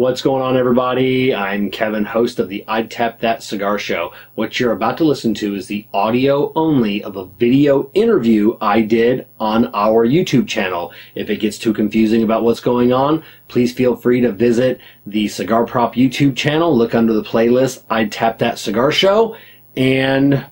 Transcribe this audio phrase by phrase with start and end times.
[0.00, 1.34] What's going on, everybody?
[1.34, 4.14] I'm Kevin, host of the I'd Tap That Cigar Show.
[4.34, 8.80] What you're about to listen to is the audio only of a video interview I
[8.80, 10.94] did on our YouTube channel.
[11.14, 15.28] If it gets too confusing about what's going on, please feel free to visit the
[15.28, 19.36] Cigar Prop YouTube channel, look under the playlist I'd Tap That Cigar Show,
[19.76, 20.46] and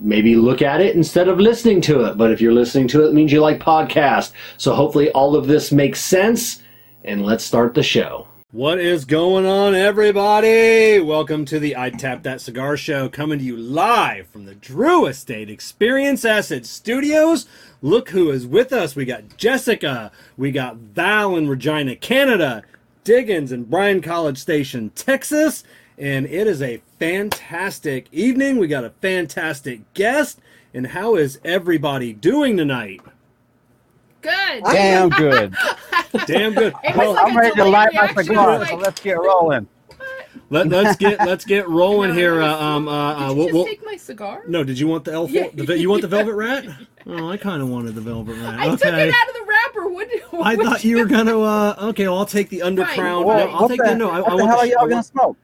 [0.00, 2.16] maybe look at it instead of listening to it.
[2.16, 4.32] But if you're listening to it, it means you like podcasts.
[4.56, 6.62] So hopefully all of this makes sense,
[7.04, 8.25] and let's start the show.
[8.56, 10.98] What is going on, everybody?
[10.98, 15.04] Welcome to the I Tap That Cigar Show, coming to you live from the Drew
[15.04, 17.44] Estate Experience Acid Studios.
[17.82, 18.96] Look who is with us.
[18.96, 22.62] We got Jessica, we got Val in Regina, Canada,
[23.04, 25.62] Diggins in Bryan College Station, Texas,
[25.98, 28.56] and it is a fantastic evening.
[28.56, 30.40] We got a fantastic guest.
[30.72, 33.02] And how is everybody doing tonight?
[34.26, 34.64] Good.
[34.72, 35.54] Damn good.
[36.26, 36.74] Damn good.
[36.96, 39.68] Well, like I'm ready to light my cigar, like- so let's get rolling.
[40.50, 42.42] let, us get let's get rolling No, here.
[42.42, 44.42] Uh, um, uh, Did uh, you we'll, just we'll- take my cigar?
[44.48, 45.30] no, did you want the elf?
[45.30, 45.48] Yeah.
[45.54, 46.64] The, you want the velvet rat?
[47.08, 48.58] Oh, I kind of wanted the velvet rat.
[48.58, 48.90] I okay.
[48.90, 49.88] took it out of the wrapper.
[49.88, 50.08] What?
[50.44, 51.38] I thought you were gonna.
[51.38, 52.96] Uh, okay, well, I'll take the undercrown.
[52.96, 53.26] Fine.
[53.26, 54.10] No, I'll what take the, the no.
[54.10, 55.36] I, what I the want hell the, are y'all gonna smoke?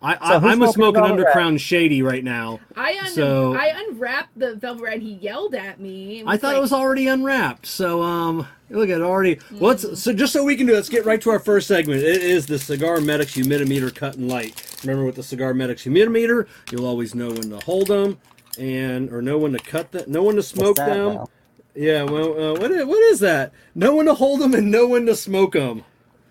[0.00, 1.60] I, So I, who's I'm a smoking smoking velvet rat?
[1.60, 2.60] shady right now.
[2.76, 5.00] I un- So- I unwrapped the velvet rat.
[5.00, 6.22] He yelled at me.
[6.26, 7.66] I thought like, it was already unwrapped.
[7.66, 9.40] So um, look at it already.
[9.50, 10.74] Let's so just so we can do.
[10.74, 12.02] Let's get right to our first segment.
[12.02, 14.62] It is the Cigar Medics Humidimeter Cut and Light.
[14.84, 18.18] Remember with the Cigar Medics Humidimeter, you'll always know when to hold them
[18.58, 21.14] and or know when to cut them, know when to smoke What's that, them.
[21.14, 21.30] Val?
[21.74, 23.52] Yeah, well, uh, what is, what is that?
[23.74, 25.84] Know when to hold them and know when to smoke them.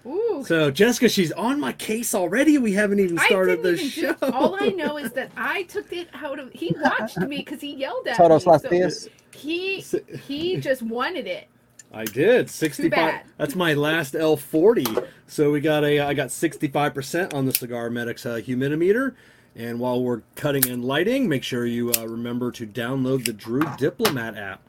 [0.07, 0.43] Ooh.
[0.45, 2.57] So Jessica, she's on my case already.
[2.57, 4.13] We haven't even started the show.
[4.13, 6.51] do- all I know is that I took it out of.
[6.53, 8.51] He watched me because he yelled at Todos me.
[8.51, 9.83] las so he
[10.27, 11.47] he just wanted it.
[11.93, 12.49] I did.
[12.49, 13.21] 65.
[13.37, 15.07] That's my last L40.
[15.27, 19.15] So we got a I got 65% on the Cigar Medics uh, humidimeter.
[19.55, 23.63] And while we're cutting and lighting, make sure you uh, remember to download the Drew
[23.77, 24.61] Diplomat app.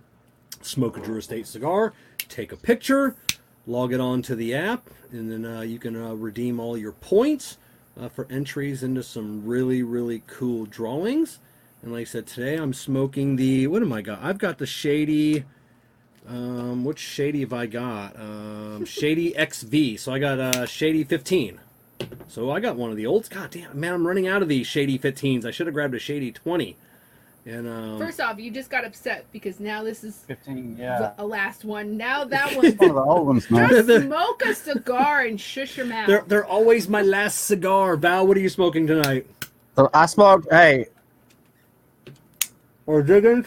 [0.62, 1.92] Smoke a Drew Estate cigar,
[2.28, 3.14] take a picture,
[3.66, 6.92] log it on to the app, and then uh, you can uh, redeem all your
[6.92, 7.58] points
[7.98, 11.38] uh, for entries into some really, really cool drawings.
[11.82, 14.20] And like I said, today I'm smoking the, what am I got?
[14.22, 15.44] I've got the Shady,
[16.26, 18.18] um, which Shady have I got?
[18.18, 20.00] Um, Shady XV.
[20.00, 21.60] So I got uh, Shady 15.
[22.28, 23.28] So I got one of the olds.
[23.28, 25.44] God damn, man, I'm running out of these Shady 15s.
[25.44, 26.76] I should have grabbed a Shady 20.
[27.48, 31.14] And um, First off, you just got upset because now this is 15, the yeah.
[31.16, 31.96] a last one.
[31.96, 33.70] Now that one's One of the old ones, man.
[33.70, 36.08] just smoke a cigar and shush your mouth.
[36.08, 37.96] they're, they're always my last cigar.
[37.96, 39.26] Val, what are you smoking tonight?
[39.76, 40.88] So I smoked, hey,
[42.84, 43.46] Or Diggins?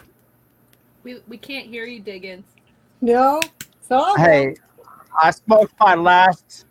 [1.03, 2.45] We we can't hear you, Diggins.
[3.01, 3.39] No,
[3.87, 4.55] So hey,
[5.21, 6.65] I smoked my last.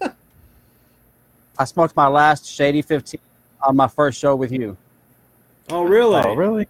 [0.00, 3.20] I smoked my last Shady 15
[3.62, 4.76] on my first show with you.
[5.70, 6.20] Oh, really?
[6.24, 6.66] Oh, really?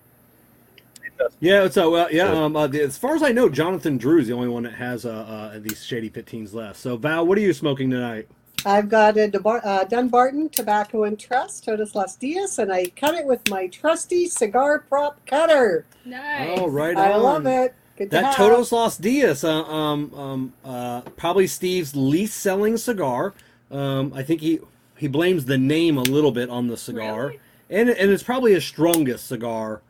[1.41, 2.33] Yeah, it's uh, well, yeah.
[2.33, 4.75] Um, uh, the, as far as I know, Jonathan Drew is the only one that
[4.75, 6.79] has uh, uh, these Shady 15s left.
[6.81, 8.29] So, Val, what are you smoking tonight?
[8.65, 13.15] I've got a Debar- uh, Dunbarton Tobacco and Trust, Todas Las Dias, and I cut
[13.15, 15.85] it with my trusty cigar prop cutter.
[16.05, 16.59] Nice.
[16.59, 17.23] Oh, right I on.
[17.23, 17.75] love it.
[17.97, 18.37] Good to That have.
[18.37, 23.35] Todos Los Dias, uh, um, um, uh, probably Steve's least selling cigar.
[23.71, 24.61] Um, I think he
[25.03, 27.41] he blames the name a little bit on the cigar, Really?
[27.69, 29.83] and and it's probably his strongest cigar.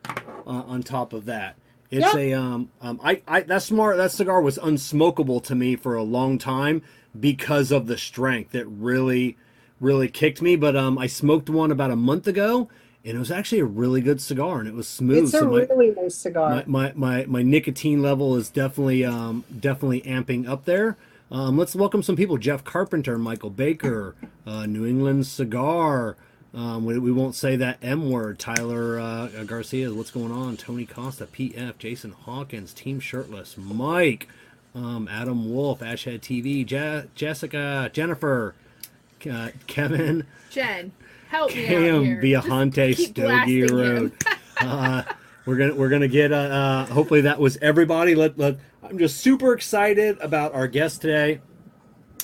[0.45, 1.55] Uh, on top of that,
[1.91, 2.19] it's Yeah.
[2.19, 6.01] a um, um, I, I that smart that cigar was unsmokable to me for a
[6.03, 6.81] long time
[7.17, 8.55] because of the strength.
[8.55, 9.37] It really
[9.79, 10.55] really kicked me.
[10.55, 12.67] But um, I smoked one about a month ago,
[13.05, 15.25] and it was actually a really good cigar, and it was smooth.
[15.25, 16.49] It's a so my- really nice cigar.
[16.49, 20.97] my, my, my, my nicotine level is definitely um, definitely amping up there.
[21.31, 26.15] Um, let's welcome some people: Jeff Carpenter, Michael Baker, uh, New England Cigar.
[26.53, 28.37] Um, we, we won't say that M word.
[28.37, 30.55] Tyler uh, Garcia, what's going on?
[30.55, 34.27] Tony Costa, PF, Jason Hawkins, Team Shirtless, Mike,
[34.75, 38.53] um, Adam Wolf, Ashhead TV, Je- Jessica, Jennifer,
[39.31, 40.91] uh, Kevin, Jen,
[41.29, 42.21] help me out Cam here.
[42.21, 43.63] Viajante Stogie.
[43.63, 44.11] Road.
[44.61, 45.03] uh,
[45.45, 48.13] we're gonna we're gonna get uh, uh hopefully that was everybody.
[48.13, 51.39] Let let I'm just super excited about our guest today.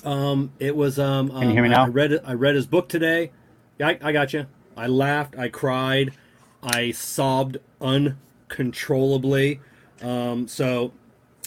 [0.04, 1.86] Um, it was um, you hear me um, now?
[1.86, 2.20] I read.
[2.26, 3.32] I read his book today.
[3.78, 4.46] Yeah, I, I got you.
[4.76, 5.38] I laughed.
[5.38, 6.14] I cried.
[6.62, 9.62] I sobbed uncontrollably.
[10.02, 10.92] Um, so,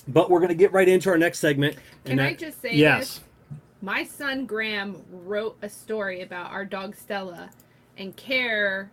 [0.08, 1.76] but we're gonna get right into our next segment.
[2.04, 3.18] Can and I just say yes?
[3.18, 3.20] this?
[3.82, 7.50] My son Graham wrote a story about our dog Stella,
[7.98, 8.90] and Care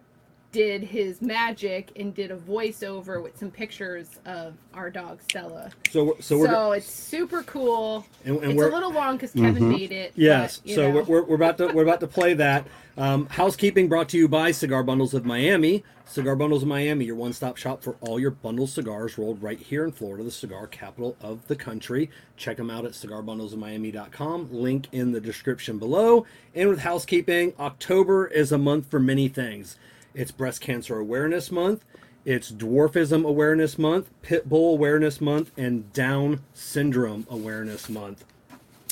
[0.52, 5.70] did his magic and did a voiceover with some pictures of our dog Stella.
[5.92, 8.06] So we're- so So, it's super cool.
[8.26, 9.70] and, and it's we're a little long because Kevin Mhm.
[9.78, 10.12] made it.
[10.16, 10.58] Yes.
[10.66, 10.96] but, So know.
[10.96, 12.66] we're, we're, we're about to we're about to play that.
[12.98, 15.84] Um, housekeeping brought to you by Cigar Bundles of Miami.
[16.06, 19.86] Cigar Bundles of Miami, your one-stop shop for all your bundled cigars rolled right here
[19.86, 22.10] in Florida, the cigar capital of the country.
[22.36, 24.50] Check them out at cigarbundlesofmiami.com.
[24.52, 26.26] Link in the description below.
[26.56, 29.78] And with housekeeping, October is a month for many things.
[30.16, 31.86] It's Breast Cancer Awareness Month.
[32.26, 38.26] It's Dwarfism Awareness Month, Pit Bull Awareness Month, and Down Syndrome Awareness Month.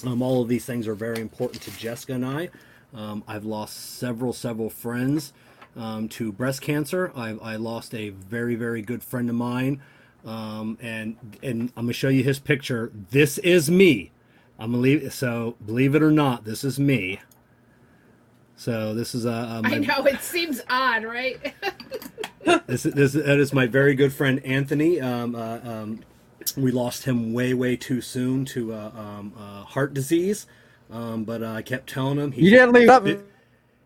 [0.06, 2.50] Um, all of these things are very important to Jessica and I.
[2.94, 5.34] Um, I've lost several, several friends
[5.76, 7.12] um, to breast cancer.
[7.16, 9.82] I, I lost a very, very good friend of mine,
[10.24, 12.92] um, and and I'm gonna show you his picture.
[13.10, 14.12] This is me.
[14.60, 15.14] I'm gonna leave.
[15.14, 17.20] So believe it or not, this is me.
[18.58, 19.32] So this is a.
[19.32, 21.54] Uh, I know it seems odd, right?
[22.66, 25.00] this, this that is my very good friend Anthony.
[25.00, 26.00] Um, uh, um,
[26.58, 30.48] we lost him way way too soon to uh, um, uh, heart disease,
[30.92, 33.20] um, but uh, I kept telling him he, You didn't leave up he-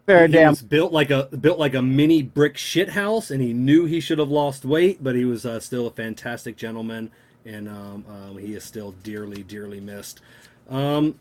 [0.07, 0.51] very he damn.
[0.51, 3.99] was built like a built like a mini brick shit house, and he knew he
[3.99, 7.11] should have lost weight, but he was uh, still a fantastic gentleman,
[7.45, 10.21] and um, um, he is still dearly dearly missed.
[10.69, 11.19] Um,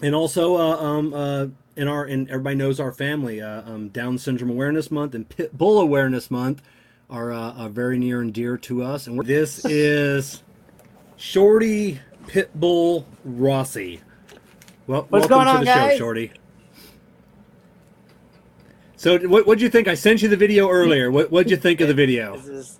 [0.00, 4.18] and also uh, um, uh, in our and everybody knows our family uh, um, Down
[4.18, 6.62] Syndrome Awareness Month and Pit Bull Awareness Month
[7.10, 9.06] are, uh, are very near and dear to us.
[9.06, 10.42] And we're, this is
[11.16, 14.00] Shorty Pit Boss Rossi.
[14.86, 15.98] Well, What's welcome going on, to the show, guys?
[15.98, 16.32] Shorty.
[18.96, 19.88] So, what what'd you think?
[19.88, 21.10] I sent you the video earlier.
[21.10, 22.36] What what'd you think of the video?
[22.36, 22.78] This is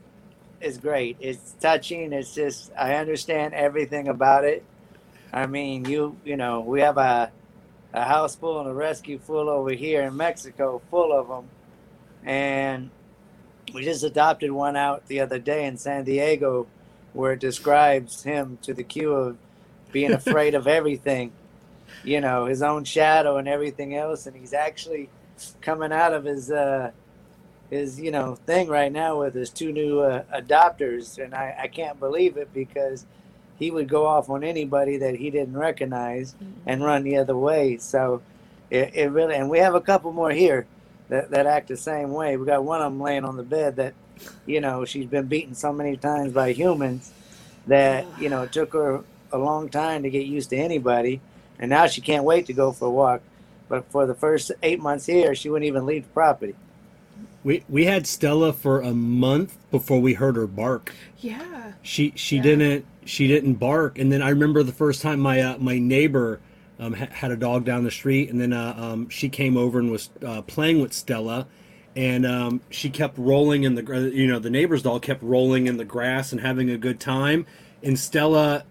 [0.60, 1.18] is great.
[1.20, 2.12] It's touching.
[2.12, 4.64] It's just I understand everything about it.
[5.34, 7.30] I mean, you you know, we have a
[7.94, 11.48] a house full and a rescue full over here in Mexico, full of them,
[12.24, 12.90] and
[13.72, 16.66] we just adopted one out the other day in San Diego,
[17.12, 19.38] where it describes him to the cue of
[19.92, 21.32] being afraid of everything,
[22.02, 25.08] you know, his own shadow and everything else, and he's actually
[25.60, 26.90] coming out of his uh
[27.70, 31.22] his you know thing right now with his two new uh, adopters.
[31.22, 33.06] And I, I can't believe it because
[33.58, 36.52] he would go off on anybody that he didn't recognize mm-hmm.
[36.66, 37.76] and run the other way.
[37.78, 38.22] So
[38.70, 40.66] it, it really and we have a couple more here
[41.08, 42.36] that, that act the same way.
[42.36, 43.94] We got one of them laying on the bed that
[44.46, 47.12] you know she's been beaten so many times by humans
[47.66, 49.02] that you know it took her
[49.32, 51.20] a long time to get used to anybody.
[51.58, 53.22] And now she can't wait to go for a walk.
[53.68, 56.54] But for the first eight months here she wouldn't even leave the property.
[57.44, 60.92] We we had Stella for a month before we heard her bark.
[61.18, 61.72] yeah.
[61.82, 62.42] She she Yeah.
[62.42, 66.40] didn't she didn't bark, and then I remember the first time my uh, my neighbor
[66.78, 69.78] um, ha- had a dog down the street, and then uh, um, she came over
[69.78, 71.46] and was uh, playing with Stella,
[71.96, 75.76] and um, she kept rolling in the you know the neighbor's dog kept rolling in
[75.76, 77.46] the grass and having a good time,
[77.82, 78.64] and Stella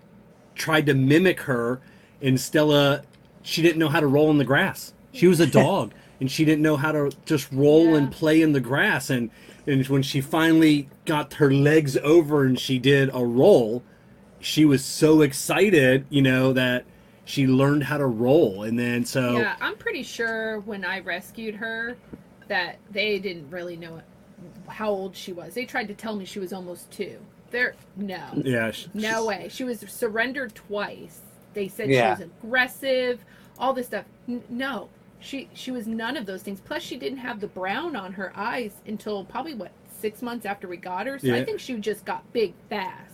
[0.56, 1.82] tried to mimic her,
[2.22, 3.04] and Stella
[3.42, 4.94] she didn't know how to roll in the grass.
[5.12, 8.54] She was a dog, and she didn't know how to just roll and play in
[8.54, 9.30] the grass, and
[9.66, 13.84] and when she finally got her legs over and she did a roll,
[14.44, 16.86] she was so excited, you know, that
[17.26, 18.64] she learned how to roll.
[18.64, 21.96] And then so Yeah, I'm pretty sure when I rescued her
[22.48, 24.02] that they didn't really know
[24.68, 25.54] how old she was.
[25.54, 27.18] They tried to tell me she was almost two.
[27.52, 29.48] There, no, yeah, sh- no way.
[29.50, 31.22] She was surrendered twice.
[31.54, 32.16] They said Yeah.
[32.16, 33.24] she was aggressive,
[33.60, 34.06] all this stuff.
[34.28, 34.90] N- no,
[35.20, 36.60] she she was none of those things.
[36.60, 40.68] Plus, she didn't have the brown on her eyes until probably what six months after
[40.68, 41.20] we got her.
[41.20, 41.36] So Yeah.
[41.36, 43.13] I think she just got big fast,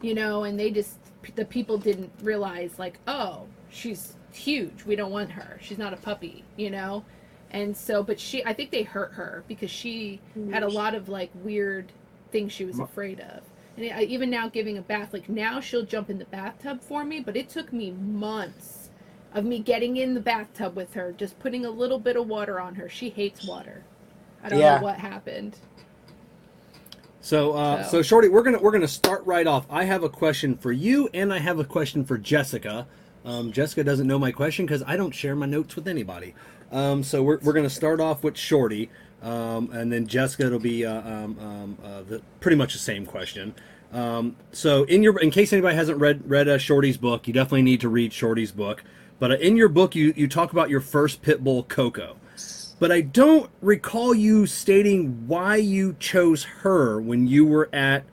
[0.00, 0.44] you know.
[0.44, 0.98] And they just
[1.34, 4.84] the people didn't realize like, oh, she's huge.
[4.84, 5.58] We don't want her.
[5.60, 7.04] She's not a puppy, you know.
[7.50, 10.20] And so, but she, I think they hurt her because she
[10.52, 11.92] had a lot of like weird
[12.30, 13.42] things she was afraid of.
[13.76, 17.04] And I, even now, giving a bath, like now she'll jump in the bathtub for
[17.04, 18.90] me, but it took me months
[19.34, 22.60] of me getting in the bathtub with her, just putting a little bit of water
[22.60, 22.88] on her.
[22.88, 23.82] She hates water.
[24.42, 24.76] I don't Yeah.
[24.76, 25.56] know what happened.
[27.20, 29.66] So, uh, so So- Shorty, we're gonna we're gonna start right off.
[29.70, 32.86] I have a question for you, and I have a question for Jessica.
[33.24, 36.34] Um, Jessica doesn't know my question because I don't share my notes with anybody.
[36.72, 38.88] Um, so we're we're gonna start off with Shorty,
[39.22, 43.04] um, and then Jessica it'll be uh, um, um, uh, the, pretty much the same
[43.04, 43.54] question.
[43.92, 47.62] Um, so in your in case anybody hasn't read read uh, Shorty's book, you definitely
[47.62, 48.82] need to read Shorty's book.
[49.18, 52.16] But uh, in your book, you you talk about your first pit bull, Coco
[52.80, 58.04] but I don't recall you stating why you chose her when you were at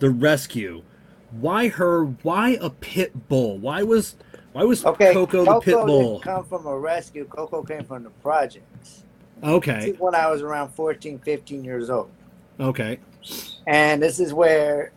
[0.00, 0.82] the rescue.
[1.30, 2.04] Why her?
[2.04, 3.58] Why a pit bull?
[3.58, 4.16] Why was
[4.52, 6.20] why was Okay, Coco the pit bull?
[6.20, 7.26] didn't come from a rescue.
[7.26, 9.04] Coco came from the projects.
[9.36, 9.90] This Okay.
[9.90, 12.10] is when I was around 14, 15 years old.
[12.60, 12.98] Okay.
[13.66, 14.92] and this is where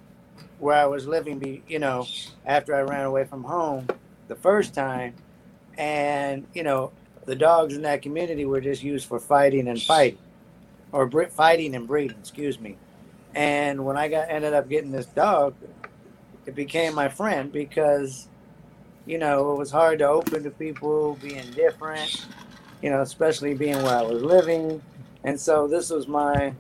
[0.60, 2.08] where I was living be you know
[2.46, 3.88] after I ran away from home
[4.28, 5.16] the first time
[5.78, 6.92] and you know
[7.28, 10.18] the dogs in that community were just used for fighting and fighting
[10.92, 12.76] or bre- fighting and breeding excuse me
[13.36, 15.54] and when I got ended up getting this dog
[16.48, 18.28] it became my friend because
[19.06, 22.26] you know it was hard to open to people being different
[22.82, 24.82] you know especially being where I was living
[25.24, 26.54] and so this was my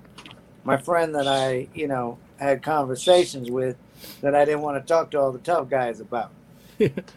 [0.67, 3.77] my friend that I, you know, had conversations with
[4.19, 6.31] that I didn't want to talk to all the tough guys about.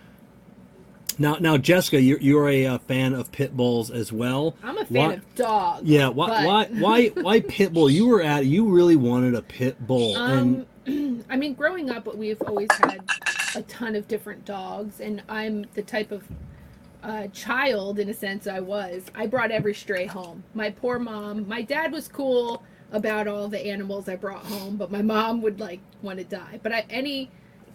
[1.21, 4.57] Now, now, Jessica, you're you're a uh, fan of pit bulls as well.
[4.63, 5.83] I'm a fan Why- of dogs.
[5.85, 6.09] Yeah.
[6.09, 6.29] Why?
[6.29, 6.81] but- Why?
[6.81, 7.07] Why?
[7.23, 7.91] Why pit bull?
[7.91, 8.47] You were at.
[8.47, 13.03] You really wanted a pit bull, and Um, I mean, growing up, we've always had
[13.55, 16.25] a ton of different dogs, and I'm the type of
[17.03, 19.05] uh, child, in a sense, I was.
[19.15, 20.43] I brought every stray home.
[20.55, 21.47] My poor mom.
[21.47, 22.63] My dad was cool
[22.93, 26.61] about all the animals I brought home, but my mom would like want to die.
[26.63, 27.31] But I, any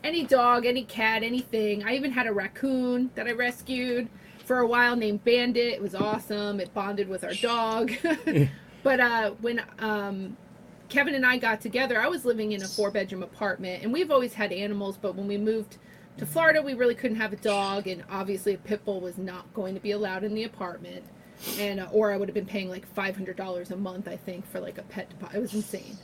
[0.05, 1.83] any dog, any cat, anything.
[1.83, 4.07] I even had a raccoon that I rescued
[4.45, 5.73] for a while named Bandit.
[5.73, 6.59] It was awesome.
[6.59, 7.91] It bonded with our dog.
[8.83, 10.37] but uh, when um,
[10.89, 14.11] Kevin and I got together, I was living in a four bedroom apartment, and we've
[14.11, 15.77] always had animals, but when we moved
[16.17, 19.51] to Florida, we really couldn't have a dog, and obviously a pit bull was not
[19.53, 21.03] going to be allowed in the apartment.
[21.59, 24.15] And uh, or I would have been paying like five hundred dollars a month, I
[24.15, 25.37] think, for like a pet deposit.
[25.37, 25.97] It was insane.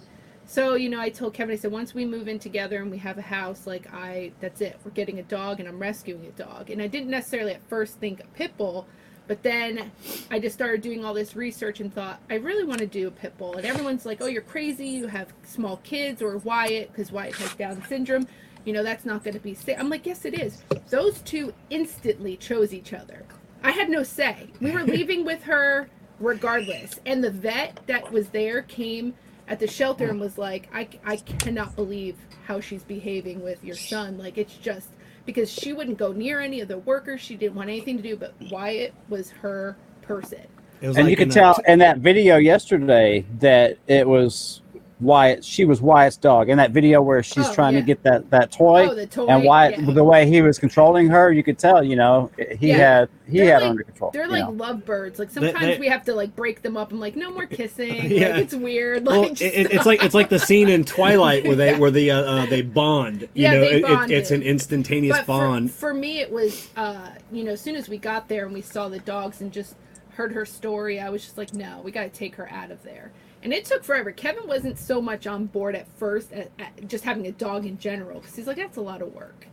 [0.52, 2.98] So you know, I told Kevin, I said, once we move in together and we
[2.98, 4.78] have a house, like I, that's it.
[4.84, 6.70] We're getting a dog, and I'm rescuing a dog.
[6.70, 8.86] And I didn't necessarily at first think a pit bull,
[9.28, 9.94] but then
[10.30, 13.12] I just started doing all this research and thought, I really want to do a
[13.12, 13.56] pit bull.
[13.56, 14.88] And everyone's like, oh, you're crazy.
[14.88, 18.28] You have small kids or Wyatt, because Wyatt has Down syndrome.
[18.66, 19.78] You know, that's not going to be safe.
[19.80, 20.64] I'm like, yes, it is.
[20.90, 23.24] Those two instantly chose each other.
[23.64, 24.50] I had no say.
[24.60, 25.88] We were leaving with her
[26.20, 27.00] regardless.
[27.06, 29.14] And the vet that was there came
[29.52, 32.16] at the shelter and was like, I, I cannot believe
[32.46, 34.18] how she's behaving with your son.
[34.18, 34.88] Like, it's just
[35.26, 37.20] because she wouldn't go near any of the workers.
[37.20, 40.48] She didn't want anything to do, but Wyatt was her person.
[40.82, 44.61] it was and like you could tell a- in that video yesterday that it was
[45.02, 45.44] Wyatt.
[45.44, 46.50] She was Wyatt's dog.
[46.50, 47.80] In that video where she's Oh, trying yeah.
[47.82, 49.26] to get that that toy, oh, the toy.
[49.28, 49.94] and Wyatt, yeah.
[49.94, 51.84] the way he was controlling her, you could tell.
[51.84, 52.30] You know,
[52.60, 52.78] he Yeah.
[52.78, 54.12] had he They're had her like- under control.
[54.12, 54.52] They're like know.
[54.52, 55.18] lovebirds.
[55.20, 56.92] Like sometimes they- we have to like break them up.
[56.92, 57.96] I'm like, no more kissing.
[58.12, 58.30] Yeah.
[58.34, 59.06] Like it's weird.
[59.06, 62.12] Like it, it- it's like it's like the scene in Twilight where they where the
[62.12, 63.22] uh, uh, they bond.
[63.22, 64.18] You Yeah, know, they it, it, bonded.
[64.18, 65.72] it's an instantaneous but bond.
[65.72, 68.54] For, for me, it was, uh, you know, as soon as we got there and
[68.54, 69.76] we saw the dogs and just
[70.16, 72.84] heard her story, I was just like, no, we got to take her out of
[72.84, 73.12] there.
[73.44, 74.12] And it took forever.
[74.12, 77.78] Kevin wasn't so much on board at first, at, at just having a dog in
[77.78, 79.48] general, because he's like, that's a lot of work.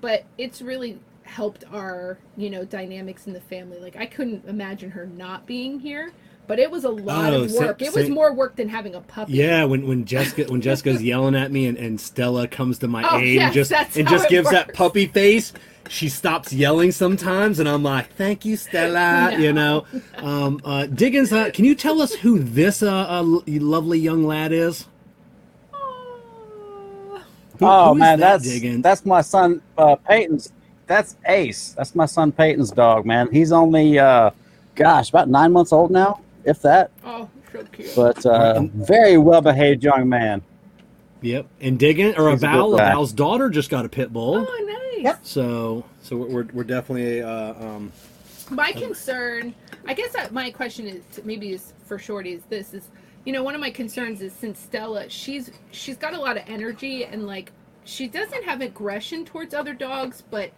[0.00, 3.78] But it's really helped our, you know, dynamics in the family.
[3.78, 6.12] Like, I couldn't imagine her not being here,
[6.50, 7.80] but it was a lot Oh, of sa- work.
[7.80, 9.32] it was sa- more work than having a puppy.
[9.34, 13.02] Yeah, when when Jessica when Jessica's yelling at me and, and Stella comes to my
[13.08, 15.52] Oh, aid yes, and just and just it gives that puppy face,
[15.88, 19.38] she stops yelling sometimes, and I'm like, "Thank you, Stella." No.
[19.38, 19.84] You know,
[20.18, 24.50] um, uh, Diggins, uh, can you tell us who this uh, uh, lovely young lad
[24.52, 24.86] is?
[25.72, 27.22] Oh.
[27.58, 28.82] Who- oh who is man, that, that's Diggins?
[28.82, 30.52] that's my son uh, Peyton's.
[30.86, 31.72] That's Ace.
[31.76, 33.28] That's my son Peyton's dog, man.
[33.30, 34.30] He's only, uh,
[34.74, 36.90] gosh, about nine months old now, if that.
[37.04, 37.92] Oh, so cute.
[37.94, 40.42] But uh, very well behaved young man.
[41.22, 42.78] Yep, and Diggin or He's a Val, good.
[42.78, 44.46] Val's daughter just got a pit bull.
[44.48, 45.04] oh, nice.
[45.04, 45.20] Yep.
[45.22, 47.92] So so we're we're definitely uh, um,
[48.50, 49.54] my concern
[49.86, 52.88] i guess that my question is maybe is for shorty is this is
[53.24, 56.42] you know one of my concerns is since stella she's she's got a lot of
[56.48, 57.52] energy and like
[57.84, 60.50] she doesn't have aggression towards other dogs but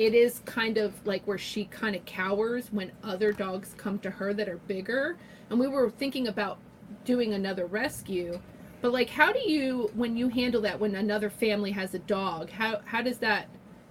[0.00, 4.10] it is kind of like where she kind of cowers when other dogs come to
[4.10, 5.18] her that are bigger
[5.50, 6.56] and we were thinking about
[7.04, 8.40] doing another rescue
[8.80, 12.48] but like how do you when you handle that when another family has a dog
[12.50, 13.46] how how does that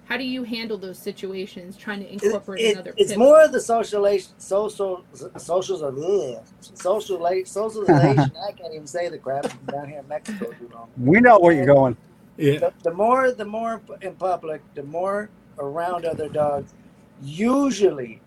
[0.06, 3.52] how do you handle those situations trying to incorporate it- another it's pit more of
[3.52, 5.04] the socialization, social,
[5.38, 8.32] socials of ugh, sociala- socialization.
[8.48, 10.90] I can't even say the crap down here in Mexico too long.
[10.98, 11.96] We know where you're going.
[12.38, 12.58] yeah.
[12.58, 16.74] The, the more, the more in public, the more around other dogs,
[17.22, 18.22] usually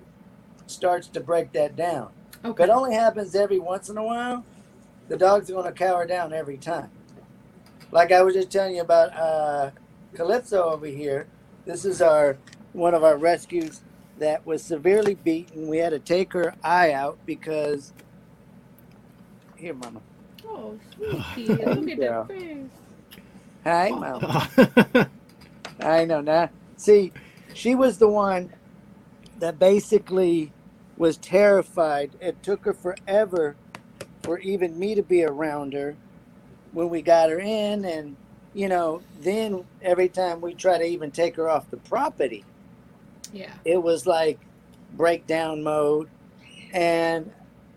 [0.66, 2.10] starts to break that down.
[2.44, 2.64] Okay.
[2.64, 4.44] If it only happens every once in a while,
[5.08, 6.90] the dog's going to cower down every time.
[7.90, 9.70] Like I was just telling you about uh,
[10.14, 11.26] Calypso over here.
[11.66, 12.36] This is our
[12.72, 13.82] one of our rescues
[14.18, 15.68] that was severely beaten.
[15.68, 17.92] We had to take her eye out because
[19.56, 20.00] here, Mama.
[20.48, 20.78] Oh,
[21.34, 21.54] sweetie.
[21.54, 22.24] Look at Yeah.
[22.26, 22.66] that face.
[23.64, 25.08] Hi, Mama.
[25.80, 26.50] I know now.
[26.82, 27.12] See,
[27.54, 28.52] she was the one
[29.38, 30.50] that basically
[30.96, 32.10] was terrified.
[32.20, 33.54] It took her forever
[34.24, 35.94] for even me to be around her
[36.72, 37.84] when we got her in.
[37.84, 38.16] And,
[38.52, 42.44] you know, then every time we try to even take her off the property,
[43.32, 43.52] Yeah.
[43.64, 44.40] it was like
[44.94, 46.08] breakdown mode.
[46.72, 47.30] And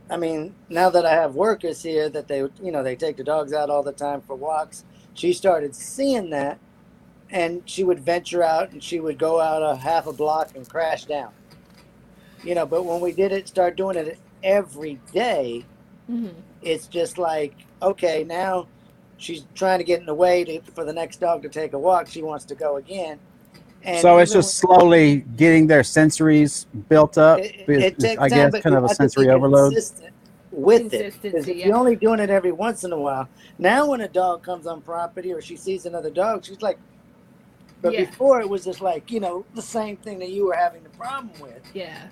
[0.09, 3.23] I mean, now that I have workers here that they, you know, they take the
[3.23, 4.83] dogs out all the time for walks,
[5.13, 6.57] she started seeing that
[7.31, 10.67] and she would venture out and she would go out a half a block and
[10.69, 11.31] crash down.
[12.43, 15.65] You know, but when we did it, start doing it every day,
[16.07, 16.29] hmm
[16.61, 17.53] it's just like,
[17.83, 18.65] okay, now
[19.17, 21.79] she's trying to get in the way to, for the next dog to take a
[21.79, 22.07] walk.
[22.09, 23.19] She wants to go again.
[23.83, 27.37] And so it's just slowly getting their sensories built up.
[27.39, 29.75] It, It's- it takes I guess but kind of a sensory overload.
[30.51, 31.67] With it, because if yeah.
[31.67, 33.27] you're only doing it every once in a while,
[33.59, 36.79] now when a dog comes on property or she sees another dog, she's like.
[37.85, 38.05] But Yeah.
[38.05, 40.89] before it was just like you know the same thing that you were having the
[40.89, 42.07] problem with, Yeah.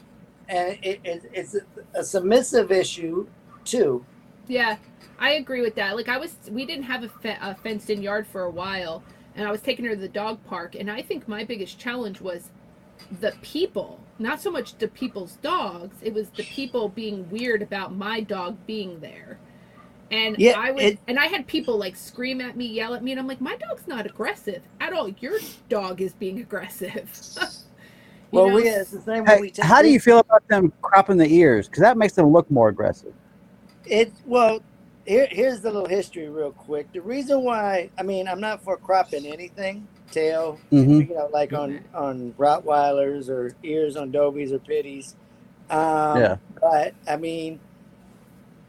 [0.47, 1.61] and it, it, it's a,
[1.95, 3.25] a submissive issue
[3.65, 4.05] too.
[4.47, 4.77] Yeah,
[5.17, 5.95] I agree with that.
[5.95, 9.01] Like I was, we didn't have a, fe- a fenced-in yard for a while,
[9.35, 12.21] and I was taking her to the dog park, and I think my biggest challenge
[12.21, 12.51] was
[13.19, 13.99] the people.
[14.19, 18.57] Not so much the people's dogs; it was the people being weird about my dog
[18.67, 19.39] being there.
[20.11, 23.03] And Yeah, I was, it- and I had people like scream at me, yell at
[23.03, 25.09] me, and I'm like, my dog's not aggressive at all.
[25.09, 27.09] Your dog is being aggressive.
[28.31, 28.55] Well, know?
[28.55, 31.17] we it's the same way we Hey, take how do you feel about them cropping
[31.17, 31.67] the ears?
[31.67, 33.13] Because that makes them look more aggressive.
[33.85, 34.59] It well,
[35.05, 36.91] here, here's the little history real quick.
[36.93, 41.53] The reason why, I mean, I'm not for cropping anything, tail, hmm you know, like
[41.53, 45.15] on on Rottweilers or ears on Dobies or Pitties.
[45.69, 46.37] Um, Yeah.
[46.61, 47.59] But I mean,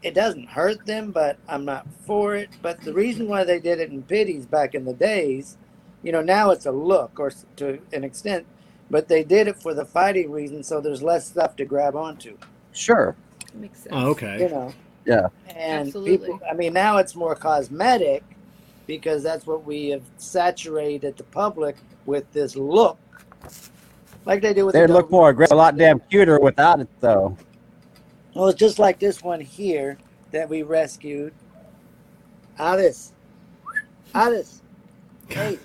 [0.03, 2.49] it doesn't hurt them, but I'm not for it.
[2.61, 5.57] But the reason why they did it in Pitties back in the days,
[6.03, 8.45] you know, now it's a look or to an extent,
[8.89, 12.37] but they did it for the fighting reason, so there's less stuff to grab onto.
[12.71, 13.15] Sure.
[13.53, 13.95] makes sense.
[13.95, 14.47] Oh, you okay.
[14.51, 14.73] know.
[15.05, 15.27] Yeah.
[15.47, 16.17] And Absolutely.
[16.17, 18.23] people, I mean, now it's more cosmetic
[18.87, 22.99] because that's what we have saturated the public with this look,
[24.25, 24.73] like they do with.
[24.73, 27.37] They'd the look more aggressive, a lot damn cuter without it, though.
[28.35, 29.97] Well, it's just like this one here
[30.31, 31.33] that we rescued.
[32.59, 33.13] Alice,
[34.13, 34.61] Alice,
[35.29, 35.57] hey,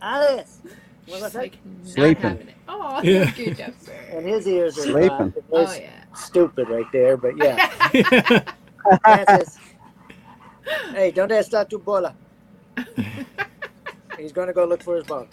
[0.00, 0.60] Alice.
[1.06, 1.38] What was that?
[1.40, 2.48] like not Sleeping.
[2.68, 3.24] Oh, Yeah.
[3.24, 3.94] thank Jeffrey.
[4.10, 5.34] And his ears are Sleeping.
[5.52, 6.04] Oh yeah.
[6.14, 7.68] stupid right there, but yeah.
[9.04, 9.58] Francis.
[10.92, 12.14] hey, don't start to bola.
[14.18, 15.26] He's gonna go look for his ball.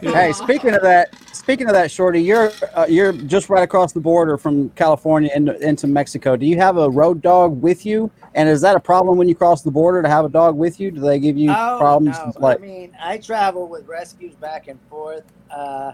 [0.00, 4.00] Hey, speaking of that, speaking of that, Shorty, you're uh, you're just right across the
[4.00, 6.36] border from California into, into Mexico.
[6.36, 8.10] Do you have a road dog with you?
[8.34, 10.78] And is that a problem when you cross the border to have a dog with
[10.78, 10.90] you?
[10.90, 12.16] Do they give you Oh, problems?
[12.18, 12.32] no.
[12.38, 15.24] Like, I mean, I travel with rescues back and forth.
[15.50, 15.92] Uh,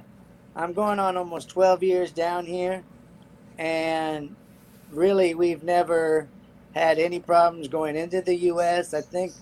[0.57, 2.83] I'm going on almost 12 years down here,
[3.59, 4.35] and
[4.91, 6.29] really, we've never
[6.75, 8.93] had any problems going into the U.S.
[8.95, 9.33] I think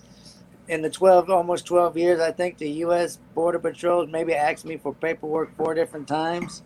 [0.67, 3.19] in the 12, almost 12 years, I think the U.S.
[3.35, 6.63] Border Patrol maybe asked me for paperwork four different times.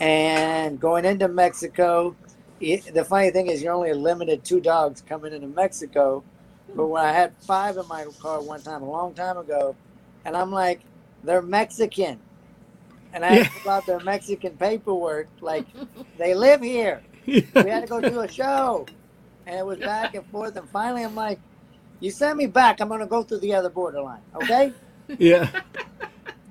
[0.00, 2.16] And going into Mexico,
[2.60, 6.24] it, the funny thing is, you're only limited two dogs coming into Mexico.
[6.76, 9.76] But when I had five in my car one time, a long time ago,
[10.24, 10.82] and I'm like,
[11.22, 12.20] they're Mexican.
[13.12, 13.38] And I Yeah.
[13.38, 15.28] asked about their Mexican paperwork.
[15.40, 15.68] Like,
[16.18, 17.04] they live here.
[17.58, 18.90] We had to go do a show.
[19.46, 20.56] And it was back and forth.
[20.56, 21.40] And finally, I'm like,
[22.02, 22.80] you send me back.
[22.80, 24.20] I'm going to go through the other borderline.
[24.34, 24.72] Okay?
[25.18, 25.48] yeah.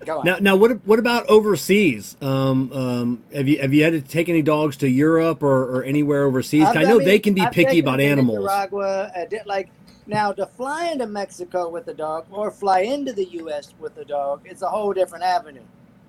[0.06, 0.26] Go on.
[0.26, 2.16] Now, now, what what about overseas?
[2.22, 5.84] Um, um, have you have you had to take any dogs to Europe or, or
[5.84, 6.68] anywhere overseas?
[6.68, 8.40] I know they can be I've picky about animals.
[8.40, 9.70] Nicaragua, did, like
[10.08, 13.76] now to fly into Mexico with a dog or fly into the U.S.
[13.80, 15.62] with a dog, it's a whole different avenue.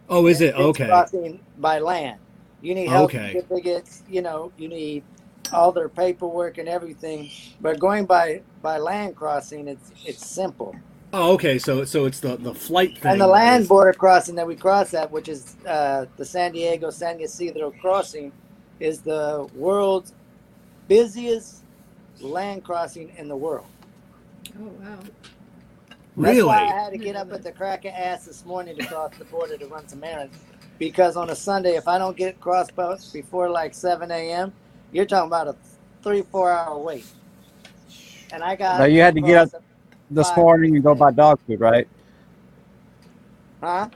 [0.09, 0.87] Oh, is it okay?
[0.87, 2.19] Crossing by land,
[2.63, 3.33] you need health Okay.
[3.35, 4.05] certificates.
[4.09, 5.05] You know, you need
[5.53, 7.33] all their paperwork and everything.
[7.61, 10.81] But going by by land crossing, it's it's simple.
[11.13, 11.59] Oh, okay.
[11.59, 13.03] So so it's the the flight thing.
[13.07, 16.91] And the land border crossing that we cross at, which is uh, the San Diego
[16.91, 18.35] San Ysidro crossing,
[18.81, 20.15] is the world's
[20.89, 21.65] busiest
[22.21, 23.69] land crossing in the world.
[24.59, 25.07] Oh wow.
[26.21, 26.45] That's Really?
[26.45, 29.13] why I had to get up at the crack of ass this morning to cross
[29.19, 30.47] the border to run some errands.
[30.79, 34.55] Because on a Sunday, if I don't get across bo- before like 7 a.m.,
[34.93, 35.57] you're talking about a
[36.03, 37.05] three, four hour wait.
[38.33, 38.79] And I got.
[38.79, 39.63] So you had to get up-
[40.11, 40.37] this Five.
[40.37, 41.89] morning and go buy dog food, right?
[43.61, 43.89] Huh?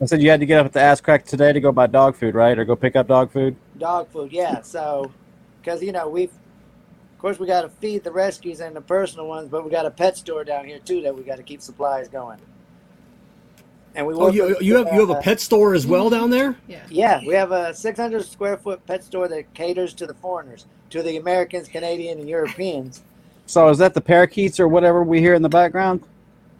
[0.00, 1.86] I said you had to get up at the ass crack today to go buy
[1.86, 2.58] dog food, right?
[2.58, 3.56] Or go pick up dog food.
[3.78, 4.60] Dog food, yeah.
[4.60, 5.10] So,
[5.60, 6.30] because, you know, we've.
[6.30, 9.86] Of course, we got to feed the rescues and the personal ones, but we got
[9.86, 12.38] a pet store down here too that we got to keep supplies going.
[13.94, 16.10] And we Oh, you, with, you have you have a uh, pet store as well
[16.10, 16.56] down there?
[16.66, 16.82] Yeah.
[16.88, 21.02] Yeah, we have a 600 square foot pet store that caters to the foreigners, to
[21.02, 23.02] the Americans, Canadian, and Europeans.
[23.46, 26.02] So is that the parakeets or whatever we hear in the background?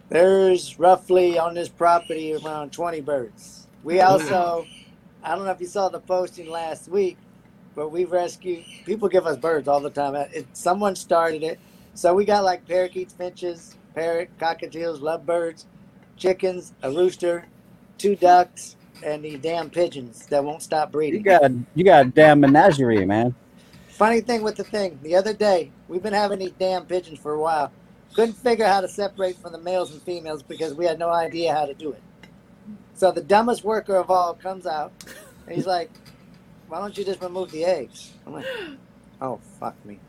[0.09, 3.67] There's roughly on this property around 20 birds.
[3.83, 4.65] We also,
[5.23, 7.17] I don't know if you saw the posting last week,
[7.75, 10.15] but we rescue people give us birds all the time.
[10.15, 11.59] It, someone started it,
[11.95, 15.65] so we got like parakeets, finches, parrot, cockatiels, lovebirds,
[16.17, 17.45] chickens, a rooster,
[17.97, 21.19] two ducks, and these damn pigeons that won't stop breeding.
[21.19, 23.35] You got you got a damn menagerie, man.
[23.89, 27.33] Funny thing with the thing, the other day, we've been having these damn pigeons for
[27.33, 27.71] a while.
[28.13, 31.53] Couldn't figure how to separate from the males and females because we had no idea
[31.53, 32.01] how to do it.
[32.93, 34.91] So the dumbest worker of all comes out
[35.45, 35.91] and he's like,
[36.67, 38.11] Why don't you just remove the eggs?
[38.25, 38.45] I'm like,
[39.21, 39.99] Oh, fuck me.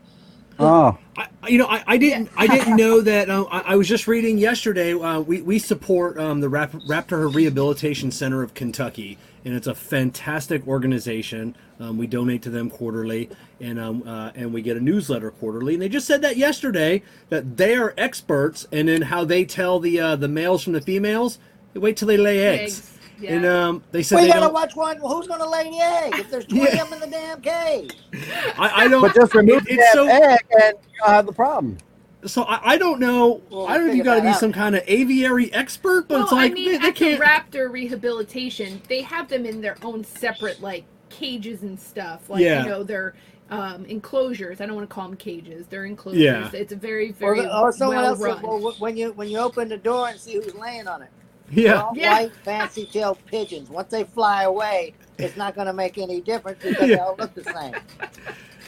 [0.59, 3.29] Oh, I, you know, I, I didn't, I didn't know that.
[3.29, 4.93] Uh, I, I was just reading yesterday.
[4.93, 9.75] Uh, we we support um, the Rap- Raptor Rehabilitation Center of Kentucky, and it's a
[9.75, 11.55] fantastic organization.
[11.79, 15.73] Um, we donate to them quarterly, and um, uh, and we get a newsletter quarterly.
[15.73, 19.79] And they just said that yesterday that they are experts, and in how they tell
[19.79, 21.39] the uh, the males from the females.
[21.73, 23.33] They wait till they lay eggs, Eggs, yeah.
[23.33, 24.53] and um, they said we they gotta don't.
[24.53, 25.01] watch one.
[25.01, 26.13] Well, Who's gonna lay the egg?
[26.19, 26.81] If there's 20 Yeah.
[26.83, 27.97] of them in the damn cage.
[28.57, 29.01] I, I don't.
[29.01, 31.77] but just remove it- the it's so- egg and you don't have the problem.
[32.25, 33.41] So I, I don't know.
[33.51, 34.39] Well, I don't know if you figure got to be out.
[34.39, 37.19] some kind of aviary expert, but well, it's like I mean, they, they at can't.
[37.19, 42.29] the raptor rehabilitation, they have them in their own separate like cages and stuff.
[42.29, 42.63] Like Yeah.
[42.63, 43.13] you know, they're
[43.49, 44.59] um, enclosures.
[44.59, 45.67] I don't want to call them cages.
[45.67, 46.21] They're enclosures.
[46.21, 46.49] Yeah.
[46.53, 48.37] It's a very Or, very the- or someone well else run.
[48.37, 51.09] said, well, when you when you open the door and see who's laying on it.
[51.51, 51.63] Yeah.
[51.73, 52.13] They're all Yeah.
[52.13, 53.69] white fancy tailed pigeons.
[53.69, 57.33] Once they fly away, it's not going to make any difference because they all look
[57.33, 57.73] the same.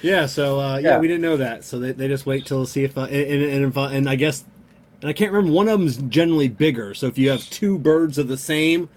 [0.01, 0.99] Yeah, so uh, yeah, Yeah.
[0.99, 1.63] we didn't know that.
[1.63, 4.45] So they, they just wait till see if uh, and, and, and, and I guess
[5.01, 6.93] and I can't remember one of them's generally bigger.
[6.93, 8.89] So if you have two birds of the same,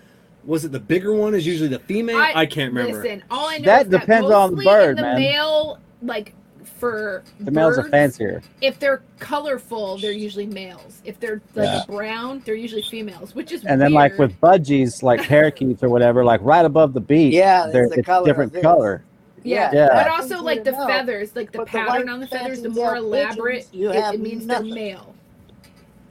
[0.44, 2.18] was it the bigger one is usually the female?
[2.18, 3.00] I, can't remember.
[3.02, 5.16] Listen, all I know That is that depends on the bird, in the man.
[5.16, 6.34] male, like
[6.82, 8.42] for The males are fancier.
[8.60, 11.00] If they're colorful, they're usually males.
[11.04, 11.82] If they're like Yeah.
[11.86, 16.24] brown, they're usually females, which is And then like with budgies, like parakeets or whatever,
[16.24, 19.04] like right above the beak, Yeah, they're it's the it's color different color.
[19.44, 19.70] Yeah.
[19.72, 19.90] Yeah.
[19.92, 20.88] But also like the know.
[20.88, 24.14] feathers, like the But pattern white on the feathers, the more elaborate, pigeons, you it,
[24.14, 24.66] it means nothing.
[24.66, 25.14] they're male.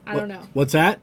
[0.06, 0.42] I What- don't know.
[0.54, 1.00] What's that?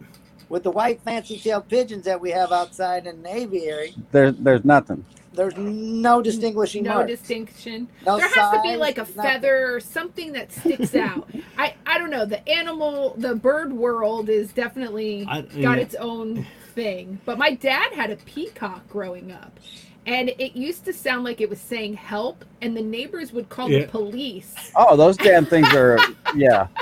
[0.50, 4.66] With the white fancy tailed pigeons that we have outside in the aviary, There, there's
[4.66, 5.06] nothing.
[5.40, 7.12] There's no distinguishing No marks.
[7.12, 7.88] distinction.
[8.06, 9.16] No there has to be like a nothing.
[9.24, 11.30] feather or something that sticks out.
[11.58, 12.26] I I don't know.
[12.26, 15.74] The animal, the bird world is definitely I- got yeah.
[15.76, 17.20] its own thing.
[17.26, 19.58] But my dad had a peacock growing up.
[20.06, 23.70] And it used to sound like it was saying help, and the neighbors would call
[23.70, 23.82] Yeah.
[23.82, 24.54] the police.
[24.76, 25.98] Oh, those damn things are
[26.36, 26.68] yeah.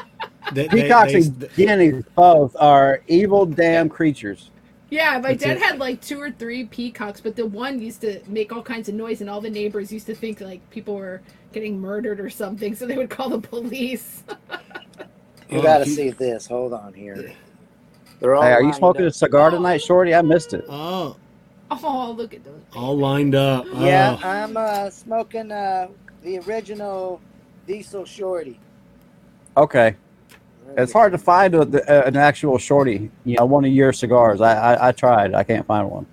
[0.53, 4.49] They, they- Peacocks they- and guineas both are evil damn creatures.
[4.89, 5.63] Yeah, my That's dad it.
[5.63, 8.95] had like two or three peacocks, but the one used to make all kinds of
[8.95, 11.21] noise, and all the neighbors used to think like people were
[11.51, 14.23] getting murdered or something, so they would call the police.
[15.49, 16.45] You Oh, got to he- see this.
[16.47, 17.31] Hold on here.
[18.19, 19.11] They're all Hey, are you smoking up.
[19.11, 20.13] a cigar tonight, Shorty?
[20.13, 20.65] I missed it.
[20.67, 21.15] Oh,
[21.71, 22.59] oh, look at those.
[22.75, 23.65] all lined up.
[23.75, 24.27] Yeah, Oh.
[24.27, 25.87] I'm uh, smoking uh,
[26.21, 27.21] the original
[27.65, 28.59] Diesel Shorty.
[29.55, 29.95] Okay,
[30.77, 33.11] it's hard to find a, the- an actual Shorty.
[33.25, 34.41] You know, one of your cigars.
[34.41, 35.33] I, I I tried.
[35.33, 36.05] I can't find one.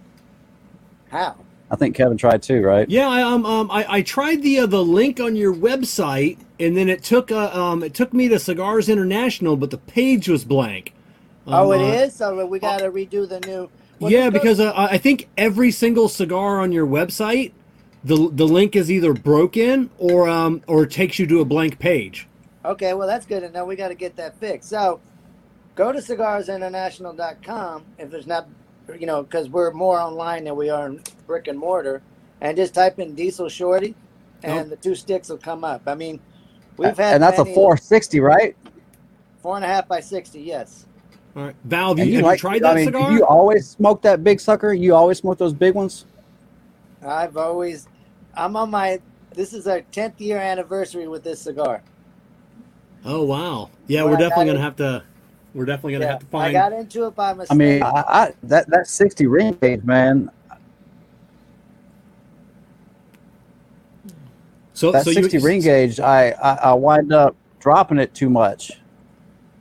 [1.11, 1.37] How?
[1.71, 2.89] I think Kevin tried too, right?
[2.89, 6.77] Yeah, I, um, um, I, I tried the uh, the link on your website, and
[6.77, 10.45] then it took uh, um, it took me to Cigars International, but the page was
[10.45, 10.93] blank.
[11.47, 12.15] oh, Um, it uh, is.
[12.15, 13.71] So we got to redo the new.
[13.99, 17.53] Well, yeah, because uh, I think every single cigar on your website,
[18.05, 22.29] the the link is either broken or um or takes you to a blank page.
[22.65, 23.65] Okay, well that's good to know.
[23.65, 24.69] We got to get that fixed.
[24.71, 25.01] So
[25.75, 28.49] go to cigarsinternational.com if there's not,
[28.99, 32.03] you know, because we're more online than we are in brick and mortar,
[32.41, 33.95] and just type in Diesel Shorty,
[34.43, 34.71] and Nope.
[34.71, 35.83] the two sticks will come up.
[35.87, 36.21] I mean,
[36.77, 38.57] we've had and that's a 460, right?
[39.43, 40.41] four and a half by sixty.
[40.41, 40.87] Yes.
[41.37, 43.11] All right, Val, have And you, have like- you tried that I mean, cigar?
[43.11, 44.73] do you always smoke that big sucker?
[44.73, 46.07] You always smoke those big ones?
[47.05, 47.87] I've always,
[48.35, 49.01] I'm on my.
[49.35, 51.83] This is our tenth year anniversary with this cigar.
[53.05, 54.63] Oh wow, yeah, Well, we're I definitely gonna it.
[54.63, 55.03] have to.
[55.55, 56.57] We're definitely gonna Yeah, have to find.
[56.57, 56.73] I find.
[56.73, 57.55] got into it by mistake.
[57.55, 60.31] I mean, I, I that that 60 ring gauge, man.
[64.73, 68.31] so That so 60 you, ring gauge, I, I I wind up dropping it too
[68.31, 68.73] much.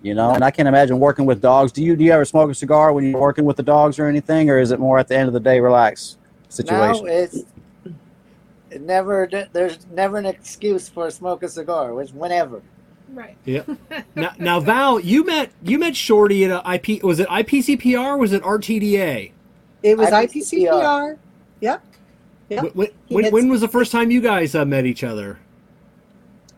[0.01, 1.71] You know, and I can't imagine working with dogs.
[1.71, 4.07] Do you do you ever smoke a cigar when you're working with the dogs or
[4.07, 6.17] anything, or is it more at the end of the day relax
[6.49, 7.05] situation?
[7.05, 7.45] No, it's
[8.71, 9.29] it never.
[9.53, 12.01] There's never an excuse for a smoke a cigar.
[12.01, 12.61] It's whenever.
[13.09, 13.37] Right.
[14.15, 17.03] now, now Val, you met you met Shorty at a IP.
[17.03, 17.99] Was it IPCPR?
[17.99, 19.31] Or was it RTDA?
[19.83, 20.69] It was IPCPR.
[20.69, 21.17] IPCPR.
[21.59, 21.83] Yep.
[22.49, 22.75] Yep.
[22.75, 25.39] When, when, had- when was the first time you guys uh, met each other?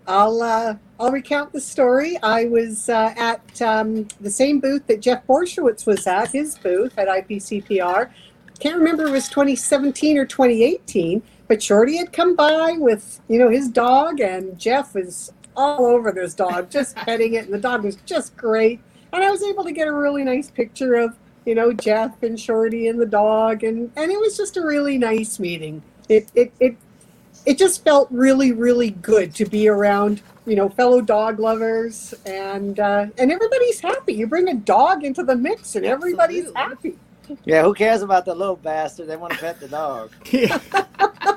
[0.08, 2.18] I'll uh, I'll recount the story.
[2.22, 6.98] I was uh, at um, the same booth that Jeff Borysiewicz was at, his booth
[6.98, 8.12] at IPCPR.
[8.60, 13.40] Can't remember if it was 2017 or 2018, but Shorty had come by with you
[13.40, 17.60] know his dog, and Jeff was all over this dog, just petting it, and the
[17.60, 18.80] dog was just great.
[19.14, 21.16] And I was able to get a really nice picture of
[21.46, 24.98] you know Jeff and Shorty and the dog, and and it was just a really
[24.98, 25.82] nice meeting.
[26.10, 26.78] It it it
[27.46, 32.80] it just felt really really good to be around you know fellow dog lovers and
[32.80, 36.92] uh, and everybody's happy you bring a dog into the mix and everybody's Absolutely.
[37.28, 39.08] happy Yeah, who cares about the little bastard?
[39.08, 40.12] They want to pet the dog.
[40.32, 40.60] Yeah.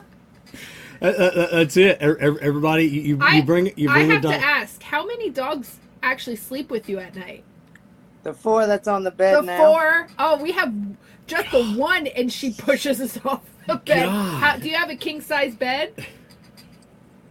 [1.01, 1.99] Uh, uh, uh, that's it.
[2.01, 5.31] Everybody, you, you, I- you bring you I bring a have to ask, how many
[5.31, 7.45] dogs actually sleep with you at night?
[8.25, 9.57] The four that's on the bed The now.
[9.59, 10.75] four oh we have
[11.27, 14.09] just the one, and she pushes us off the bed.
[14.09, 15.95] How, do you have a king size bed?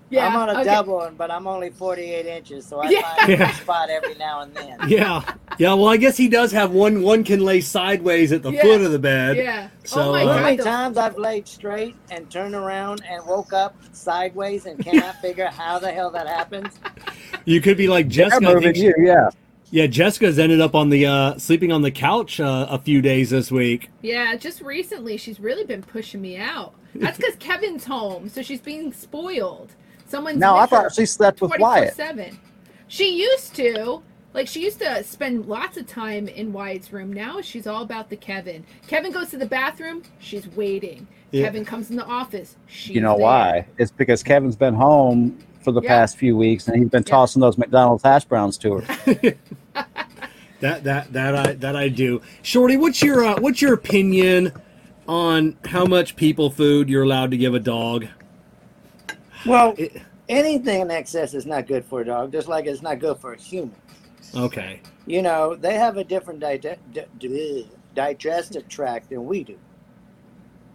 [0.10, 0.64] Yeah, I'm on a okay.
[0.64, 3.16] double one, but I'm only 48 inches, so I Yeah.
[3.16, 3.52] find a Yeah.
[3.52, 4.78] spot every now and then.
[4.88, 5.22] Yeah,
[5.60, 5.74] yeah.
[5.74, 7.02] Well, I guess he does have one.
[7.02, 8.62] One can lay sideways at the Yeah.
[8.62, 9.36] foot of the bed.
[9.36, 9.68] Yeah.
[9.84, 13.26] So, oh my uh, You how many times I've laid straight and turned around and
[13.26, 16.80] woke up sideways and cannot figure out how the hell that happens?
[17.46, 18.50] You could be like They're Jessica.
[18.50, 19.30] I think she- you, yeah.
[19.72, 23.30] yeah, Jessica's ended up on the uh, sleeping on the couch uh, a few days
[23.30, 23.90] this week.
[24.02, 26.74] Yeah, just recently she's really been pushing me out.
[26.94, 29.72] That's because Kevin's home, so she's being spoiled.
[30.08, 31.96] Someone's No, I thought she slept with Wyatt.
[31.96, 32.38] 24/7.
[32.88, 34.02] She used to.
[34.34, 37.12] Like she used to spend lots of time in Wyatt's room.
[37.12, 38.64] Now she's all about the Kevin.
[38.88, 41.08] Kevin goes to the bathroom, she's waiting.
[41.32, 41.46] Yeah.
[41.46, 43.24] Kevin comes in the office, she's You know there.
[43.24, 43.66] why?
[43.80, 45.90] It's because Kevin's been home for the Yeah.
[45.90, 47.10] past few weeks and he's been Yeah.
[47.12, 49.34] tossing those McDonald's hash browns to her.
[50.60, 52.22] That that that I that I do.
[52.42, 54.54] Shorty, what's your uh, what's your opinion
[55.08, 58.08] on how much people food you're allowed to give a dog?
[59.48, 63.00] Well, It- anything in excess is not good for a dog, just like it's not
[63.00, 63.76] good for a human.
[64.36, 64.82] okay.
[65.06, 69.58] You know, they have a different di- di- di- digestive tract than we do.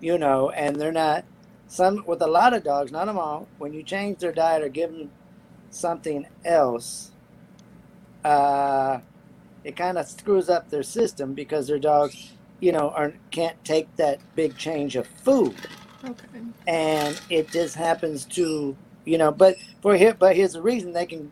[0.00, 1.24] You know, and they're not
[1.68, 3.46] some with a lot of dogs, not them all.
[3.58, 5.10] When you change their diet or give them
[5.70, 7.10] something else,
[8.24, 8.98] uh,
[9.64, 13.94] it kind of screws up their system because their dogs, you know, are can't take
[13.96, 15.54] that big change of food
[16.04, 16.40] Okay.
[16.66, 21.06] and it just happens to you know but for here but here's the reason they
[21.06, 21.30] can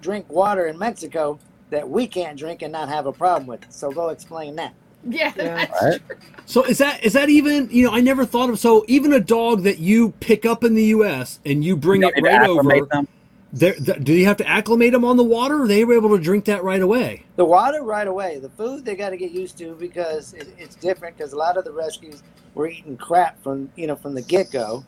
[0.00, 1.38] drink water in mexico
[1.70, 5.32] that we can't drink and not have a problem with so go explain that Yeah,
[5.36, 5.66] Yeah.
[5.68, 6.00] that's Right.
[6.08, 6.16] true.
[6.46, 9.20] So is that is that even you know I never thought of so even a
[9.20, 11.38] dog that you pick up in the U.S.
[11.44, 13.06] and you bring You it right over, them.
[13.52, 15.62] There, th- do you have to acclimate them on the water?
[15.62, 17.26] Or they able to drink that right away?
[17.36, 20.76] the water right away the food they got to get used to because it, it's
[20.76, 22.22] different because a lot of the rescues
[22.54, 24.86] were eating crap from you know from the get-go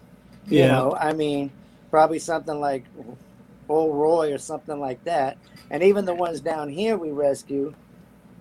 [0.50, 0.66] you Yeah.
[0.66, 1.52] know i mean
[1.90, 2.86] probably something like
[3.68, 5.38] old roy or something like that
[5.70, 7.74] and even the ones down here we rescue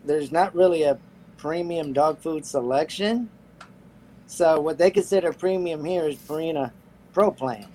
[0.03, 0.99] there's not really a
[1.37, 3.29] premium dog food selection
[4.27, 6.73] so what they consider premium here is Purina
[7.13, 7.67] Pro Plan.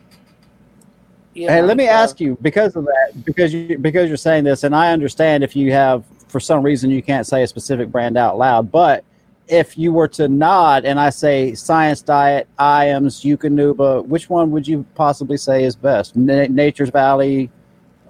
[1.36, 4.16] You Hey, know, let me so- ask you because of that, because you because you're
[4.16, 7.46] saying this, and I understand if you have for some reason you can't say a
[7.46, 9.04] specific brand out loud, but
[9.48, 14.66] if you were to nod and I say Science Diet, Iams, Eukanuba, which one would
[14.66, 16.16] you possibly say is best?
[16.16, 17.50] Na- Nature's Valley.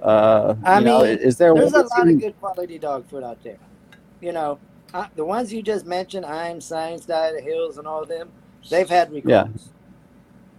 [0.01, 3.25] Uh, I you know, mean, is there There's a lot of good quality dog food
[3.25, 3.59] out there.
[4.21, 4.59] You know,
[4.95, 8.31] uh, the ones you just mentioned, I'm Science Diet, Hills, and all of them,
[8.71, 9.31] they've had recalls.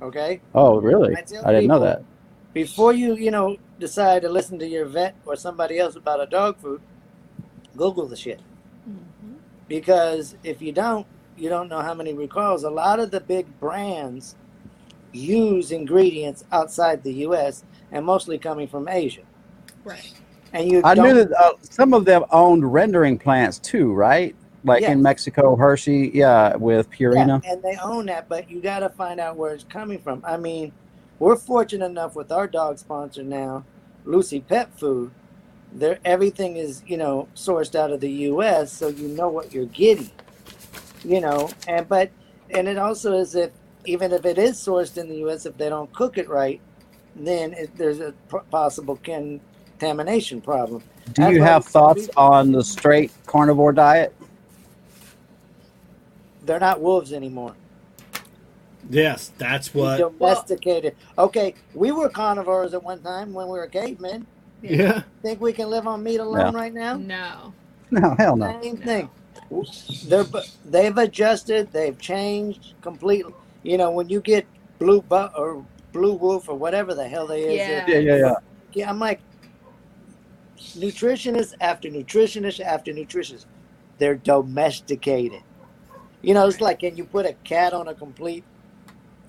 [0.02, 0.06] Yeah.
[0.06, 0.42] Okay?
[0.54, 1.16] Oh, really?
[1.16, 2.04] I I didn't know that.
[2.58, 6.26] Before you, you know, decide to listen to your vet or somebody else about a
[6.26, 6.82] dog food,
[7.76, 8.40] Google the shit.
[8.90, 9.36] Mhm.
[9.68, 11.06] Because if you don't,
[11.38, 12.64] you don't know how many recalls.
[12.64, 14.36] A lot of the big brands
[15.14, 17.64] use ingredients outside the U.S.
[17.92, 19.22] and mostly coming from Asia.
[19.84, 20.12] Right.
[20.52, 24.36] And you I don't, knew that uh, some of them owned rendering plants too, right?
[24.64, 24.94] Like Yes.
[24.94, 27.44] in Mexico, Hershey, yeah, with Purina.
[27.44, 30.24] Yeah, and they own that, but you got to find out where it's coming from.
[30.26, 30.72] I mean,
[31.20, 33.64] we're fortunate enough with our dog sponsor now,
[34.06, 35.12] Lucy Pet Food.
[35.74, 39.66] There, everything is you know sourced out of the U.S., so you know what you're
[39.66, 40.12] getting.
[41.04, 42.10] You know, and but
[42.52, 43.52] and it also is if
[43.86, 46.60] even if it is sourced in the U.S., if they don't cook it right,
[47.16, 50.84] then it, there's a p- possible contamination problem.
[51.06, 54.14] Do That's you have thoughts on the straight carnivore diet?
[56.44, 57.56] They're not wolves anymore.
[58.90, 59.98] Yes, that's We what.
[60.00, 60.96] domesticated.
[61.18, 64.26] Okay, we were carnivores at one time when we were cavemen.
[64.62, 65.04] Yeah.
[65.22, 66.60] Think we can live on meat alone Yeah.
[66.60, 66.96] right now?
[66.98, 67.54] No.
[67.92, 68.60] No, hell no.
[68.62, 68.86] Same No.
[68.86, 69.10] thing.
[70.08, 70.26] they're
[70.66, 73.34] they've adjusted, they've changed completely.
[73.64, 74.46] You know, when you get
[74.80, 77.86] blue bu- or blue wolf or whatever the hell they is, Yeah.
[77.88, 78.36] Yeah, yeah, yeah.
[78.74, 79.22] yeah, I'm like
[80.76, 83.46] nutritionist after nutritionist after nutritionist.
[84.00, 85.42] They're domesticated.
[86.22, 88.44] You know, it's like can you put a cat on a complete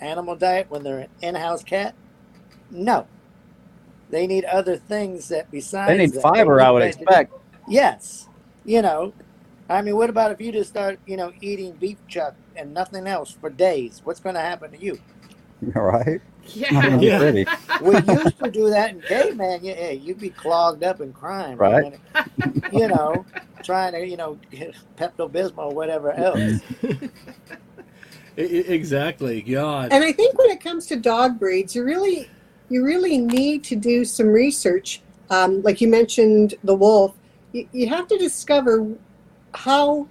[0.01, 1.95] animal diet when they're an in-house cat?
[2.71, 3.07] No.
[4.11, 6.23] They need other things that besides They need that.
[6.23, 7.33] fiber, They I would vegeta- expect.
[7.69, 8.29] Yes.
[8.65, 9.13] You know,
[9.69, 13.07] I mean, what about if you just start, you know, eating beef chuck and nothing
[13.07, 14.01] else for days?
[14.05, 14.99] What's going to happen to you?
[15.77, 16.21] All right.
[16.55, 16.71] Yeah.
[16.73, 17.19] Not gonna be Yeah.
[17.19, 17.47] pretty.
[17.83, 19.61] We used to do that in caveman.
[19.63, 21.93] Yeah, yeah, you'd be clogged up and crying, Right.
[22.15, 22.63] man.
[22.73, 23.27] You know,
[23.63, 24.39] trying to, you know,
[24.97, 26.61] Pepto Bismol or whatever else.
[28.39, 29.43] Exactly.
[29.43, 29.93] God.
[29.93, 32.31] And I think when it comes to dog breeds, you really,
[32.69, 35.03] you really need to do some research.
[35.31, 37.17] Um, like you mentioned, the wolf.
[37.53, 38.87] You, you have to discover
[39.55, 40.07] how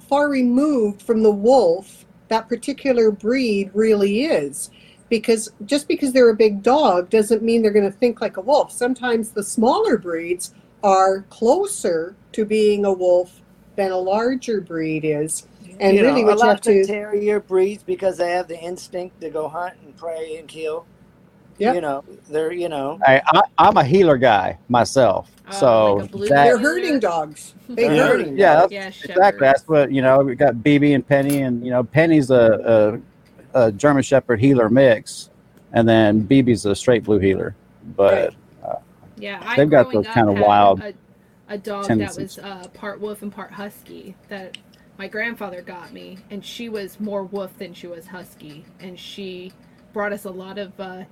[0.00, 4.70] far removed from the wolf that particular breed really is.
[5.08, 8.42] Because just because they're a big dog doesn't mean they're going to think like a
[8.42, 8.72] wolf.
[8.72, 13.40] Sometimes the smaller breeds are closer to being a wolf
[13.76, 15.46] than a larger breed is.
[15.80, 18.48] And you really, know, a you lot have of to terrier breeds because they have
[18.48, 20.86] the instinct to go hunt and prey and kill.
[21.58, 21.74] Yep.
[21.74, 26.28] You know, they're you know, I, I, I'm a heeler guy myself, Oh, so like
[26.28, 27.54] that, they're herding dogs.
[27.68, 28.18] They They're herd.
[28.20, 28.38] herding.
[28.38, 29.40] yeah, that's Yeah, exactly.
[29.40, 30.18] That's what you know.
[30.20, 33.00] We got BB and Penny, and you know, Penny's a,
[33.54, 35.30] a, a German Shepherd heeler mix,
[35.72, 37.54] and then BB's a straight blue heeler.
[37.96, 38.34] But
[39.16, 40.94] Yeah, I They've got those kinda wild A,
[41.48, 42.36] a dog tendencies.
[42.36, 44.56] that was uh, part wolf and part husky that
[44.98, 49.52] my grandfather got me, and she was more wolf than she was husky, and she
[49.92, 51.04] brought us a lot of uh,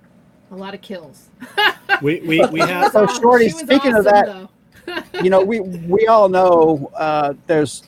[0.51, 1.31] a lot of kills.
[2.03, 2.92] We, we, we have.
[2.92, 4.51] So, Shorty, She was speaking of that-
[5.22, 7.85] you know, we we all know uh, there's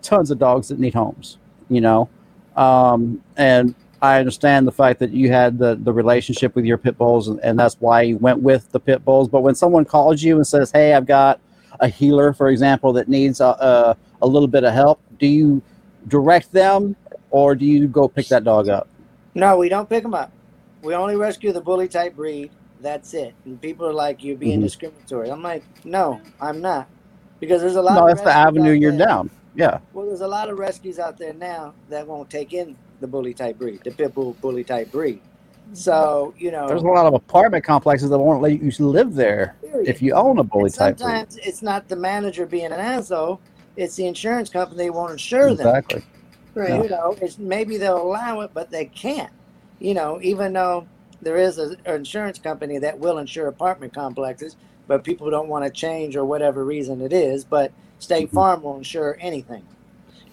[0.00, 1.38] tons of dogs that need homes.
[1.68, 2.08] You know,
[2.56, 6.96] um, and I understand the fact that you had the the relationship with your pit
[6.96, 9.28] bulls, and, and that's why you went with the pit bulls.
[9.28, 11.40] But when someone calls you and says, "Hey, I've got
[11.80, 15.62] a heeler, for example, that needs a, a, a little bit of help," do you
[16.08, 16.96] direct them,
[17.30, 18.88] or do you go pick that dog up?
[19.34, 20.30] No, we don't pick them up.
[20.82, 22.50] We only rescue the bully type breed.
[22.80, 23.34] That's it.
[23.44, 24.64] And people are like, "You're being Mhm.
[24.64, 26.86] discriminatory." I'm like, "No, I'm not,"
[27.40, 27.94] because there's a lot.
[27.94, 29.30] No, of that's the avenue you're there- down.
[29.56, 33.08] Yeah, Well, there's a lot of rescues out there now that won't take in the
[33.08, 35.20] bully type breed, the pit bull bully type breed.
[35.72, 39.56] So you know, there's a lot of apartment complexes that won't let you live there
[39.60, 39.88] period.
[39.88, 40.96] if you own a bully And type.
[40.96, 41.04] breed.
[41.04, 43.40] sometimes it's not the manager being an asshole;
[43.78, 45.66] it's the insurance company they won't insure them.
[45.66, 46.02] Exactly.
[46.54, 46.82] Right.
[46.82, 49.32] You know, it's maybe they'll allow it, but they can't.
[49.78, 50.86] You know, even though
[51.22, 54.56] there is a, an insurance company that will insure apartment complexes,
[54.88, 57.44] but people don't want to change or whatever reason it is.
[57.44, 58.34] But State Mhm.
[58.34, 59.62] Farm will insure anything.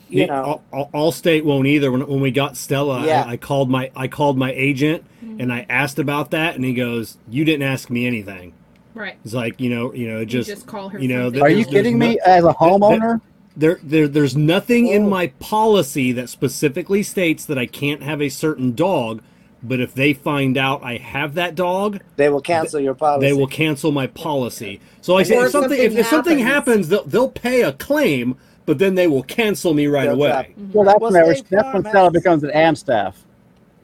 [0.10, 1.91] You know, all, all, Allstate won't either.
[1.91, 3.23] When, when we got Stella, Yeah.
[3.25, 5.41] I, I called my I called my agent Mm-hmm.
[5.41, 8.53] and I asked about that, and he goes, "You didn't ask me anything."
[8.93, 9.17] right.
[9.25, 10.99] It's like you know, you know, You just, just call her.
[10.99, 12.19] you know, something Are you kidding there's me?
[12.25, 13.19] As a homeowner,
[13.58, 15.10] there, there there's nothing in Oh.
[15.10, 19.22] my policy that specifically states that I can't have a certain dog.
[19.63, 23.26] But if they find out I have that dog, they will cancel your policy.
[23.28, 24.80] they will cancel my policy.
[25.02, 26.88] So I say if something if, something if something happens.
[26.88, 28.38] happens, they'll, they'll pay a claim,
[28.68, 30.54] but then they will cancel me right They'll away.
[30.56, 33.24] drop- well, that's Well, when State that's when Stella becomes an AM staff.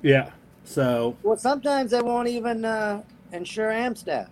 [0.04, 0.30] Yeah.
[0.66, 4.28] So Well, sometimes they won't even uh, insure AmStaffs.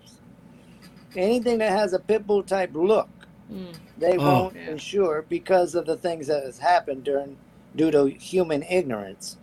[1.15, 3.09] Anything that has a pit bull type look,
[3.51, 4.25] Mm, they Oh.
[4.43, 4.71] won't Yeah.
[4.71, 7.37] insure because of the things that has happened during
[7.75, 9.37] due to human ignorance.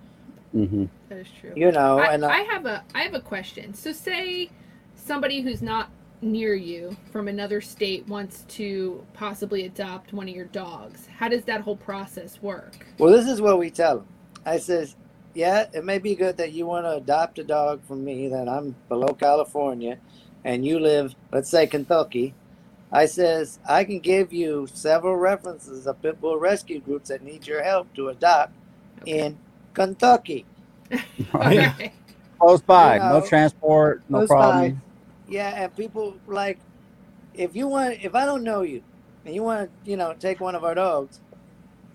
[0.53, 1.53] hmm that is true.
[1.55, 3.75] You know, I, and uh, I have a I have a question.
[3.75, 4.51] So say
[4.97, 5.91] somebody who's not
[6.23, 11.07] near you from another state wants to possibly adopt one of your dogs.
[11.19, 12.87] How does that whole process work?
[12.99, 14.07] well, this is what we tell them.
[14.45, 14.97] I says,
[15.35, 18.29] yeah, it may be good that you want to adopt a dog from me.
[18.29, 19.99] That I'm below California,
[20.45, 22.35] and you live, let's say, Kentucky.
[22.93, 27.47] I says I can give you several references of pit bull rescue groups that need
[27.47, 28.55] your help to adopt
[29.03, 29.19] Okay.
[29.21, 29.39] in
[29.75, 30.47] Kentucky.
[31.35, 31.75] Yeah.
[32.41, 34.83] Close by, You no transport, no close problem.
[35.27, 36.61] Yeah, and people like
[37.35, 38.83] if you want if I don't know you
[39.25, 41.21] and you want to, you know, take one of our dogs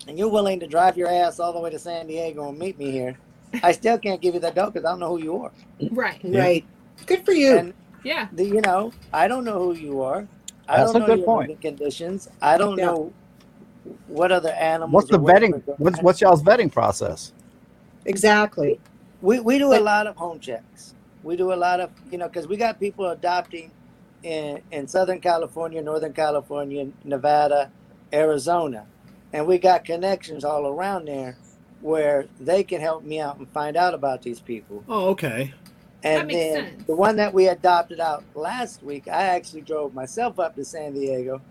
[0.06, 2.78] and you're willing to drive your ass all the way to San Diego and meet
[2.78, 3.18] me here,
[3.62, 5.52] I still can't give you that dog because I don't know who you are.
[5.90, 6.20] Right.
[6.24, 6.66] Right.
[7.06, 7.56] Good for you.
[7.58, 8.28] And Yeah.
[8.32, 10.28] the, you know, I don't know who you are.
[10.72, 11.48] I That's don't a know good your point.
[11.50, 12.28] living conditions.
[12.40, 12.86] I don't Yeah.
[12.86, 13.12] know
[14.08, 14.92] what other animals.
[14.92, 15.66] What's the or whatever vetting?
[15.66, 17.32] go- What's what's y'all's vetting process?
[18.06, 18.80] exactly.
[19.20, 20.94] We we do a But- lot of home checks.
[21.22, 23.70] We do a lot of you know because we got people adopting
[24.22, 27.70] in in Southern California, Northern California, Nevada,
[28.12, 28.86] Arizona,
[29.32, 31.36] and we got connections all around there
[31.80, 34.84] where they can help me out and find out about these people.
[34.88, 35.52] Oh, okay.
[36.04, 36.84] And then sense.
[36.86, 40.94] the one that we adopted out last week, I actually drove myself up to San
[40.94, 41.42] Diego.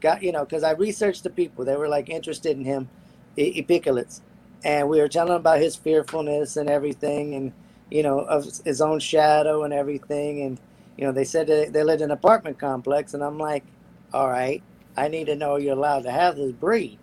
[0.00, 1.64] Got you know, because I researched the people.
[1.64, 2.90] They were like interested in him,
[3.36, 4.22] Epiculates.
[4.64, 7.52] And we were telling him about his fearfulness and everything and
[7.90, 10.42] you know, of his own shadow and everything.
[10.42, 10.60] And,
[10.96, 13.64] you know, they said they, they lived in an apartment complex and I'm like,
[14.12, 14.62] All right,
[14.96, 16.98] I need to know you're allowed to have this breed.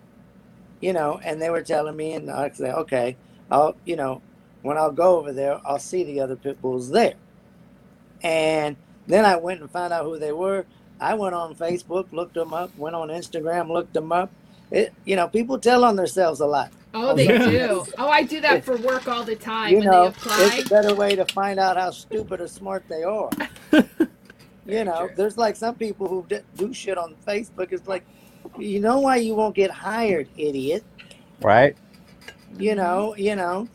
[0.80, 3.18] You know, and they were telling me and I said, Okay,
[3.50, 4.22] I'll you know,
[4.64, 7.14] when I'll go over there, I'll see the other pit bulls there.
[8.22, 10.64] And then I went and found out who they were.
[10.98, 14.30] I went on Facebook, looked them up, went on Instagram, looked them up.
[14.70, 16.72] It, you know, people tell on themselves a lot.
[16.94, 17.50] Oh, they Yeah.
[17.50, 17.84] do.
[17.98, 20.50] Oh, I do that for work all the time You when know, they apply.
[20.58, 23.28] it's a better way to find out how stupid or smart they are.
[24.66, 25.10] you know, True.
[25.14, 27.70] there's like some people who do shit on Facebook.
[27.72, 28.04] It's like,
[28.58, 30.84] you know why you won't get hired, idiot.
[31.42, 31.76] Right?
[32.56, 33.68] you know, you know.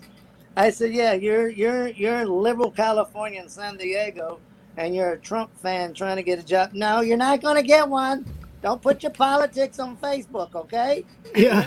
[0.59, 4.39] I said, yeah, you're you're you're in liberal California in San Diego,
[4.75, 6.73] and you're a Trump fan trying to get a job.
[6.73, 8.25] No, you're not going to get one.
[8.61, 11.05] Don't put your politics on Facebook, okay?
[11.33, 11.65] Yeah.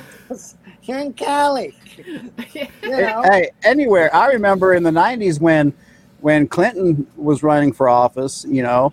[0.83, 1.75] You're in Cali.
[2.83, 4.15] You know, Hey, anywhere.
[4.15, 5.73] I remember in the '90s when
[6.21, 8.45] when Clinton was running for office.
[8.47, 8.93] You know,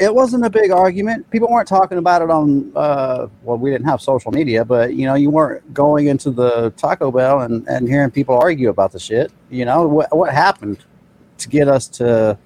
[0.00, 1.28] it wasn't a big argument.
[1.30, 2.72] People weren't talking about it on.
[2.76, 6.70] Uh, well, we didn't have social media, but you know, you weren't going into the
[6.76, 9.32] Taco Bell and, and hearing people argue about the shit.
[9.50, 10.78] You know, what what happened
[11.38, 12.38] to get us to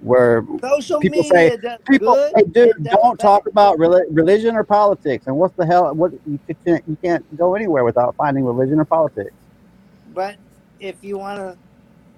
[0.00, 2.32] where social people media say- people good.
[2.34, 3.22] hey dude don't bad.
[3.22, 7.24] talk about reli- religion or politics and what's the hell what you can't you can't
[7.36, 9.30] go anywhere without finding religion or politics
[10.12, 10.34] But
[10.80, 11.56] if you want to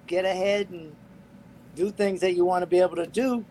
[0.06, 0.94] get ahead and
[1.76, 3.44] do things that you want to be able to do,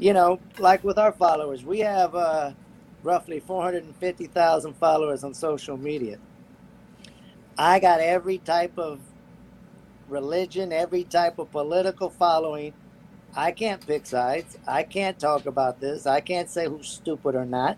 [0.00, 2.52] you know, like with our followers, we have uh,
[3.02, 6.16] roughly 450,000 followers on social media.
[7.58, 8.98] I got every type of
[10.08, 12.72] religion, every type of political following.
[13.36, 14.56] I can't pick sides.
[14.66, 16.06] I can't talk about this.
[16.06, 17.76] I can't say who's stupid or not,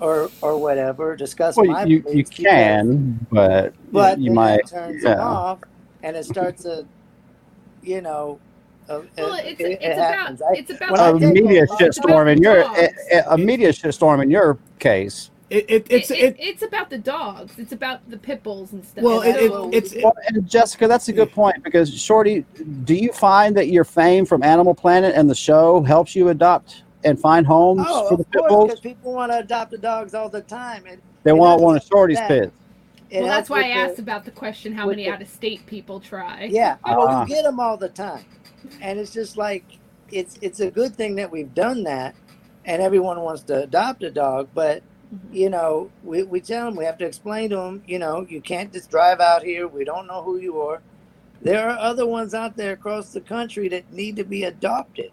[0.00, 1.16] or or whatever.
[1.16, 5.24] Discuss well my you, you can but, but you might it turns them yeah.
[5.24, 5.58] off,
[6.02, 6.86] and it starts to,
[7.82, 8.40] you know,
[8.88, 10.42] a, Well, it's, it, it's it about happens.
[10.42, 13.38] I, it's about when I a take media a- shitstorm in your a, a- a
[13.38, 17.58] media shitstorm in your case It, it, it's it, it, it's about the dogs.
[17.58, 19.02] It's about the pit bulls and stuff.
[19.04, 22.44] well, it, it, it's well, and Jessica, that's a good point because Shorty,
[22.84, 26.82] do you find that your fame from Animal Planet and the show helps you adopt
[27.04, 28.66] and find homes oh, for the of pit course, bulls?
[28.68, 30.84] because people want to adopt the dogs all the time.
[30.86, 32.28] It, They it want doesn't one of Shorty's that.
[32.28, 32.52] pits.
[33.10, 35.22] it well, that's why I with the- asked about the question: how many the- out
[35.22, 36.48] of state people try?
[36.50, 37.22] Yeah, well, Ah.
[37.22, 38.24] you get them all the time,
[38.80, 39.64] and it's just like
[40.10, 42.14] it's it's a good thing that we've done that,
[42.64, 44.82] and everyone wants to adopt a dog, but
[45.14, 45.34] Mhm.
[45.34, 48.42] you know, we, we tell them we have to explain to them, you know, you
[48.42, 49.66] can't just drive out here.
[49.66, 50.82] We don't know who you are.
[51.40, 55.10] There are other ones out there across the country that need to be adopted.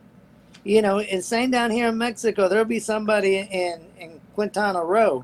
[0.65, 5.23] You know, and same down here in Mexico, there'll be somebody in in Quintana Roo.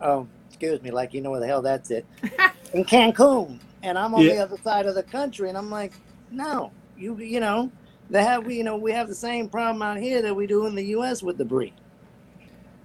[0.00, 2.06] Oh, excuse me, like you know where the hell that's it.
[2.72, 4.34] in Cancun, and I'm on Yeah.
[4.34, 5.92] the other side of the country, and I'm like,
[6.30, 7.70] no, you you know,
[8.10, 10.66] they have we you know we have the same problem out here that we do
[10.66, 11.22] in the U.S.
[11.22, 11.74] with breed.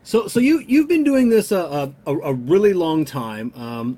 [0.03, 3.53] So, so you you've been doing this a a, a really long time.
[3.55, 3.97] Um,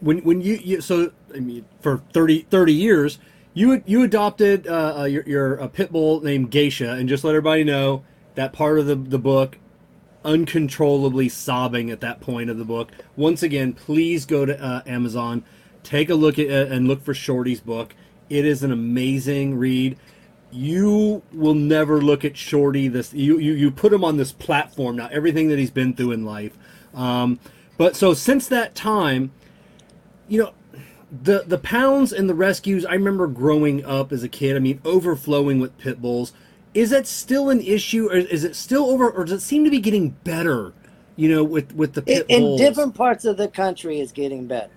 [0.00, 3.18] when when you, you so I mean for 30, 30 years,
[3.54, 7.30] you you adopted uh, uh, your your a pit bull named Geisha, and just let
[7.30, 9.58] everybody know that part of the the book,
[10.24, 12.92] uncontrollably sobbing at that point of the book.
[13.16, 15.44] Once again, please go to uh, Amazon,
[15.82, 17.94] take a look at uh, and look for Shorty's book.
[18.30, 19.96] It is an amazing read.
[20.50, 24.96] You will never look at Shorty this you you, you put him on this platform
[24.96, 26.56] now everything that he's been through in life.
[26.94, 27.38] Um,
[27.76, 29.30] but so since that time
[30.26, 30.52] you know
[31.22, 34.80] the the pounds and the rescues I remember growing up as a kid I mean
[34.84, 36.32] overflowing with pit bulls.
[36.72, 39.70] Is that still an issue or is it still over or does it seem to
[39.70, 40.72] be getting better
[41.16, 42.60] you know with with the pit in bulls?
[42.60, 44.70] in different parts of the country is getting better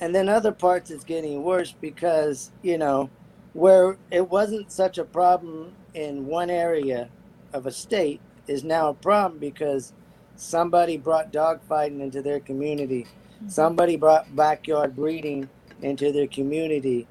[0.00, 3.10] and then other parts it's getting worse because you know
[3.52, 7.08] where it wasn't such a problem in one area
[7.52, 9.92] of a state is now a problem because
[10.36, 13.06] somebody brought dogfighting into their community.
[13.36, 13.48] Mm-hmm.
[13.48, 15.48] Somebody brought backyard breeding
[15.80, 17.06] into their community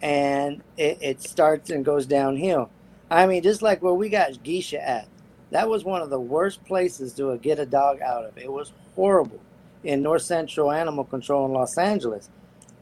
[0.00, 2.70] and it, it starts and goes downhill.
[3.10, 5.08] I mean just like where we got geisha at
[5.50, 8.38] that was one of the worst places to get a dog out of.
[8.38, 9.40] It was horrible
[9.84, 12.30] in north central animal control in los angeles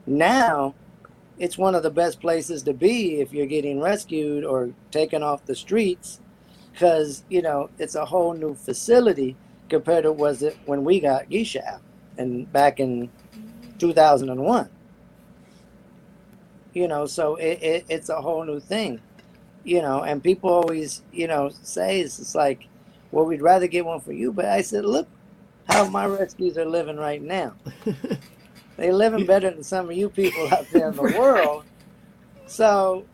[0.07, 0.75] now
[1.39, 5.45] it's one of the best places to be if you're getting rescued or taken off
[5.47, 6.21] the streets
[6.73, 9.37] because you know it's a whole new facility
[9.69, 11.81] compared to was it when we got geisha out
[12.19, 13.11] and back in
[13.79, 14.71] 2001.
[16.73, 19.01] You know, so it, it, it's a whole new thing.
[19.65, 22.69] You know, and people always, you know, say it's, it's like,
[23.11, 24.33] well, we'd rather get one for you.
[24.33, 25.09] But I said, look
[25.69, 27.55] how my rescues are living right now.
[28.77, 31.65] They're living better than some of you people out there in the world.
[32.47, 33.05] So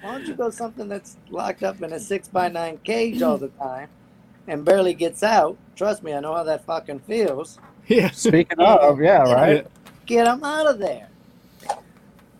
[0.00, 3.38] why don't you go something that's locked up in a six by nine cage all
[3.38, 3.88] the time
[4.46, 5.56] and barely gets out?
[5.74, 7.58] Trust me, I know how that fucking feels.
[7.86, 8.10] Yeah.
[8.10, 9.66] Speaking of, yeah, right.
[10.06, 11.08] Get them out of there.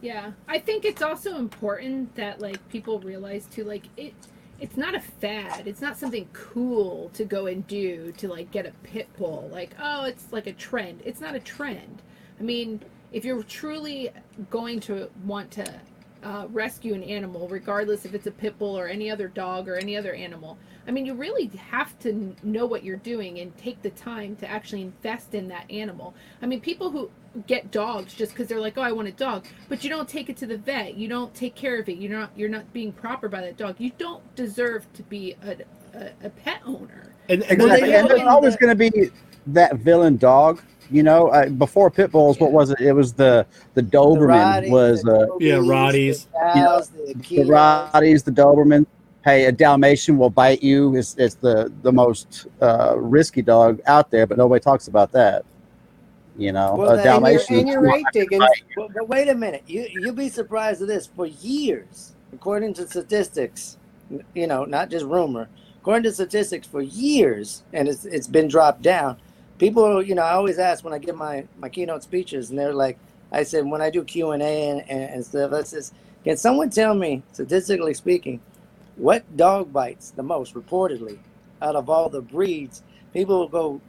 [0.00, 4.14] Yeah, I think it's also important that like people realize too, like it.
[4.58, 5.66] It's not a fad.
[5.66, 9.48] It's not something cool to go and do to like get a pit bull.
[9.52, 11.02] Like, oh, it's like a trend.
[11.04, 12.02] It's not a trend.
[12.40, 12.80] I mean,
[13.12, 14.10] if you're truly
[14.50, 15.80] going to want to
[16.22, 19.76] uh, rescue an animal, regardless if it's a pit bull or any other dog or
[19.76, 23.82] any other animal, I mean, you really have to know what you're doing and take
[23.82, 26.14] the time to actually invest in that animal.
[26.40, 27.10] I mean, people who
[27.46, 30.28] get dogs just because they're like, oh, I want a dog, but you don't take
[30.30, 32.92] it to the vet, you don't take care of it, you're not you're not being
[32.92, 33.76] proper by that dog.
[33.78, 35.56] You don't deserve to be a,
[35.98, 37.12] a, a pet owner.
[37.28, 37.90] And, and Exactly.
[37.90, 39.10] they And there's always the- going to be
[39.48, 40.62] that villain dog.
[40.88, 42.80] You know, uh, before pit bulls, what was it?
[42.80, 46.26] It was the the The Doberman was the uh, Kobe's, Yeah, Rotties.
[46.32, 47.46] The, cows, the, the Akitas.
[47.92, 48.86] Rotties, the Doberman.
[49.24, 50.94] Hey, a Dalmatian will bite you.
[50.94, 55.44] It's, it's the the most uh, risky dog out there, but nobody talks about that.
[56.38, 58.44] You know, Well, a then- and you're- And you're right, Diggins.
[58.76, 59.62] But, but wait a minute.
[59.66, 61.06] You you'll be surprised at this.
[61.06, 63.78] For years, according to statistics,
[64.34, 65.48] you know, not just rumor,
[65.80, 69.16] according to statistics, for years, and it's it's been dropped down.
[69.58, 72.74] People, you know, I always ask when I give my my keynote speeches, and they're
[72.74, 72.98] like,
[73.32, 75.92] I said when I do Q and A and and stuff, I says,
[76.24, 78.40] can someone tell me, statistically speaking,
[78.96, 81.18] what dog bites the most reportedly
[81.62, 82.82] out of all the breeds?
[83.14, 83.80] People will go,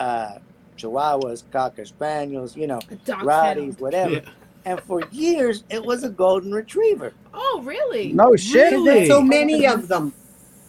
[0.00, 0.38] uh,
[0.78, 4.14] Chihuahuas, Cocker Spaniels, you know, Rotties, whatever.
[4.14, 4.20] Yeah.
[4.64, 7.12] And for years, it was a golden retriever.
[7.34, 8.12] Oh, really?
[8.12, 8.70] No shit.
[8.70, 10.12] Because there's so many of them.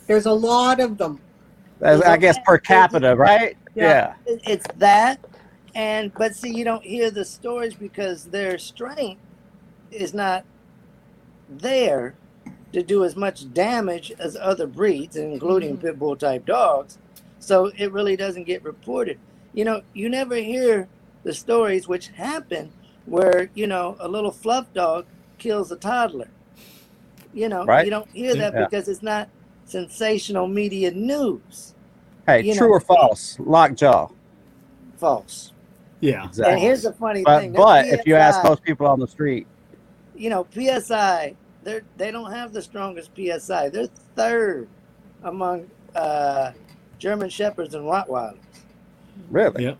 [0.08, 1.20] There's a lot of them.
[1.82, 3.58] As- I guess per capita, right?
[3.76, 4.14] Yeah.
[4.26, 5.20] It- It's that,
[5.76, 9.22] and but see, you don't hear the stories because their strength
[9.92, 10.44] is not
[11.50, 12.16] there
[12.74, 15.82] to do as much damage as other breeds, including Mhm.
[15.82, 16.98] pit bull type dogs.
[17.40, 19.18] So it really doesn't get reported.
[19.54, 20.88] You know, you never hear
[21.24, 22.72] the stories which happen
[23.06, 25.06] where you know a little fluff dog
[25.38, 26.30] kills a toddler.
[27.34, 27.86] You know, Right.
[27.86, 28.66] you don't hear that Yeah.
[28.66, 29.30] because it's not
[29.66, 31.74] sensational media news.
[32.26, 32.74] Hey, You true know.
[32.74, 33.38] or false?
[33.40, 34.10] Lockjaw.
[34.98, 35.54] False.
[36.00, 36.26] Yeah.
[36.26, 36.54] Exactly.
[36.54, 37.54] And here's the funny but thing.
[37.54, 39.48] but their if you ask most people on the street,
[40.16, 43.70] you know, PSI, they're they don't have the strongest PSI.
[43.70, 44.68] They're third
[45.24, 46.52] among uh,
[47.00, 48.38] German Shepherds and Rottweilers.
[49.30, 49.76] Really, Yeah.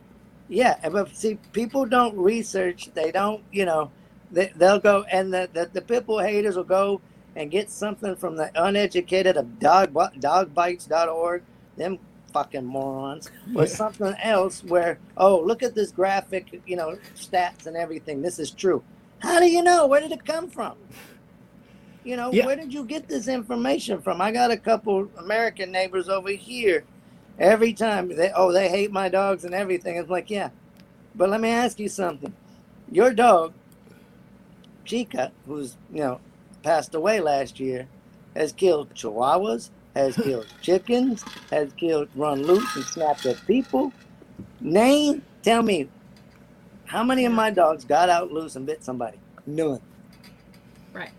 [0.52, 2.90] Yeah, but see, people don't research.
[2.96, 3.92] They don't, you know,
[4.32, 7.02] they, they'll go and the, the the pit bull haters will go
[7.36, 11.44] and get something from the uneducated of dog dogbites.org.
[11.78, 12.00] Them
[12.34, 13.70] fucking morons, or Yeah.
[13.70, 18.22] something else where oh look at this graphic, you know, stats and everything.
[18.22, 18.84] This is true.
[19.20, 19.86] How do you know?
[19.88, 20.78] Where did it come from?
[22.04, 22.46] You know, Yeah.
[22.46, 24.22] where did you get this information from?
[24.22, 26.86] I got a couple American neighbors over here.
[27.40, 29.98] Every time they oh they hate my dogs and everything.
[29.98, 30.50] It's like yeah,
[31.16, 32.34] but let me ask you something.
[32.92, 33.54] Your dog,
[34.86, 36.20] Chica, who's you know
[36.64, 37.88] passed away last year,
[38.36, 43.94] has killed Chihuahuas, has killed chickens, has killed run loose and snapped at people.
[44.62, 45.88] Name, tell me,
[46.86, 49.18] how many of my dogs got out loose and bit somebody?
[49.46, 49.80] None.
[50.92, 51.12] Right.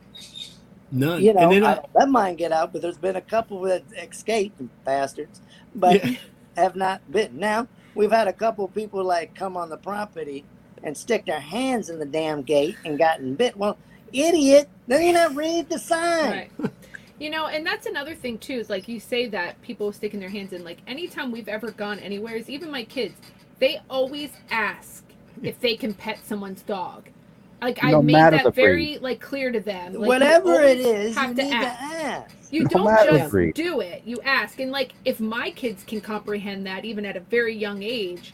[0.92, 1.22] None.
[1.22, 3.60] You know, and then I I, let mine get out, but there's been a couple
[3.62, 5.40] that escaped, bastards,
[5.74, 6.16] but Yeah.
[6.56, 7.38] have not bitten.
[7.38, 10.44] Now, we've had a couple people like come on the property
[10.82, 13.56] and stick their hands in the damn gate and gotten bit.
[13.56, 13.76] Well,
[14.12, 16.30] idiot, then you not read the sign.
[16.60, 16.70] Right.
[17.18, 18.54] You know, and that's another thing too.
[18.54, 20.64] Is like you say that people sticking their hands in.
[20.64, 23.14] Like anytime we've ever gone anywhere, is even my kids,
[23.58, 25.04] they always ask
[25.42, 27.10] if they can pet someone's dog.
[27.62, 29.94] Like I made that very like clear to them.
[29.94, 31.82] Like, Whatever it is, always you have need to to ask.
[31.82, 32.36] ask.
[32.50, 33.54] You No don't just breed.
[33.54, 34.02] do it.
[34.04, 34.58] You ask.
[34.60, 38.32] And like if my kids can comprehend that even at a very young age,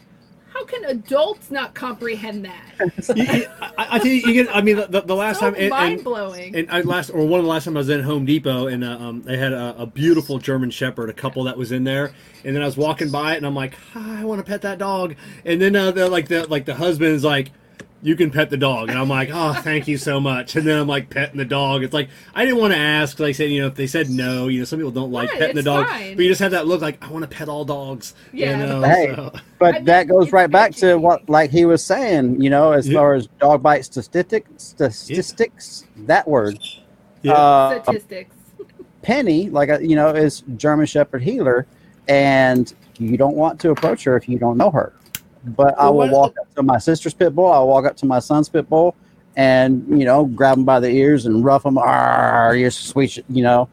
[0.53, 2.71] how can adults not comprehend that?
[3.15, 4.55] you, you- I, I tell you, you get.
[4.55, 6.55] I mean, the, the last so time, and, mind and, blowing.
[6.55, 8.83] and I last or one of the last time I was in Home Depot, and
[8.83, 12.13] uh, um, they had a, a beautiful German Shepherd, a couple that was in there,
[12.45, 14.61] and then I was walking by it, and I'm like, "Ah, I want to pet
[14.63, 15.15] that dog,
[15.45, 17.51] and then uh, the like the like the husband is like,
[18.03, 18.89] you can pet the dog.
[18.89, 20.55] And I'm like, oh, thank you so much.
[20.55, 21.83] And then I'm like petting the dog.
[21.83, 23.19] It's like, I didn't want to ask.
[23.19, 25.29] Like I said, you know, if they said no, you know, some people don't like
[25.31, 25.87] Right, petting the dog.
[25.87, 26.15] fine.
[26.15, 28.13] But you just have that look like, I want to pet all dogs.
[28.31, 28.51] Yeah.
[28.51, 29.13] You know, Hey.
[29.15, 32.49] so- But I mean, that goes right back to what, like he was saying, you
[32.51, 32.99] know, as Yeah.
[32.99, 36.59] far as dog bite statistics, statistics, that word.
[37.23, 37.33] Yeah.
[37.33, 38.35] Uh, Statistics.
[39.01, 41.65] Penny, like a, you know, is German Shepherd heeler,
[42.07, 44.93] and you don't want to approach her if you don't know her.
[45.55, 47.51] But I will walk up to my sister's pit bull.
[47.51, 48.95] I'll walk up to my son's pit bull,
[49.35, 51.77] and you know, grab them by the ears and rough them.
[51.77, 53.69] Ah, you're sweet, sh-" you know,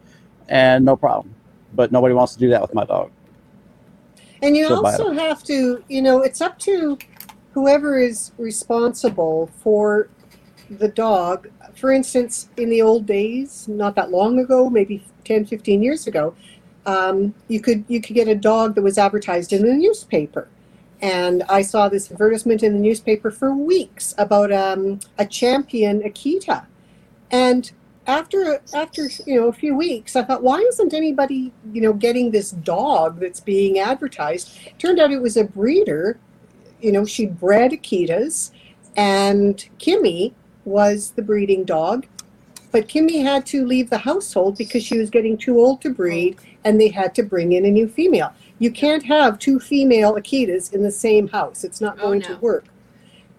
[0.47, 1.33] and no problem.
[1.73, 3.11] But nobody wants to do that with my dog.
[4.41, 6.97] And you She'll also have to, you know, it's up to
[7.53, 10.09] whoever is responsible for
[10.69, 11.49] the dog.
[11.75, 16.35] For instance, in the old days, not that long ago, maybe 10, 15 years ago,
[16.85, 20.47] um, you could you could get a dog that was advertised in the newspaper.
[21.05, 26.65] And I saw this advertisement in the newspaper for weeks about um, a champion Akita.
[27.29, 27.71] And
[28.07, 32.31] after after you know a few weeks, I thought, why isn't anybody you know getting
[32.31, 34.57] this dog that's being advertised?
[34.79, 36.17] Turned out it was a breeder.
[36.81, 38.49] You know, she bred Akitas,
[38.97, 40.33] and Kimmy
[40.63, 42.07] was the breeding dog.
[42.71, 46.39] But Kimmy had to leave the household because she was getting too old to breed,
[46.63, 48.33] and they had to bring in a new female.
[48.59, 51.63] You can't have two female Akitas in the same house.
[51.63, 52.27] It's not Oh, going no.
[52.27, 52.65] to work.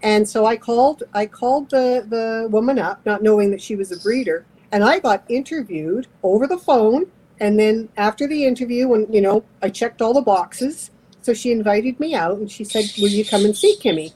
[0.03, 3.93] And so I called I called the, the woman up, not knowing that she was
[3.93, 7.07] a breeder, and I got interviewed over the phone.
[7.41, 10.91] And then after the interview, when you know, I checked all the boxes,
[11.23, 14.13] so she invited me out and she said, Will you come and see Kimmy?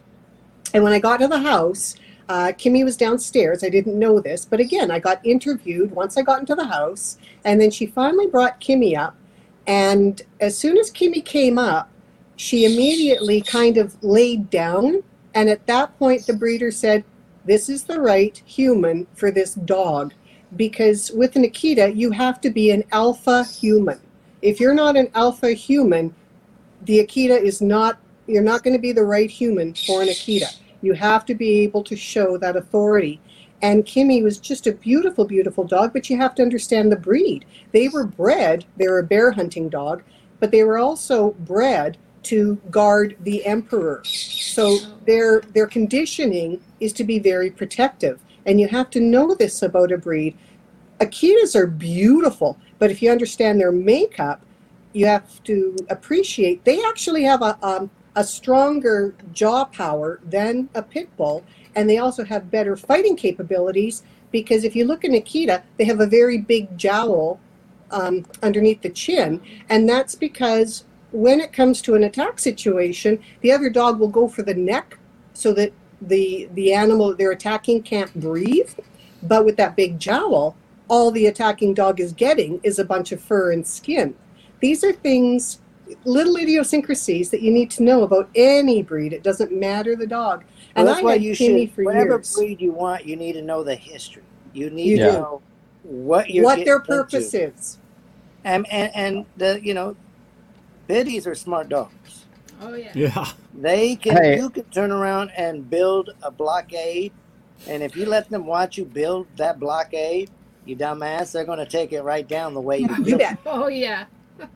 [0.75, 1.97] And when I got to the house,
[2.29, 3.65] uh, Kimmy was downstairs.
[3.65, 7.19] I didn't know this, but again, I got interviewed once I got into the house,
[7.45, 9.17] and then she finally brought Kimmy up.
[9.71, 11.89] And as soon as Kimmy came up,
[12.35, 15.05] she immediately kind of laid down.
[15.33, 17.05] And at that point, the breeder said,
[17.45, 20.13] This is the right human for this dog.
[20.57, 24.01] Because with an Akita, you have to be an alpha human.
[24.43, 26.13] If you're not an alpha human,
[26.83, 30.53] the Akita is not, you're not going to be the right human for an Akita.
[30.83, 33.21] You have to be able to show that authority.
[33.63, 37.45] And Kimmy was just a beautiful, beautiful dog, but you have to understand the breed.
[37.73, 40.03] They were bred, they were a bear hunting dog,
[40.39, 44.03] but they were also bred to guard the emperor.
[44.05, 48.21] So their their conditioning is to be very protective.
[48.47, 50.37] And you have to know this about a breed.
[50.99, 54.43] Akitas are beautiful, but if you understand their makeup,
[54.93, 60.83] you have to appreciate they actually have a um, a stronger jaw power than a
[60.83, 61.45] pit bull,
[61.81, 66.01] and they also have better fighting capabilities because if you look at Akita, they have
[66.01, 67.41] a very big jowl
[67.91, 73.51] um, underneath the chin, and that's because when it comes to an attack situation, the
[73.51, 74.99] other dog will go for the neck
[75.33, 75.73] so that
[76.03, 78.71] the the animal they're attacking can't breathe.
[79.23, 80.57] But with that big jowl,
[80.89, 84.15] all the attacking dog is getting is a bunch of fur and skin.
[84.61, 85.61] These are things,
[86.05, 89.15] little idiosyncrasies that you need to know about any breed.
[89.15, 90.45] It doesn't matter the dog.
[90.77, 92.35] Well, And that's I why had you Kimmy should, for whatever years.
[92.35, 94.23] breed you want, you need to know the history.
[94.53, 95.43] You need You to know
[95.83, 96.89] what you're what getting their into.
[96.89, 97.79] purpose is.
[98.45, 99.97] And, and and the you know,
[100.87, 102.27] biddies are smart dogs.
[102.61, 102.93] Oh yeah.
[102.95, 103.27] yeah.
[103.55, 104.37] They can Hey.
[104.37, 107.13] you can turn around and build a blockade,
[107.67, 110.31] and if you let them watch you build that blockade,
[110.65, 113.33] you dumbass, they're going to take it right down the way you You built bet.
[113.33, 113.39] it.
[113.47, 114.07] Oh yeah.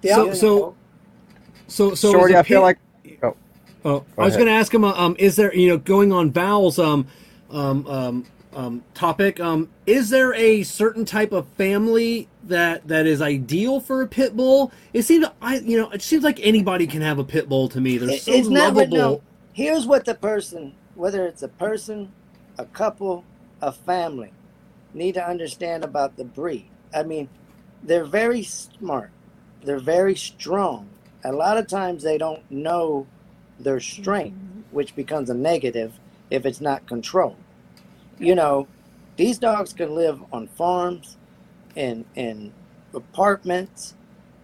[0.02, 0.16] Yeah.
[0.16, 0.76] So, You so,
[1.66, 2.78] so, so, Shorty, is a I feel like
[3.22, 3.36] Oh,
[3.84, 4.82] Go I was going to ask him.
[4.82, 7.06] uh, Um, is there, you know, going on Val's um,
[7.50, 9.38] um, um, um, topic?
[9.40, 14.34] Um, is there a certain type of family that that is ideal for a pit
[14.36, 14.72] bull?
[14.94, 17.80] It seems, I, you know, it seems like anybody can have a pit bull to
[17.80, 17.98] me.
[17.98, 18.96] They're It- so it's not what- lovable.
[18.96, 19.22] no.
[19.52, 22.10] Here's what the person, whether it's a person,
[22.58, 23.24] a couple,
[23.60, 24.32] a family,
[24.94, 26.64] need to understand about the breed.
[26.94, 27.28] I mean,
[27.82, 29.10] they're very smart.
[29.62, 30.88] They're very strong.
[31.22, 33.06] A lot of times they don't know
[33.64, 34.36] their strength,
[34.70, 35.98] which becomes a negative
[36.30, 37.36] if it's not controlled.
[38.18, 38.68] You know,
[39.16, 41.16] these dogs can live on farms,
[41.76, 42.52] in in
[42.94, 43.94] apartments.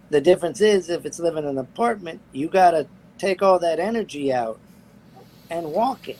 [0.09, 4.33] The difference is if it's living in an apartment, you gotta take all that energy
[4.33, 4.59] out
[5.49, 6.19] and walk it,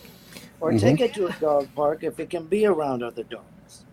[0.62, 0.80] or Mhm.
[0.80, 3.84] take it to a dog park if it can be around other dogs.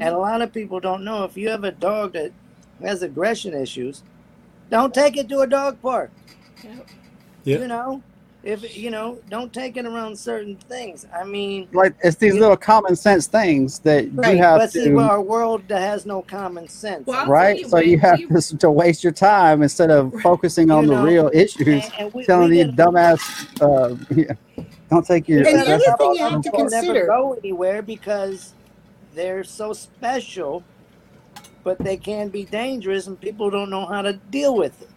[0.00, 2.32] And a lot of people don't know if you have a dog that
[2.82, 4.02] has aggression issues,
[4.68, 6.10] don't take it to a dog park.
[6.62, 6.86] Yep.
[7.44, 7.58] Yeah.
[7.58, 8.02] You know,
[8.46, 11.04] if you know, don't take it around certain things.
[11.12, 14.36] I mean, like it's these little common sense things that right?
[14.36, 17.06] you have But see, to well, our world that has no common sense.
[17.08, 17.60] Well, right.
[17.62, 20.84] tell So you you have you- to, to waste your time instead of focusing on
[20.84, 21.66] You the know, real issues.
[21.66, 23.20] And- and we- telling we these get- dumbass,
[23.60, 25.38] uh, yeah, Don't take your.
[25.38, 28.54] And the other thing you have to will never consider- go anywhere because
[29.16, 30.62] they're so special,
[31.64, 34.88] but they can be dangerous, and people don't know how to deal with it.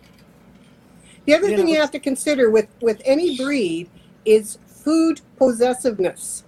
[1.29, 3.87] The other You thing know- you have to consider with with any breed
[4.25, 6.43] is food possessiveness.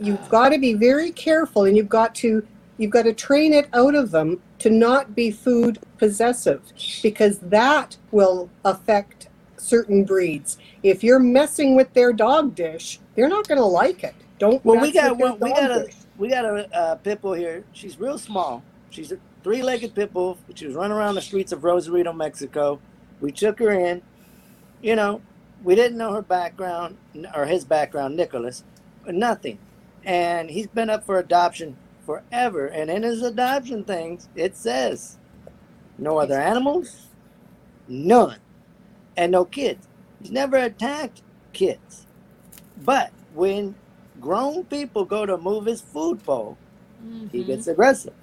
[0.00, 2.44] You've got to be very careful, and you've got to
[2.78, 6.62] you've got to train it out of them to not be food possessive,
[7.00, 10.58] because that will affect certain breeds.
[10.82, 14.16] If you're messing with their dog dish, they're not going to like it.
[14.40, 14.64] Don't.
[14.64, 15.38] Well, we got with their one.
[15.40, 15.94] We got a dish.
[16.16, 17.62] we got a uh, pit bull here.
[17.72, 18.64] She's real small.
[18.90, 20.38] She's a three-legged pit bull.
[20.56, 22.80] She was running around the streets of Rosarito, Mexico.
[23.20, 24.02] We took her in.
[24.82, 25.22] You know,
[25.62, 26.98] we didn't know her background
[27.34, 28.64] or his background, Nicholas,
[29.04, 29.58] but nothing.
[30.04, 32.66] And he's been up for adoption forever.
[32.66, 35.18] And in his adoption things, it says
[35.98, 37.08] no other animals,
[37.88, 38.38] none,
[39.16, 39.88] and no kids.
[40.20, 42.06] He's never attacked kids.
[42.76, 43.74] But when
[44.20, 46.56] grown people go to move his food bowl,
[47.32, 47.46] he Mhm.
[47.46, 48.14] gets aggressive.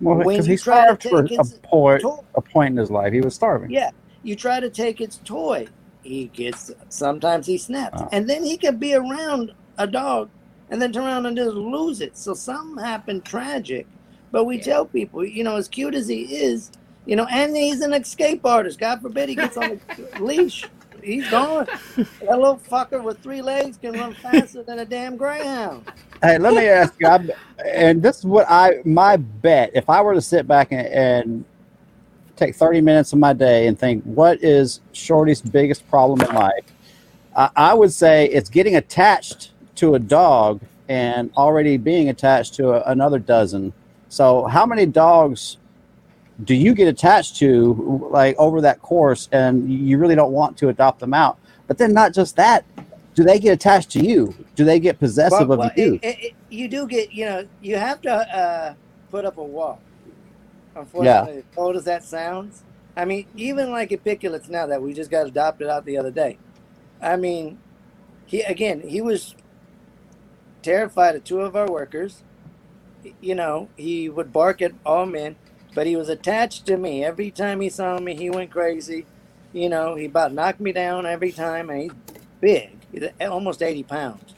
[0.00, 2.02] Well, when because you he try to starved for a point,
[2.34, 3.12] a point in his life.
[3.12, 3.70] He was starving.
[3.70, 3.90] Yeah,
[4.22, 6.70] you try to take its toy, he gets.
[6.90, 8.08] Sometimes he snaps, Wow.
[8.12, 10.30] and then he could be around a dog,
[10.70, 12.16] and then turn around and just lose it.
[12.18, 13.88] So something happened tragic.
[14.32, 14.64] But we Yeah.
[14.64, 16.70] tell people, you know, as cute as he is,
[17.06, 18.80] you know, and he's an escape artist.
[18.80, 20.70] God forbid he gets on a leash.
[21.02, 21.68] He's gone.
[22.28, 25.86] That little fucker with three legs can run faster than a damn greyhound.
[26.22, 27.30] Hey, let me ask you, I'm,
[27.66, 29.70] and this is what I my bet.
[29.74, 31.46] If I were to sit back and, and
[32.36, 36.64] take thirty minutes of my day and think, what is Shorty's biggest problem in life?
[37.36, 42.72] I, I would say it's getting attached to a dog and already being attached to
[42.72, 43.72] a, another dozen.
[44.08, 45.56] So, how many dogs
[46.44, 50.68] do you get attached to, like over that course, and you really don't want to
[50.68, 51.38] adopt them out?
[51.66, 52.64] But then, not just that,
[53.14, 54.34] do they get attached to you?
[54.56, 55.94] Do they get possessive Well, well, of you?
[56.02, 58.74] it- it- it- you do get, you know, you have to uh,
[59.10, 59.80] put up a wall.
[60.74, 62.62] Unfortunately, as cold as that sounds,
[62.96, 66.38] I mean, even like Epiculates now that we just got adopted out the other day.
[67.00, 67.58] I mean,
[68.26, 69.34] he again, he was
[70.62, 72.22] terrified of two of our workers.
[73.20, 75.36] You know, he would bark at all men,
[75.74, 77.04] but he was attached to me.
[77.04, 79.06] Every time he saw me, he went crazy.
[79.52, 81.92] You know, he about knocked me down every time, and he's
[82.40, 84.34] big, he's almost 80 pounds.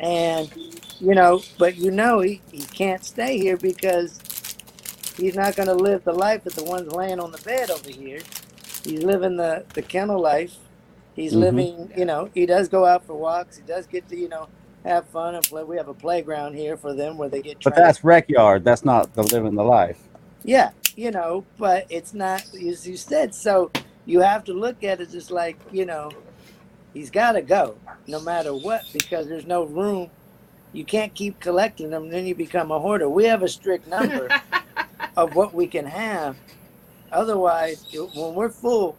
[0.00, 0.50] And,
[1.00, 4.18] you know, but you know, he, he can't stay here because
[5.16, 7.90] he's not going to live the life that the one's laying on the bed over
[7.90, 8.20] here.
[8.84, 10.54] He's living the, the kennel life.
[11.14, 11.40] He's Mhm.
[11.40, 13.56] living, you know, he does go out for walks.
[13.56, 14.48] He does get to, you know,
[14.84, 15.64] have fun and play.
[15.64, 17.86] We have a playground here for them where they get But trained.
[17.86, 18.64] that's rec yard.
[18.64, 20.08] That's not the living the life.
[20.42, 23.34] Yeah, you know, but it's not as you said.
[23.34, 23.70] So
[24.04, 26.10] you have to look at it just like you know,
[26.92, 30.10] he's got to go no matter what because there's no room.
[30.72, 33.08] You can't keep collecting them, then you become a hoarder.
[33.08, 34.28] We have a strict number
[35.16, 36.36] of what we can have.
[37.12, 37.84] Otherwise,
[38.14, 38.96] when we're full,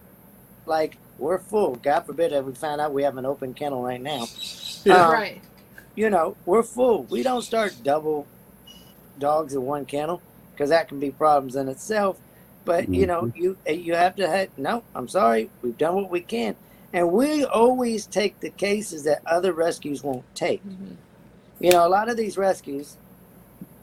[0.66, 1.76] like we're full.
[1.76, 4.26] God forbid that we find out we have an open kennel right now.
[4.84, 5.06] Yeah.
[5.08, 5.42] Um, right.
[5.96, 7.04] you know, we're full.
[7.04, 8.28] We don't start double
[9.20, 12.20] dogs in one kennel because that can be problems in itself.
[12.64, 14.84] But you know, you you have to have no.
[14.96, 16.56] I'm sorry, we've done what we can,
[16.94, 20.66] and we always take the cases that other rescues won't take.
[20.66, 20.96] Mhm.
[21.60, 22.98] You know, a lot of these rescues,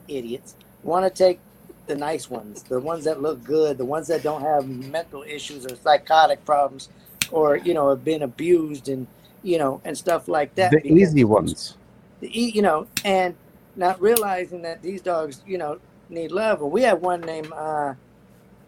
[0.08, 1.38] idiots, want to take
[1.86, 5.66] the nice ones, the ones that look good, the ones that don't have mental issues
[5.66, 6.88] or psychotic problems,
[7.30, 9.06] or you know, have been abused and
[9.42, 10.70] you know, and stuff like that.
[10.70, 11.76] the easy ones.
[12.20, 13.34] the e- you know, and
[13.76, 15.78] not realizing that these dogs, you know,
[16.08, 16.60] need love.
[16.60, 17.94] Well, we had one named uh,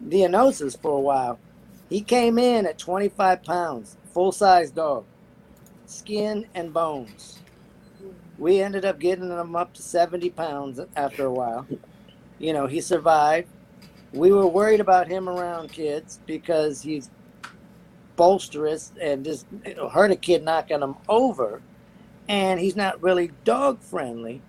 [0.07, 1.39] Dionysus for a while.
[1.89, 5.05] He came in at 25 pounds, full size dog,
[5.85, 7.39] skin and bones.
[8.37, 11.65] We ended up getting him up to 70 pounds after a while.
[12.39, 13.47] You know, he survived.
[14.13, 17.09] We were worried about him around kids because he's
[18.17, 19.45] bolsterous and just
[19.91, 21.61] hurt a kid knocking him over
[22.27, 24.41] and he's not really dog friendly.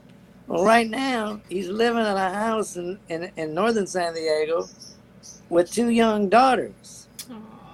[0.47, 4.69] Well, right now he's living in a house in, in, in northern San Diego
[5.49, 7.09] with two young daughters,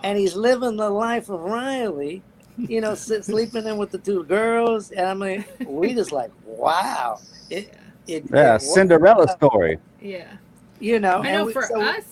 [0.03, 2.23] and he's living the life of Riley.
[2.57, 7.21] You know, sleeping in with the two girls, and I mean, we just like, wow,
[7.51, 7.75] it,
[8.07, 9.33] it, Yeah, it Cinderella worked.
[9.33, 9.79] story.
[10.01, 10.25] yeah.
[10.81, 12.03] You know, I know we- for so us,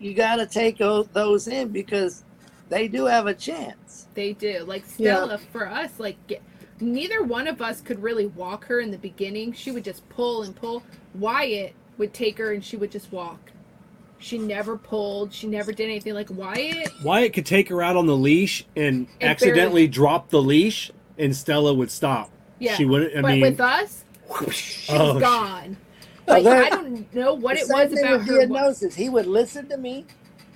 [0.00, 2.24] you got to take tho- those in because
[2.68, 4.06] they do have a chance.
[4.14, 4.64] They do.
[4.66, 5.16] Like Yeah.
[5.16, 6.42] Stella, for us, like get,
[6.80, 9.52] neither one of us could really walk her in the beginning.
[9.52, 10.82] She would just pull and pull.
[11.14, 13.38] Wyatt would take her and she would just walk.
[14.18, 15.32] She never pulled.
[15.32, 16.14] She never did anything.
[16.14, 20.40] Like Wyatt, Wyatt could take her out on the leash and And accidentally drop the
[20.42, 22.30] leash, and Stella would stop.
[22.58, 22.74] Yeah.
[22.76, 23.16] She wouldn't.
[23.16, 24.04] I but mean, with us,
[24.50, 25.76] she's Oh, sh- gone.
[26.26, 28.38] Well, Like there- I don't know what it was about her.
[28.38, 28.94] diagnosis.
[28.94, 30.06] He would listen to me.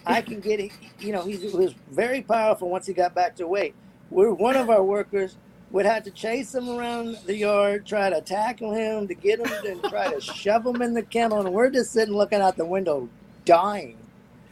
[0.07, 0.71] I can get it.
[1.01, 3.75] You know, he was very powerful once he got back to weight.
[4.11, 5.37] We're one of our workers
[5.73, 9.53] would have to chase him around the yard, try to tackle him, to get him,
[9.69, 11.41] and try to shove him in the kennel.
[11.45, 13.09] And we're just sitting looking out the window,
[13.45, 13.97] dying.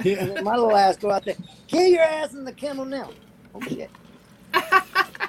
[0.03, 1.37] Yeah, my little ass go out there,
[1.69, 3.11] get your ass in the kennel now.
[3.55, 3.89] Oh shit!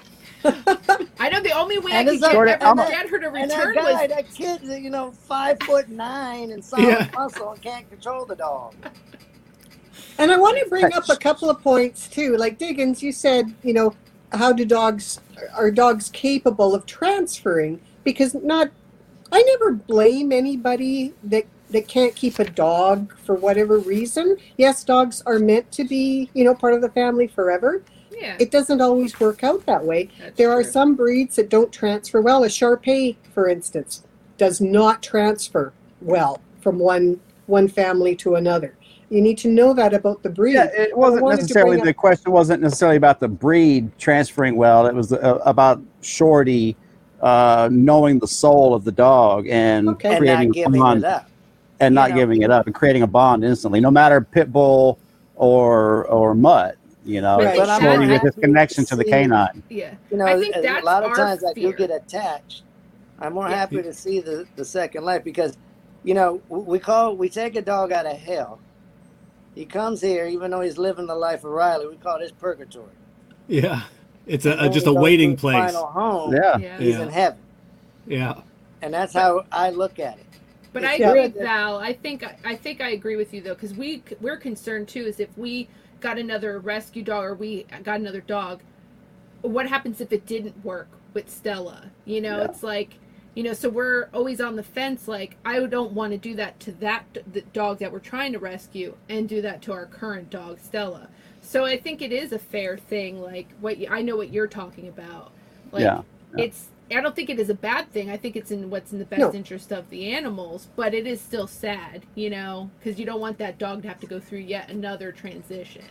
[1.19, 3.27] I know the only way I And could get, like- ever a- get her to
[3.29, 6.83] return And that return guy, was that kid, you know, five foot nine and solid
[6.87, 7.09] Yeah.
[7.13, 8.73] muscle and can't control the dog.
[10.17, 12.37] And I want to bring up a couple of points too.
[12.37, 13.93] Like Diggins, you said, you know,
[14.31, 15.19] how do dogs
[15.55, 17.81] are dogs capable of transferring?
[18.03, 18.69] Because not,
[19.31, 24.37] I never blame anybody that that can't keep a dog for whatever reason.
[24.55, 27.81] Yes, dogs are meant to be, you know, part of the family forever.
[28.19, 28.37] Yeah.
[28.39, 30.09] It doesn't always work out that way.
[30.19, 32.43] that's There are some breeds that don't transfer well.
[32.43, 34.03] A Shar Pei, for instance,
[34.37, 38.75] does not transfer well from one one family to another.
[39.09, 40.53] You need to know that about the breed.
[40.55, 44.87] Yeah, it wasn't necessarily bring the question wasn't necessarily about the breed transferring well.
[44.87, 46.75] It was uh, about Shorty
[47.21, 50.09] uh, knowing the soul of the dog and Okay.
[50.09, 51.29] And creating not a giving bond it up.
[51.79, 52.15] and you not know.
[52.15, 54.97] giving it up and creating a bond instantly, no matter pit bull
[55.35, 56.75] or or mutt.
[57.05, 57.55] You know, Right.
[57.57, 59.61] But I'm Shorty more with his connection to to the canine.
[59.69, 59.93] Yeah.
[60.09, 62.63] You know, I think a- that's a lot of our times I do get attached.
[63.19, 63.55] I'm more Yeah.
[63.57, 65.55] happy to see the, the second life because,
[66.03, 68.59] you know, we call we take a dog out of hell.
[69.53, 71.87] He comes here, even though he's living the life of Riley.
[71.87, 72.91] We call this purgatory.
[73.47, 73.83] yeah.
[74.25, 75.71] It's a, a just a waiting place.
[75.71, 76.33] Final home.
[76.33, 76.77] Yeah, Yeah.
[76.79, 77.01] He's Yeah.
[77.03, 77.37] in heaven,
[78.07, 78.33] Yeah,
[78.81, 80.25] and that's how I look at it.
[80.73, 81.77] But It's I agree with Val.
[81.77, 85.01] I think I think I agree with you though, because we we're concerned too.
[85.05, 85.67] Is if we
[86.05, 88.61] got another rescue dog or we got another dog,
[89.41, 91.89] what happens if it didn't work with Stella?
[92.05, 92.45] You know, Yeah.
[92.45, 92.99] it's like
[93.33, 95.09] you know, so we're always on the fence.
[95.09, 97.03] Like I don't want to do that to that
[97.33, 101.09] the dog that we're trying to rescue and do that to our current dog Stella.
[101.41, 103.19] So I think it is a fair thing.
[103.21, 105.31] Like what you, I know what you're talking about.
[105.71, 106.03] Like Yeah.
[106.37, 108.09] it's I don't think it is a bad thing.
[108.11, 109.33] I think it's in what's in the best No.
[109.33, 113.37] interest of the animals, but it is still sad, you know, because you don't want
[113.39, 115.83] that dog to have to go through yet another transition.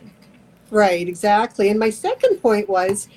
[0.70, 1.68] Right, exactly.
[1.68, 3.08] And my second point was,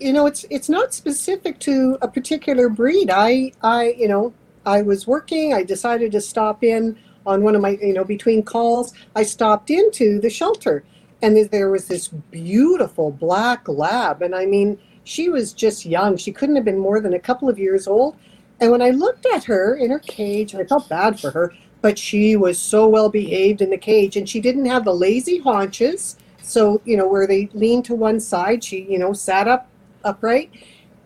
[0.00, 3.10] you know, it's it's not specific to a particular breed.
[3.10, 4.34] I I you know
[4.66, 5.54] I was working.
[5.54, 8.92] I decided to stop in on one of my you know between calls.
[9.16, 10.84] I stopped into the shelter,
[11.22, 16.16] and there- there was this beautiful black lab, and I mean she was just young.
[16.16, 18.16] She couldn't have been more than a couple of years old.
[18.60, 21.98] And when I looked at her in her cage, I felt bad for her, but
[21.98, 26.16] she was so well behaved in the cage, and she didn't have the lazy haunches.
[26.42, 29.68] So, you know, where they lean to one side, she, you know, sat up
[30.04, 30.50] upright.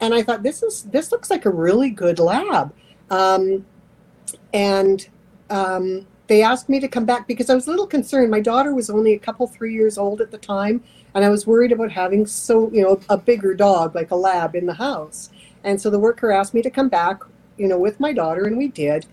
[0.00, 2.74] And I thought, this is this looks like a really good lab.
[3.10, 3.64] Um,
[4.52, 5.08] and
[5.48, 8.30] um, they asked me to come back because I was a little concerned.
[8.30, 10.82] My daughter was only a couple, three years old at the time,
[11.16, 14.54] and I was worried about having so, you know, a bigger dog like a lab
[14.54, 15.30] in the house.
[15.64, 17.22] And so the worker asked me to come back,
[17.56, 19.06] you know, with my daughter, and we did.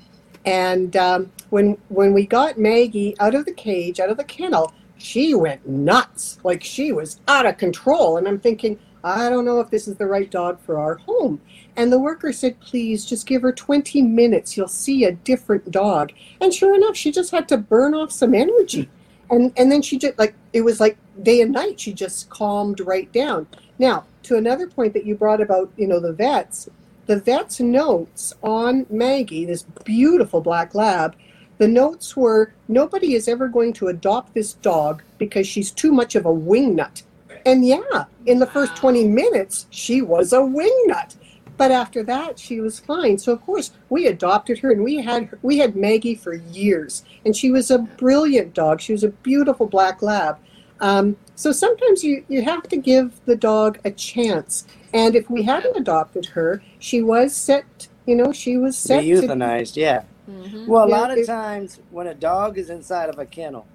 [0.45, 4.73] And um, when when we got Maggie out of the cage, out of the kennel,
[4.97, 6.39] she went nuts.
[6.43, 8.17] Like she was out of control.
[8.17, 11.39] And I'm thinking, I don't know if this is the right dog for our home.
[11.77, 14.57] And the worker said, please just give her 20 minutes.
[14.57, 16.11] You'll see a different dog.
[16.41, 18.89] And sure enough, she just had to burn off some energy.
[19.29, 21.79] And and then she just like it was like day and night.
[21.79, 23.47] She just calmed right down.
[23.79, 26.69] Now, to another point that you brought about, you know, the vets,
[27.05, 31.15] the vet's notes on Maggie, this beautiful black lab,
[31.57, 36.15] the notes were nobody is ever going to adopt this dog because she's too much
[36.15, 37.03] of a wingnut.
[37.45, 41.15] And yeah, in the first 20 minutes, she was a wingnut.
[41.57, 43.17] But after that, she was fine.
[43.17, 47.03] So of course, we adopted her, and we had her, we had Maggie for years,
[47.25, 48.81] and she was a brilliant dog.
[48.81, 50.39] She was a beautiful black lab.
[50.83, 54.67] Um, so sometimes you you have to give the dog a chance.
[54.93, 57.87] And if we hadn't adopted her, she was set.
[58.05, 60.03] You know, she was Be set to euthanized, yeah.
[60.29, 60.67] Mm-hmm.
[60.67, 63.65] Well, a Yeah, lot of it- times when a dog is inside of a kennel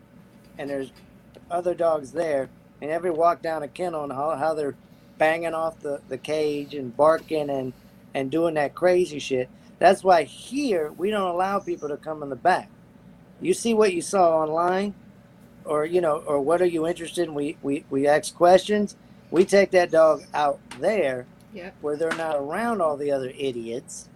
[0.59, 0.93] and there's
[1.51, 2.51] other dogs there,
[2.83, 4.75] and every walk down a kennel and how, how they're
[5.17, 7.73] banging off the, the cage and barking and,
[8.13, 9.49] and doing that crazy shit,
[9.79, 12.69] that's why here we don't allow people to come in the back.
[13.41, 14.95] You see what you saw online,
[15.69, 17.35] or you know, or what are you interested in?
[17.35, 18.97] We, we, we ask questions.
[19.31, 21.75] We take that dog out there Yep.
[21.81, 24.09] where they're not around all the other idiots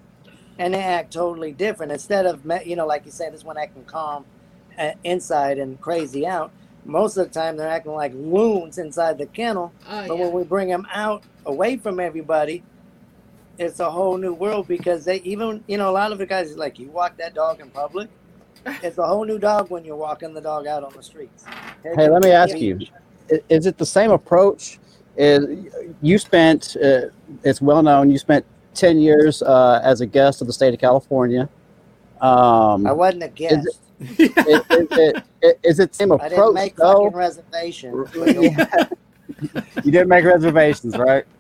[0.59, 3.85] and they act totally different instead of you know like you said this one acting
[3.87, 4.27] calm
[4.79, 6.51] uh, inside and crazy out
[6.85, 9.73] most of the time they're acting like loons inside the kennel.
[9.89, 10.25] Oh, But yeah.
[10.25, 12.63] when we bring them out away from everybody,
[13.59, 16.51] it's a whole new world because they even you know a lot of the guys
[16.51, 18.11] is like you walk that dog in public.
[18.67, 21.45] It's a whole new dog when you're walking the dog out on the streets.
[21.83, 22.79] Hey, let me ask you:
[23.49, 24.79] Is it the same approach?
[25.17, 25.67] Is
[26.01, 26.77] you spent?
[26.83, 27.09] Uh,
[27.45, 28.11] it's well known.
[28.11, 28.45] You spent
[28.75, 31.49] ten years uh, as a guest of the state of California.
[32.21, 33.67] Um, I wasn't a guest.
[34.01, 34.35] is, is,
[34.71, 35.25] it,
[35.63, 36.33] is it the same approach?
[36.33, 37.11] I didn't make though?
[37.11, 38.15] fucking reservations.
[39.85, 41.25] you didn't make reservations, right?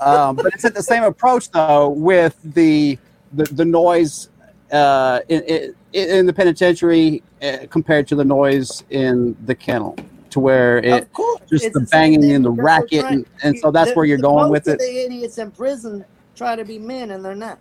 [0.00, 2.96] Um, but is it the same approach though with the
[3.32, 4.30] the, the noise
[4.72, 9.98] uh, in, in, in the penitentiary uh, compared to the noise in the kennel,
[10.30, 13.26] to where it of course, just it's the banging thing and the racket, trying- and,
[13.42, 14.78] and so that's where you're going with it.
[14.78, 16.04] The idiots in prison
[16.34, 17.58] try to be men and they're not.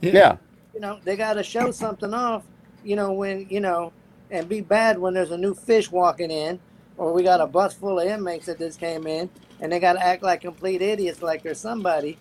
[0.00, 0.36] Yeah,
[0.72, 2.44] You know, they got to show something off.
[2.82, 3.92] You know when you know,
[4.30, 6.58] and be bad when there's a new fish walking in,
[6.96, 9.28] or we got a bus full of inmates that just came in,
[9.60, 12.16] and they got to act like complete idiots, like they're somebody.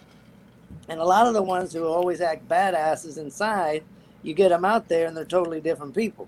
[0.90, 3.84] And a lot of the ones who always act badasses inside,
[4.22, 6.28] you get them out there and they're totally different people.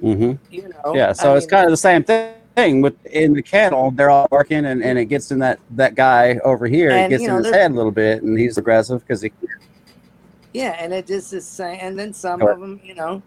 [0.00, 0.94] hmm You know.
[0.94, 1.12] yeah.
[1.12, 3.90] So I it's mean, kind of the same thing with in the kennel.
[3.90, 6.90] They're all working, and, and it gets in that that guy over here.
[6.90, 9.32] And, it gets you in his head a little bit, and he's aggressive because he.
[10.52, 12.52] Yeah, and it just is saying, and then some Sure.
[12.52, 13.22] of them, you know,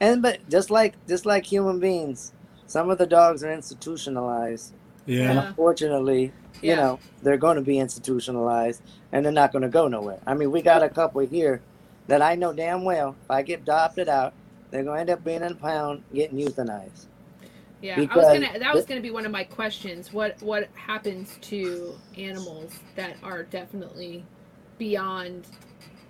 [0.00, 2.32] and but just like just like human beings,
[2.66, 4.72] some of the dogs are institutionalized,
[5.06, 5.30] Yeah.
[5.30, 6.76] and unfortunately, you Yeah.
[6.76, 10.18] know, they're going to be institutionalized, and they're not going to go nowhere.
[10.26, 11.62] I mean, we got a couple here
[12.06, 13.16] that I know damn well.
[13.24, 14.32] If I get adopted out,
[14.70, 17.06] they're going to end up being in a pound, getting euthanized.
[17.82, 18.58] Yeah, I was gonna.
[18.58, 20.10] That was gonna be one of my questions.
[20.10, 24.24] What what happens to animals that are definitely
[24.78, 25.46] beyond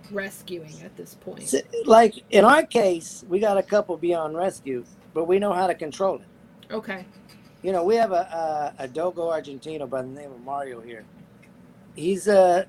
[0.09, 1.53] rescuing at this point?
[1.85, 5.75] Like in our case, we got a couple beyond rescue, but we know how to
[5.75, 6.73] control it.
[6.73, 7.05] Okay.
[7.63, 11.03] You know, we have a, a, a Dogo Argentino by the name of Mario here.
[11.95, 12.65] He's uh,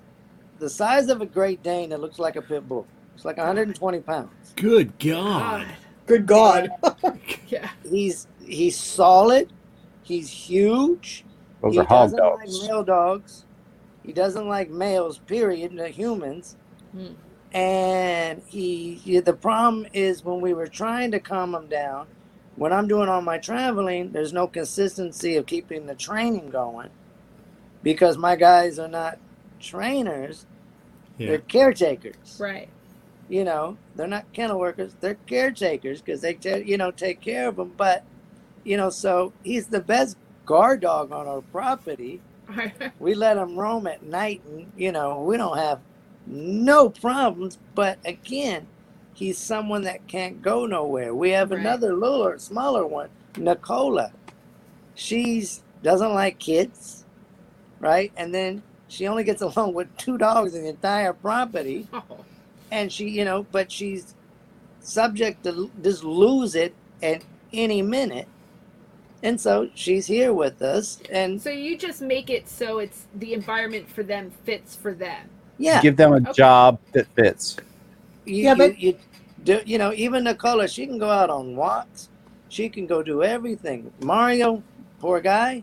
[0.59, 2.87] the size of a Great Dane that looks like a pit bull.
[3.19, 4.53] It's like 120 pounds.
[4.55, 5.67] Good God.
[6.07, 6.69] Good God.
[7.49, 7.69] Yeah.
[7.91, 9.51] He's he's solid.
[10.05, 11.25] He's huge.
[11.63, 12.59] Those he are hog doesn't dogs.
[12.61, 13.45] like male dogs.
[14.05, 16.57] He doesn't like males, period, the humans.
[16.93, 17.15] Hmm.
[17.53, 22.07] And he, he, the problem is when we were trying to calm him down,
[22.57, 26.91] when I'm doing all my traveling, there's no consistency of keeping the training going
[27.83, 29.19] because my guys are not
[29.59, 30.47] trainers,
[31.19, 31.29] Yeah.
[31.29, 32.39] they're caretakers.
[32.39, 32.69] Right.
[33.29, 37.49] You know, they're not kennel workers, they're caretakers because they, ta- you know, take care
[37.49, 37.73] of them.
[37.77, 38.05] But,
[38.65, 40.17] you know, so he's the best
[40.47, 42.23] guard dog on our property
[42.99, 45.79] we let him roam at night and you know we don't have
[46.27, 48.67] no problems but again
[49.13, 51.61] he's someone that can't go nowhere we have Right.
[51.61, 54.11] another littler smaller one nicola
[54.95, 57.05] she's doesn't like kids
[57.81, 62.25] right and then she only gets along with two dogs in the entire property oh.
[62.71, 64.15] And she you know but she's
[64.81, 68.29] subject to just lose it at any minute
[69.23, 73.33] and so she's here with us and So you just make it so it's the
[73.35, 75.29] environment for them fits for them.
[75.59, 76.33] yeah Give them a Okay.
[76.33, 77.57] job that fits.
[78.25, 78.99] You, Yeah, you, but- you,
[79.45, 82.09] do, you know, even Nicola, she can go out on walks.
[82.49, 83.91] She can go do everything.
[84.03, 84.63] Mario,
[85.01, 85.63] poor guy,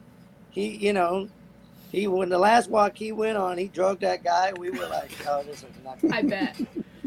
[0.52, 1.28] he, you know,
[1.92, 4.54] he when the last walk he went on, he drugged that guy.
[4.58, 5.98] We were like, oh, this is not.
[6.12, 6.56] I bet.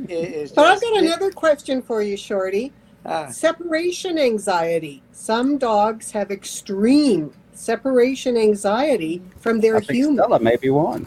[0.09, 2.73] It, it's But I've just- got another question for you, Shorty.
[3.07, 5.03] ah, Separation anxiety.
[5.13, 10.17] Some dogs have extreme separation anxiety from their I think human.
[10.17, 11.07] Stella may be one.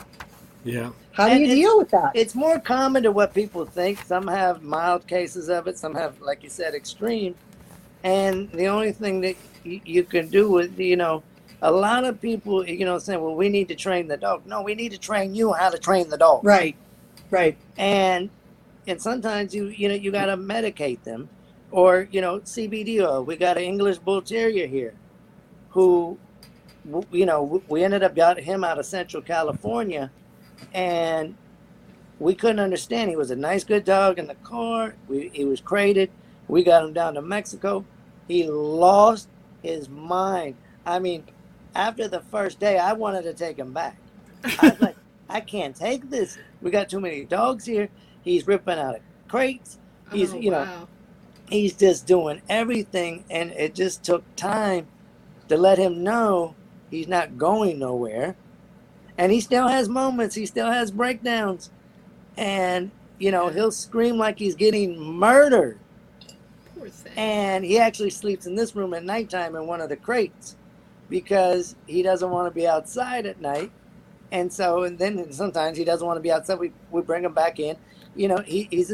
[0.64, 0.92] Yeah.
[1.14, 2.12] How do And you deal with that?
[2.14, 4.04] it's more common to what people think.
[4.06, 5.78] Some have mild cases of it.
[5.78, 7.36] Some have, like you said, extreme.
[8.04, 11.24] And the only thing that you, you can do is, you know,
[11.62, 14.62] a lot of people, you know, saying, "Well, we need to train the dog." No,
[14.64, 16.44] we need to train you how to train the dog.
[16.44, 16.76] Right,
[17.30, 17.56] right.
[17.78, 18.30] and
[18.88, 21.30] and sometimes you you know you got to medicate them.
[21.72, 24.94] Or you know cbd oil oh, we got an english bull terrier here
[25.70, 26.18] who
[27.12, 30.12] you know we ended up got him out of central california
[30.74, 31.34] and
[32.22, 33.10] we couldn't understand.
[33.10, 34.94] He was a nice good dog in the car.
[35.08, 36.12] We, he was crated.
[36.48, 37.84] We got him down to mexico.
[38.28, 39.28] He lost
[39.64, 40.56] his mind.
[40.86, 41.24] I mean
[41.74, 43.98] after the first day i wanted to take him back.
[44.44, 44.96] I was like,
[45.30, 46.38] I can't take this.
[46.62, 47.90] We got too many dogs here.
[48.24, 49.80] He's ripping out of crates.
[50.12, 50.88] He's, oh, you know, wow.
[51.50, 54.88] He's just doing everything, and it just took time
[55.50, 56.56] to let him know
[56.90, 58.38] he's not going nowhere.
[59.18, 60.36] And he still has moments.
[60.36, 61.72] He still has breakdowns,
[62.38, 65.80] and you know he'll scream like he's getting murdered.
[66.76, 67.14] Poor thing.
[67.18, 70.56] And he actually sleeps in this room at nighttime in one of the crates.
[71.10, 73.72] because he doesn't want to be outside at night.
[74.32, 76.60] And so, and then sometimes he doesn't want to be outside.
[76.60, 77.78] We, we bring him back in.
[78.16, 78.92] You know, he, he's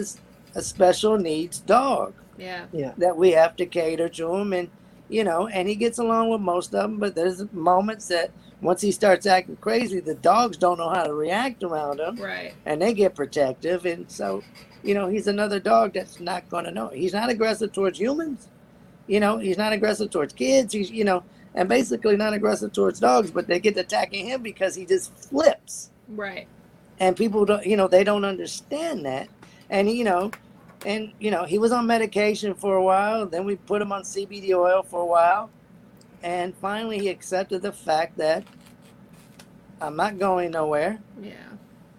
[0.55, 2.65] a, a special needs dog Yeah.
[2.71, 2.93] Yeah.
[2.97, 4.53] that we have to cater to him.
[4.53, 4.69] And,
[5.09, 6.97] you know, and he gets along with most of them.
[6.97, 11.13] But there's moments that once he starts acting crazy, the dogs don't know how to
[11.13, 12.53] react around him Right.
[12.65, 13.85] and they get protective.
[13.85, 14.43] And so,
[14.83, 16.89] you know, he's another dog that's not going to know.
[16.89, 18.47] He's not aggressive towards humans.
[19.07, 20.73] You know, he's not aggressive towards kids.
[20.73, 21.23] He's, you know,
[21.55, 25.91] and basically not aggressive towards dogs, but they get attacking him because he just flips.
[26.09, 26.47] Right.
[26.99, 29.29] And people don't, you know, they don't understand that.
[29.69, 30.31] And, you know,
[30.85, 33.25] and, you know, he was on medication for a while.
[33.25, 35.49] Then we put him on CBD oil for a while.
[36.23, 38.43] And finally, he accepted the fact that
[39.81, 41.35] I'm not going nowhere Yeah.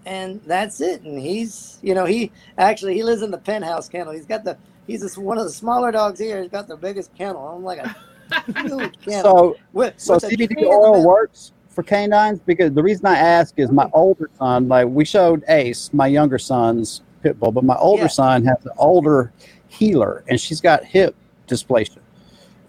[0.06, 1.02] and that's it.
[1.02, 4.12] And he's, you know, he actually he lives in the penthouse kennel.
[4.12, 6.42] He's got the he's just one of the smaller dogs here.
[6.42, 7.46] He's got the biggest kennel.
[7.46, 7.96] I'm like a
[8.62, 9.22] huge kennel.
[9.22, 11.04] So, with, so with CBD tree in oil middle.
[11.04, 15.44] works for canines because the reason I ask is my older son, like we showed
[15.46, 18.08] Ace, my younger son's pit bull, but my older Yeah.
[18.08, 19.32] son has an older
[19.68, 21.14] heeler and she's got hip
[21.46, 21.98] dysplasia.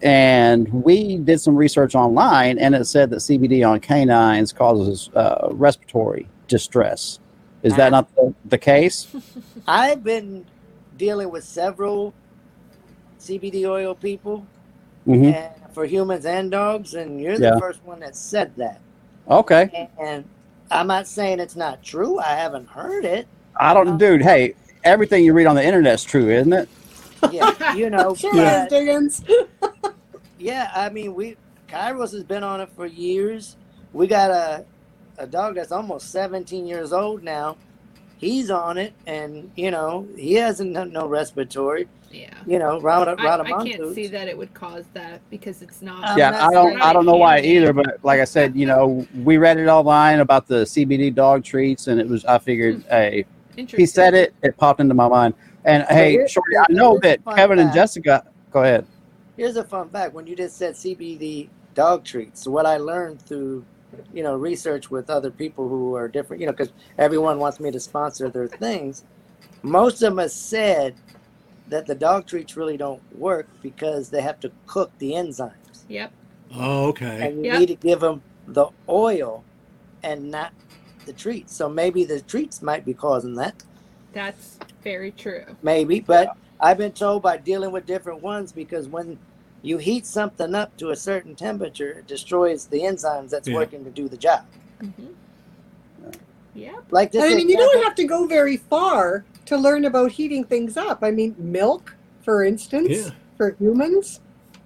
[0.00, 5.48] And we did some research online and it said that CBD on canines causes uh,
[5.50, 7.18] respiratory distress.
[7.64, 9.08] Is that not the, the case?
[9.66, 10.46] I've been
[10.96, 12.14] dealing with several
[13.18, 14.46] CBD oil people
[15.04, 17.54] hmm and for humans and dogs, and you're Yeah.
[17.54, 18.80] the first one that said that.
[19.28, 19.88] Okay.
[19.98, 20.24] And
[20.70, 22.18] I'm not saying it's not true.
[22.18, 23.26] I haven't heard it.
[23.56, 24.54] I don't, uh, dude, hey,
[24.84, 26.68] everything you read on the internet's true, isn't it?
[27.30, 28.14] Yeah, you know.
[28.20, 29.22] Sure but- Diggins.
[30.38, 31.36] Yeah, I mean, we
[31.68, 33.56] Kairos has been on it for years.
[33.92, 34.64] We got a
[35.18, 37.58] a dog that's almost 17 years old now.
[38.20, 41.88] He's on it, and you know he hasn't done no respiratory.
[42.10, 42.34] Yeah.
[42.46, 46.04] You know, Rada, I, I can't see that it would cause that because it's not.
[46.04, 48.66] I'm yeah, I don't saying I don't know why either, but like I said, you
[48.66, 52.82] know, we read it online about the CBD dog treats, and it was I figured,
[52.82, 52.88] hmm.
[52.88, 53.24] hey,
[53.56, 55.34] he said it, it popped into my mind.
[55.64, 57.72] And hey, Shorty, I know that fun Kevin and.
[57.72, 58.24] Jessica.
[58.50, 58.86] Go ahead.
[59.36, 63.64] Here's a fun fact: when you just said CBD dog treats, what I learned through,
[64.12, 67.70] you know, research with other people who are different, you know, because everyone wants me
[67.70, 69.04] to sponsor their things.
[69.62, 70.96] Most of them have said
[71.68, 75.84] that the dog treats really don't work because they have to cook the enzymes.
[75.88, 76.12] Yep.
[76.54, 77.20] Oh, okay.
[77.22, 77.60] and you Yep.
[77.60, 79.44] need to give them the oil
[80.02, 80.52] and not
[81.06, 81.56] the treats.
[81.56, 83.62] So maybe the treats might be causing that,
[84.12, 85.44] That's very true.
[85.62, 86.00] maybe.
[86.00, 89.18] But I've been told by dealing with different ones because when
[89.62, 93.54] you heat something up to a certain temperature, it destroys the enzymes that's Yeah.
[93.56, 94.44] working to do the job.
[94.80, 95.06] hmm
[96.54, 96.84] Yep.
[96.90, 97.22] Like this.
[97.22, 100.98] I mean, you don't have to go very far to learn about heating things up.
[101.02, 103.10] I mean, milk, for instance, Yeah.
[103.36, 104.20] for humans,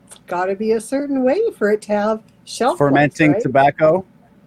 [0.07, 3.43] it's got to be a certain way for it to have shelf life, Fermenting right?
[3.43, 4.07] tobacco.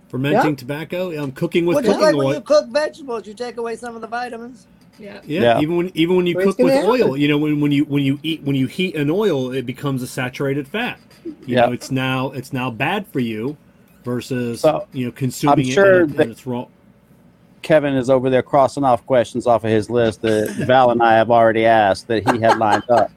[0.09, 1.11] Fermenting tobacco.
[1.11, 2.33] I'm cooking with Well, cooking like when oil.
[2.35, 4.65] you cook vegetables, you take away some of the vitamins.
[4.99, 5.23] Yep.
[5.27, 5.61] Yeah, Yeah.
[5.61, 7.85] even when even when you What's cook with gonna oil, you know when, when you
[7.85, 10.99] when you eat when you heat an oil, it becomes a saturated fat.
[11.25, 11.65] You Yeah.
[11.67, 13.57] know, it's now it's now bad for you
[14.03, 16.65] versus So, you know consuming sure it in, that- its raw.
[17.63, 21.15] Kevin is over there crossing off questions off of his list that Val and I
[21.15, 23.11] have already asked that he had lined up.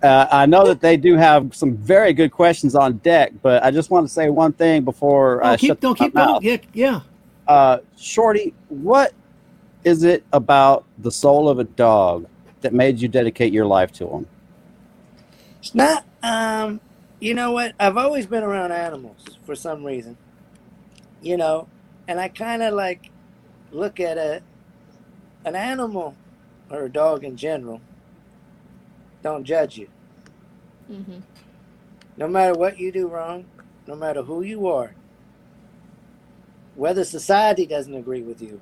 [0.00, 3.72] Uh, I know that they do have some very good questions on deck, but I
[3.72, 6.28] just want to say one thing before Oh, I keep shut don't my keep going.
[6.28, 6.42] mouth.
[6.44, 7.00] Yeah, yeah.
[7.48, 9.12] Uh, Shorty, what
[9.84, 12.26] is it about the soul of a dog
[12.62, 14.26] that made you dedicate your life to him?
[15.60, 16.06] It's not.
[16.22, 16.80] Um,
[17.20, 17.74] you know what?
[17.80, 20.18] I've always been around animals for some reason.
[21.20, 21.68] You know,
[22.08, 23.10] and I kind of like
[23.70, 24.42] look at a
[25.44, 26.18] an animal
[26.70, 27.82] or a dog in general.
[29.22, 29.88] Don't judge you.
[30.88, 31.20] hmm
[32.16, 33.46] No matter what you do wrong,
[33.86, 34.96] no matter who you are,
[36.74, 38.60] whether society doesn't agree with you,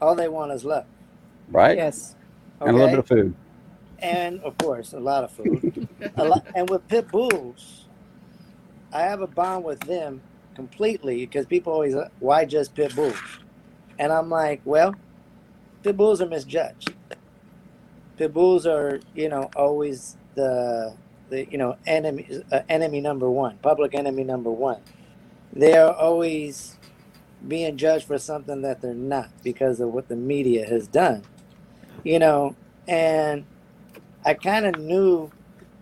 [0.00, 0.86] all they want is love.
[1.50, 1.76] Right?
[1.76, 2.14] Yes.
[2.60, 3.34] And a little bit of food.
[3.98, 5.88] and of course a lot of food.
[6.16, 7.86] a lot, and with pit bulls,
[8.92, 10.22] I have a bond with them
[10.54, 13.16] completely because people always uh, why just pit bulls,
[13.98, 14.94] and I'm like, well,
[15.82, 16.94] pit bulls are misjudged.
[18.16, 20.94] Pit bulls are you know always the
[21.30, 24.80] the you know enemy uh, enemy number one, public enemy number one.
[25.52, 26.76] They are always
[27.46, 31.22] being judged for something that they're not because of what the media has done.
[32.04, 32.56] You know,
[32.88, 33.44] and
[34.24, 35.30] I kind of knew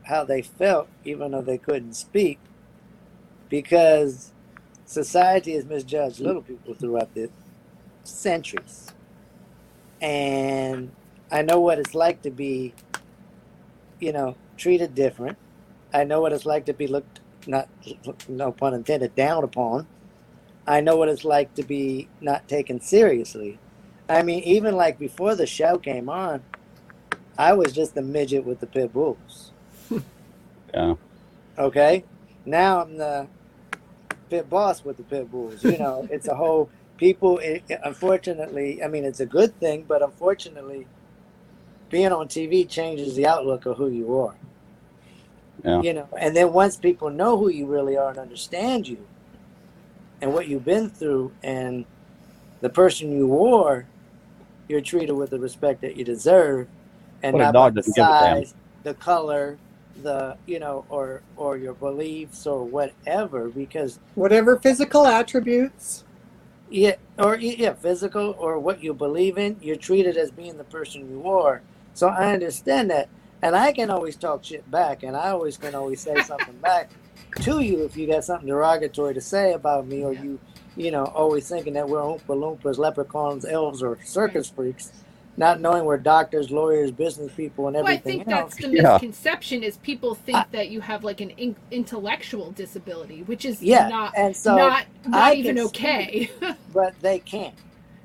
[0.05, 2.39] how they felt, even though they couldn't speak,
[3.49, 4.33] because
[4.87, 7.31] society has misjudged little people throughout the
[8.05, 8.89] centuries.
[10.01, 10.91] And
[11.31, 12.75] I know what it's like to be,
[14.01, 15.37] you know, treated different.
[15.93, 17.69] I know what it's like to be looked not
[18.29, 19.87] no pun intended, down upon.
[20.69, 23.59] I know what it's like to be not taken seriously.
[24.07, 26.43] I mean, even like before the show came on,
[27.39, 29.53] I was just a midget with the pit bulls.
[30.75, 30.97] Yeah.
[31.59, 32.05] Okay,
[32.45, 33.27] now I'm the
[34.29, 35.65] pit boss with the pit bulls.
[35.65, 36.69] You know, it's a whole
[36.99, 37.39] people.
[37.39, 40.87] It, unfortunately, I mean, it's a good thing, but unfortunately,
[41.89, 44.35] being on TV changes the outlook of who you are.
[45.65, 45.81] Yeah.
[45.81, 49.07] You know, and then once people know who you really are and understand you
[50.21, 51.87] and what you've been through and
[52.61, 53.89] the person you are,
[54.69, 56.69] you're treated with the respect that you deserve
[57.23, 58.45] and What not dog by the doesn't give a damn.
[58.45, 59.61] size, the color,
[59.97, 66.05] the you know, or or your beliefs or whatever because Whatever physical attributes.
[66.69, 71.09] yeah, or yeah, physical or what you believe in, you're treated as being the person
[71.09, 71.65] you are.
[71.95, 73.11] So I understand that,
[73.43, 76.93] and I can always talk shit back, and I always can always say something back
[77.37, 80.39] to you if you got something derogatory to say about me, or you,
[80.77, 84.93] you know, always thinking that we're Oompa Loompas, leprechauns, elves, or circus freaks,
[85.37, 88.19] not knowing we're doctors, lawyers, business people, and everything.
[88.19, 88.55] Well, I think else.
[88.55, 88.93] that's the Yeah.
[88.93, 93.63] misconception is people think I- that you have like an in- intellectual disability, which is
[93.63, 96.31] Yeah, not and so not not even can okay.
[96.73, 97.55] but they can't.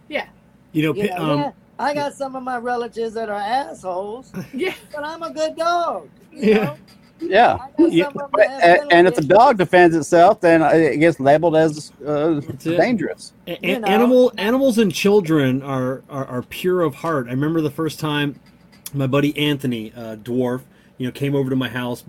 [0.09, 0.27] yeah,
[0.73, 4.31] You know, You know, um, yeah, I got some of my relatives that are assholes,
[4.53, 6.09] yeah, but I'm a good dog.
[6.31, 6.63] You Yeah.
[6.65, 6.77] know?
[7.29, 7.57] Yeah.
[7.77, 8.05] Yeah.
[8.05, 11.55] some of them But, and, and if the dog defends itself, then it gets labeled
[11.55, 13.33] as uh, dangerous.
[13.47, 13.87] A- You a- know.
[13.87, 17.27] animal animals and children are, are are pure of heart.
[17.27, 18.39] I remember the first time
[18.93, 20.61] my buddy Anthony uh, Dwarf,
[20.97, 22.03] you know, came over to my house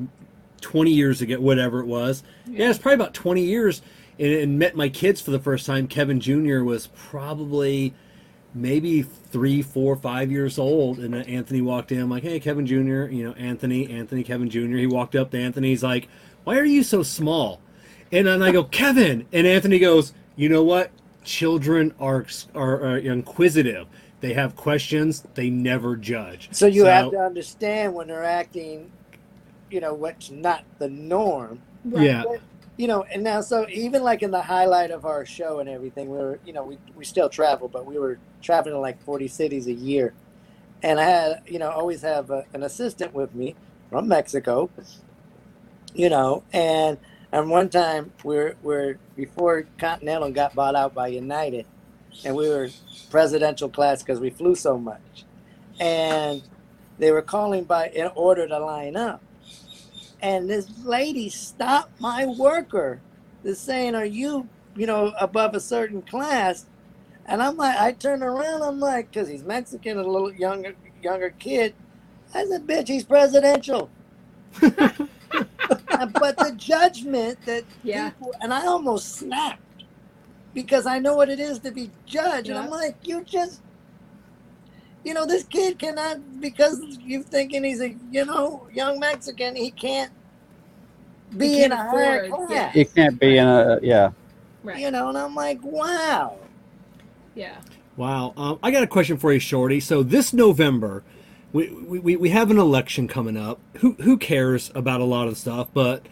[0.60, 2.22] twenty years ago, whatever it was.
[2.46, 3.82] Yeah, it's probably about twenty years,
[4.18, 5.86] and, and met my kids for the first time.
[5.88, 6.62] Kevin Jr.
[6.62, 7.94] was probably
[8.54, 12.08] maybe three, four, five years old, and Anthony walked in.
[12.08, 14.76] Like, "Hey, Kevin Jr." You know, Anthony, Anthony, Kevin Jr.
[14.76, 15.68] He walked up to Anthony.
[15.70, 16.08] He's like,
[16.44, 17.60] "Why are you so small?"
[18.12, 20.90] And then I go, Kevin, and Anthony goes, "You know what?
[21.24, 22.24] Children are
[22.54, 23.86] are, are inquisitive.
[24.20, 25.24] They have questions.
[25.34, 28.90] They never judge." So you have to understand when they're acting,
[29.70, 31.60] you know, what's not the norm.
[31.84, 32.04] right.
[32.04, 32.22] yeah,
[32.76, 36.10] You know, and now so even like in the highlight of our show and everything,
[36.10, 39.28] we were, you know, we, we still travel, but we were traveling to like 40
[39.28, 40.14] cities a year.
[40.82, 43.54] And I had, you know, always have a, an assistant with me
[43.90, 44.70] from Mexico,
[45.94, 46.98] you know, and
[47.32, 51.66] and one time we're we're before Continental got bought out by United,
[52.24, 52.70] and we were
[53.10, 55.24] presidential class because we flew so much,
[55.80, 56.42] and
[56.98, 59.22] they were calling by in order to line up,
[60.24, 63.02] and this lady stopped my worker,
[63.44, 66.66] is saying, "Are you, you know, above a certain class?"
[67.26, 71.30] And I'm like, I turn around, I'm like, because he's Mexican, a little younger younger
[71.38, 71.74] kid.
[72.34, 73.90] I said, "Bitch, he's presidential."
[74.60, 78.10] but the judgment that Yeah.
[78.10, 79.60] people, and I almost snapped
[80.54, 83.60] because I know what it is to be judged, and I'm like, you just,
[85.04, 89.70] you know, this kid cannot because you're thinking he's a, you know, young Mexican, he
[89.70, 90.10] can't
[91.36, 94.10] be He in a higher afford, class, You can't be in a yeah.
[94.62, 94.78] Right.
[94.80, 96.38] you know, and I'm like, wow.
[97.34, 97.56] Yeah.
[97.96, 98.32] Wow.
[98.36, 99.78] Um, I got a question for you, Shorty.
[99.80, 101.04] So this November,
[101.52, 103.60] we, we, we have an election coming up.
[103.78, 105.68] Who who cares about a lot of stuff?
[105.74, 106.06] But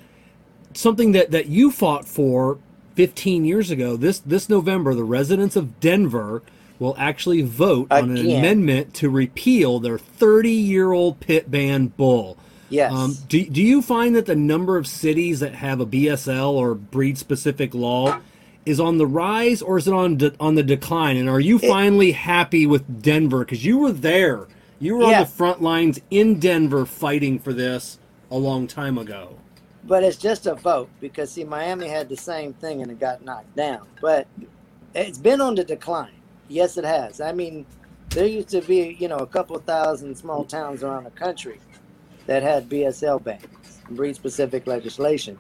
[0.75, 2.59] something that, that you fought for
[2.95, 6.43] 15 years ago, this this November, the residents of Denver
[6.83, 12.37] will actually vote on an amendment to repeal their 30 year old pit ban bull.
[12.69, 12.93] Yes.
[12.93, 16.75] Um, do, do you find that the number of cities that have a BSL or
[16.75, 18.19] breed specific law
[18.67, 21.17] is on the rise or is it on de- on the decline?
[21.17, 24.49] And are you finally happy with Denver because you were there,
[24.81, 25.19] you were Yeah.
[25.19, 27.99] on the front lines in Denver fighting for this
[28.31, 29.37] a long time ago.
[29.85, 33.25] But it's just a vote because see, Miami had the same thing and it got
[33.25, 33.87] knocked down.
[34.01, 34.27] But
[34.95, 36.11] it's been on the decline.
[36.53, 37.23] Yes, it has.
[37.23, 37.65] I mean,
[38.11, 41.59] there used to be, you know, a couple thousand small towns around the country
[42.27, 45.39] that had BSL bans, breed specific legislation.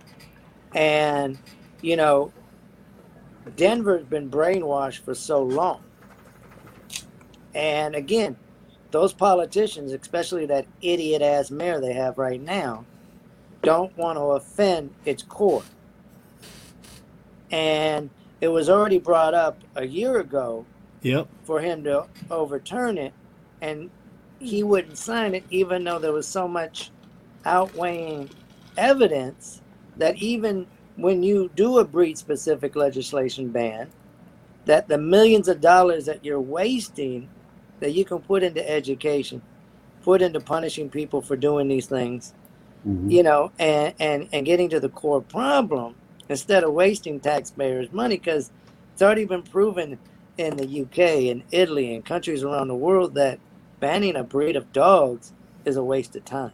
[0.75, 1.39] And,
[1.83, 2.33] you know,
[3.57, 5.83] Denver's been brainwashed for so long.
[7.55, 8.39] And again,
[8.91, 12.87] those politicians, especially that idiot ass mayor they have right now,
[13.63, 15.63] don't want to offend its core.
[17.51, 18.09] And
[18.41, 20.65] it was already brought up a year ago
[21.03, 21.29] Yep.
[21.45, 23.13] for him to overturn it,
[23.61, 23.91] and
[24.41, 26.91] he wouldn't sign it, even though there was so much
[27.45, 28.31] outweighing
[28.77, 29.61] evidence
[29.97, 30.67] that even
[30.97, 33.89] when you do a breed specific legislation ban,
[34.67, 37.29] that the millions of dollars that you're wasting
[37.81, 39.43] that you can put into education,
[40.03, 42.35] put into punishing people for doing these things,
[42.87, 43.11] Mhm.
[43.11, 45.95] you know, and, and, and getting to the core problem
[46.29, 48.51] instead of wasting taxpayers' money because
[48.93, 49.99] it's already been proven
[50.43, 53.41] in the UK and Italy and countries around the world that
[53.81, 55.33] banning a breed of dogs
[55.65, 56.53] is a waste of time.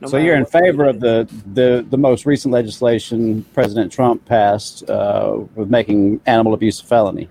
[0.00, 4.88] No so you're in favor of the, the, the most recent legislation President Trump passed
[4.88, 7.28] uh, with making animal abuse a felony.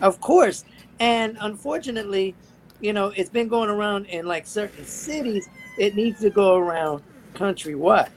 [0.00, 0.64] Of course.
[1.00, 2.36] And unfortunately,
[2.80, 5.48] you know, it's been going around in like certain cities.
[5.78, 7.02] It needs to go around
[7.34, 8.10] countrywide.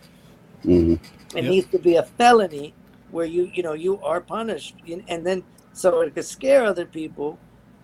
[0.63, 0.95] hmm
[1.35, 1.51] It Yep.
[1.51, 2.75] needs to be a felony
[3.09, 4.75] where you, you know, you are punished.
[4.89, 5.43] And and then,
[5.79, 7.39] so it could scare other people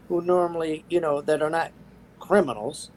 [0.10, 1.72] who normally, you know, that are not
[2.20, 2.90] criminals,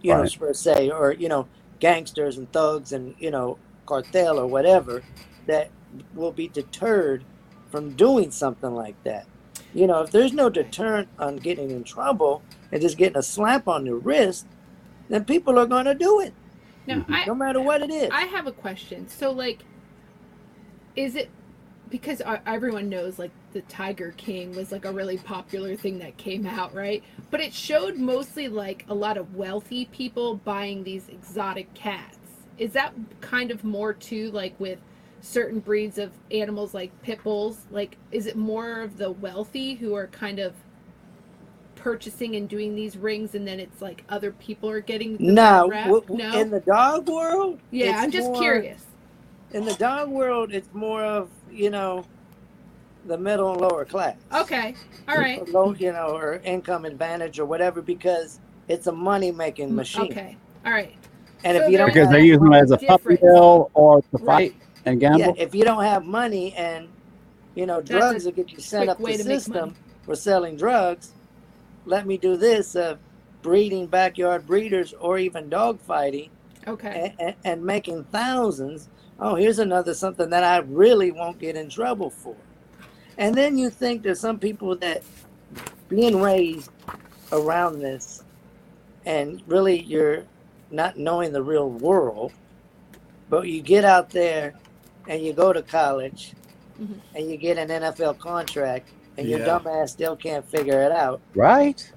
[0.00, 0.38] you know, Right.
[0.38, 1.46] per se, or, you know,
[1.78, 5.02] gangsters and thugs and, you know, cartel or whatever,
[5.46, 5.68] that
[6.14, 7.22] will be deterred
[7.70, 9.26] from doing something like that.
[9.74, 12.42] You know, if there's no deterrent on getting in trouble
[12.72, 14.46] and just getting a slap on the wrist,
[15.10, 16.32] then people are going to do it,
[16.86, 18.08] Now, I, no matter what it is.
[18.10, 19.06] I have a question.
[19.06, 19.64] So, like,
[20.96, 21.28] is it
[21.88, 26.18] because uh, everyone knows like the Tiger King was like a really popular thing that
[26.18, 27.02] came out, right?
[27.30, 32.18] But it showed mostly like a lot of wealthy people buying these exotic cats.
[32.58, 32.92] Is that
[33.22, 34.78] kind of more too like with
[35.22, 37.64] certain breeds of animals like pit bulls?
[37.70, 40.52] Like, is it more of the wealthy who are kind of
[41.76, 46.04] purchasing and doing these rings, and then it's like other people are getting no, w-
[46.10, 46.38] no.
[46.38, 48.84] in the dog world, yeah, I'm just more- curious.
[49.52, 52.04] In the dog world, it's more of you know,
[53.06, 54.16] the middle and lower class.
[54.34, 54.76] Okay,
[55.08, 55.46] all right.
[55.48, 60.08] Low, you know, or income advantage or whatever, because it's a money making machine.
[60.08, 60.98] Mm, Okay, all right.
[61.44, 63.20] And So if you don't Because they use them as a puppy Difference.
[63.22, 64.52] mill or to Right.
[64.52, 65.34] fight and gamble.
[65.36, 66.88] Yeah, if you don't have money and
[67.54, 71.14] you know That's drugs will get you sent up the system for selling drugs,
[71.84, 72.96] let me do this uh,
[73.42, 76.30] breeding backyard breeders or even dog fighting
[76.66, 76.98] Okay.
[77.02, 78.88] and, and, and making thousands.
[79.18, 82.45] Oh, here's another something that I really won't get in trouble for.
[83.18, 85.02] And then you think there's some people that
[85.88, 86.70] being raised
[87.32, 88.22] around this
[89.04, 90.24] and really you're
[90.70, 92.32] not knowing the real world,
[93.30, 94.54] but you get out there
[95.08, 96.32] and you go to college
[96.80, 96.98] Mhm.
[97.14, 99.46] and you get an NFL contract and your Yeah.
[99.58, 101.20] dumbass still can't figure it out.
[101.34, 101.90] Right?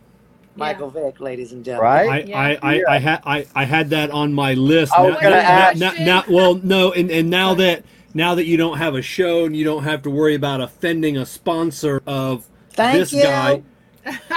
[0.56, 1.92] Michael Vick, ladies and gentlemen.
[1.92, 2.10] Right?
[2.10, 2.40] I, Yeah.
[2.40, 4.94] I, I, I had I, I had that on my list.
[4.94, 7.84] I was Now- gonna now- ask- now- now- well, no, and, and now that
[8.14, 11.18] now that you don't have a show and you don't have to worry about offending
[11.18, 13.22] a sponsor of Thank this you.
[13.24, 13.62] guy,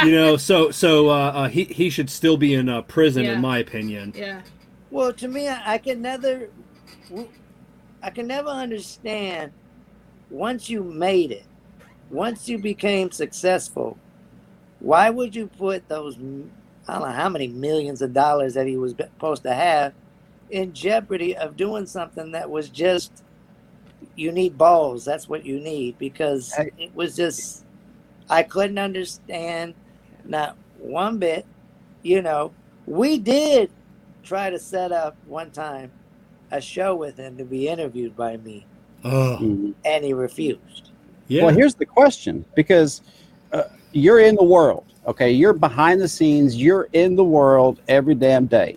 [0.05, 3.35] you know, so so uh, uh, he he should still be in uh, prison, Yeah.
[3.35, 4.13] in my opinion.
[4.17, 4.43] yeah.
[4.91, 6.51] Well, to me, I, I can never,
[8.03, 9.53] I can never understand.
[10.29, 11.45] Once you made it,
[12.11, 13.99] once you became successful,
[14.81, 16.17] why would you put those?
[16.89, 19.95] I don't know how many millions of dollars that he was supposed to have
[20.51, 23.23] in jeopardy of doing something that was just.
[24.17, 25.05] You need balls.
[25.05, 26.71] That's what you need because Hey.
[26.79, 27.65] it was just.
[28.31, 29.75] I couldn't understand,
[30.25, 31.45] not one bit.
[32.03, 32.53] You know,
[32.87, 33.71] we did
[34.23, 35.91] try to set up one time
[36.51, 38.65] a show with him to be interviewed by me,
[39.05, 39.75] Oh, Mhm.
[39.85, 40.91] and he refused.
[41.29, 41.45] yeah.
[41.45, 43.03] Well, here's the question because
[43.53, 45.31] uh, you're in the world, okay?
[45.31, 48.77] You're behind the scenes, you're in the world every damn day.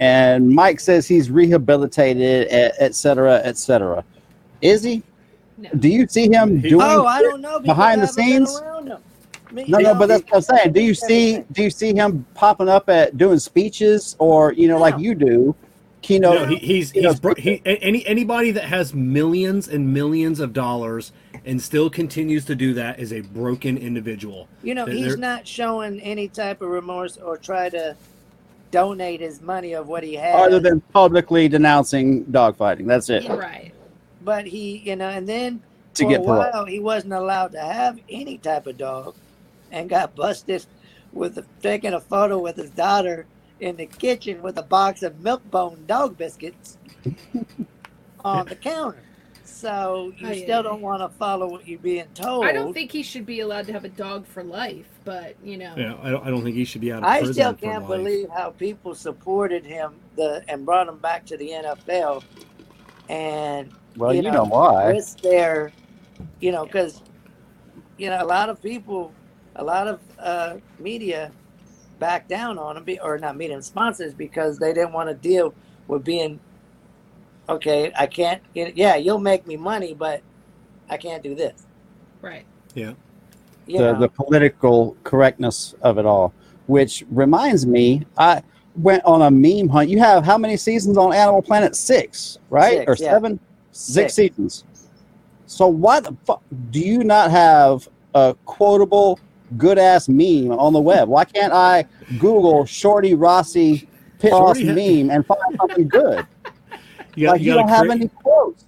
[0.00, 4.04] And Mike says he's rehabilitated, et, et cetera, et cetera.
[4.62, 5.02] Is he?
[5.58, 5.68] No.
[5.78, 6.80] Do you see him doing?
[6.82, 7.60] Oh, I don't know.
[7.60, 8.60] behind the scenes?
[9.52, 10.72] Me- No, no, but that's what I'm saying.
[10.72, 11.40] Do you see?
[11.52, 15.54] Do you see him popping up at doing speeches, or you know, like you do,
[16.00, 16.34] keynote?
[16.40, 20.40] No, he, he's you know, he's bro- he, any anybody that has millions and millions
[20.40, 21.12] of dollars
[21.44, 24.48] and still continues to do that is a broken individual.
[24.62, 27.94] You know, They're- he's they're- not showing any type of remorse or try to
[28.70, 30.34] donate his money of what he has.
[30.34, 32.86] other than publicly denouncing dogfighting.
[32.86, 33.28] That's it.
[33.28, 33.72] Right.
[34.24, 35.62] But he, you know, and then
[35.94, 36.50] To for get a parole.
[36.52, 39.14] while he wasn't allowed to have any type of dog,
[39.70, 40.66] and got busted
[41.12, 43.26] with a, taking a photo with his daughter
[43.60, 46.78] in the kitchen with a box of milk bone dog biscuits
[48.24, 49.02] on the counter.
[49.44, 52.46] So you Oh, yeah, still don't want to follow what you're being told.
[52.46, 55.56] I don't think he should be allowed to have a dog for life, but you
[55.56, 55.74] know.
[55.76, 57.34] You know, I don't, I don't think he should be out of I prison I
[57.34, 57.98] still can't life.
[57.98, 62.22] believe how people supported him the and brought him back to the NFL,
[63.08, 64.92] and Well, You you, know, know why.
[64.92, 65.72] It's there,
[66.40, 67.02] you know, because
[67.98, 69.12] you know a lot of people,
[69.56, 71.30] a lot of uh, media
[71.98, 75.54] back down on them, or not media sponsors because they didn't want to deal
[75.88, 76.40] with being.
[77.48, 78.42] Okay, I can't.
[78.54, 80.22] Yeah, you'll make me money, but
[80.88, 81.66] I can't do this.
[82.20, 82.46] Right.
[83.66, 84.00] You the, know?
[84.00, 86.32] the political correctness of it all,
[86.66, 88.42] which reminds me, I
[88.76, 89.88] went on a meme hunt.
[89.88, 91.76] You have how many seasons on Animal Planet?
[91.76, 92.78] Six, right?
[92.78, 93.10] Six, or yeah.
[93.12, 93.40] seven?
[93.72, 94.34] Six Six.
[94.36, 94.64] seasons.
[95.46, 99.18] So why the fuck do you not have a quotable,
[99.58, 101.08] good ass meme on the web?
[101.08, 101.84] Why can't I
[102.18, 103.88] Google Shorty Rossi
[104.18, 106.26] pit boss ha- meme and find something good?
[107.14, 108.64] You, got, like you, gotta don't have crea- any quotes.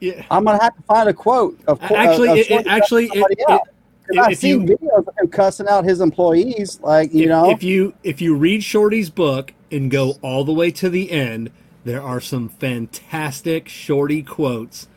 [0.00, 0.26] Yeah.
[0.30, 3.22] I'm gonna have to find a quote of qu- Actually, of it- it- actually, cussing
[3.22, 3.60] somebody it- out.
[3.60, 3.68] 'Cause
[4.10, 7.28] if- I've if seen you- videos of him cussing out his employees, like you if,
[7.30, 7.48] know.
[7.50, 11.50] if you if you read Shorty's book and go all the way to the end,
[11.84, 14.88] there are some fantastic Shorty quotes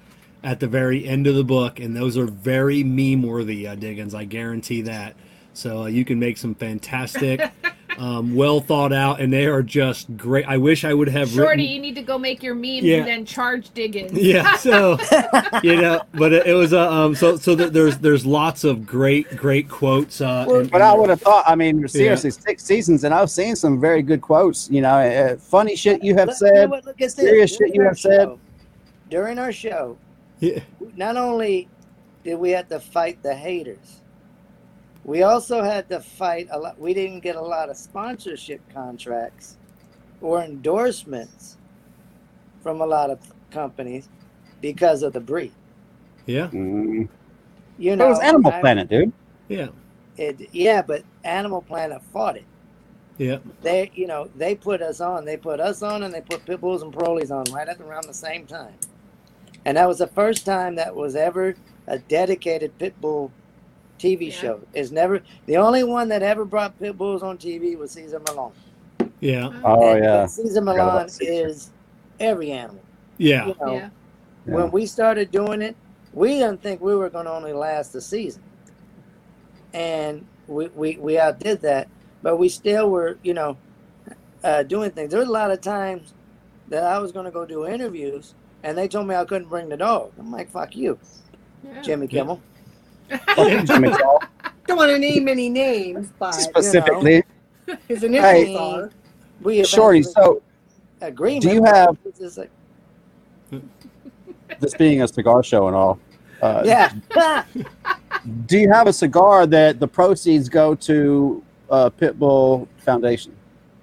[0.44, 4.14] at the very end of the book, and those are very meme worthy, uh, Diggins.
[4.14, 5.16] I guarantee that.
[5.54, 7.42] So uh, you can make some fantastic,
[7.98, 10.46] um, well thought out, and they are just great.
[10.48, 11.66] I wish I would have Shorty, written.
[11.66, 12.98] you need to go make your memes Yeah.
[12.98, 14.12] and then charge Diggins.
[14.20, 14.98] Yeah, so
[15.64, 18.86] you know, but it, it was uh, um, so so th- there's there's lots of
[18.86, 20.22] great great quotes.
[20.22, 21.46] Uh, and- But I would have thought.
[21.48, 24.70] I mean, seriously, six seasons, and I've seen some very good quotes.
[24.70, 26.70] You know, uh, funny shit you have Look- said.
[26.70, 27.16] what, look at this.
[27.16, 28.22] serious shit During you our have said.
[28.26, 28.40] show-
[29.10, 29.98] During our show,
[30.40, 30.60] Yeah.
[30.96, 31.68] not only
[32.24, 34.02] did we have to fight the haters,
[35.06, 36.78] we also had to fight a lot.
[36.80, 39.58] We didn't get a lot of sponsorship contracts
[40.20, 41.58] or endorsements
[42.62, 43.20] from a lot of
[43.52, 44.10] companies
[44.62, 45.54] because of the breed.
[46.26, 47.08] yeah, Mm.
[47.78, 49.12] You know, It was Animal I- Planet, dude.
[49.48, 49.68] yeah,
[50.18, 52.46] It, yeah, but Animal Planet fought it.
[53.18, 53.38] yeah.
[53.62, 55.24] They, you know, they put us on.
[55.26, 58.06] They put us on, and they put pit bulls and Parolees on right at around
[58.08, 58.74] the same time.
[59.66, 61.56] And that was the first time that was ever
[61.88, 63.32] a dedicated pit bull
[64.00, 64.32] TV Yeah.
[64.34, 64.60] show.
[64.74, 68.52] It's never the only one that ever brought pit bulls on TV was Cesar Millan.
[69.20, 70.26] Yeah, Oh And- yeah.
[70.26, 71.32] Caesar Forgot Millan Caesar.
[71.48, 71.72] is
[72.20, 72.82] every animal.
[73.18, 73.90] yeah, You know, Yeah.
[74.46, 74.54] Yeah.
[74.56, 75.76] when we started doing it,
[76.14, 78.42] we didn't think we were going to only last the season.
[79.74, 81.88] And we, we, we outdid that,
[82.22, 83.58] but we still were, you know,
[84.44, 85.12] uh, doing things.
[85.12, 86.14] There was a lot of times
[86.70, 89.70] that I was going to go do interviews and they told me I couldn't bring
[89.70, 90.12] the dog.
[90.20, 90.98] I'm like, fuck you,
[91.64, 91.82] Yeah.
[91.82, 92.42] Jimmy Kimmel.
[93.38, 97.24] Don't want to name any names, but Specifically,
[97.88, 98.08] his Hey.
[98.08, 98.92] initials are.
[99.42, 100.02] We Shorty.
[100.04, 100.42] So,
[101.02, 101.44] agreement.
[101.44, 102.50] do you have- It's just like,
[104.60, 106.00] this being a cigar show and all,
[106.42, 106.92] uh, yeah.
[108.46, 113.34] do you have a cigar that the proceeds go to uh, Pitbull Foundation?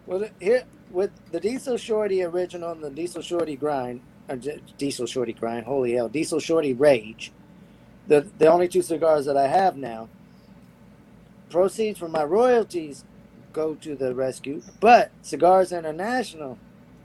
[0.06, 4.36] Well, here with the Diesel Shorty original and the Diesel Shorty grind, or
[4.78, 7.32] Diesel Shorty grind, holy hell, Diesel Shorty Rage,
[8.08, 10.08] the the only two cigars that I have now.
[11.50, 13.04] Proceeds from my royalties
[13.52, 16.58] go to the rescue, but Cigars International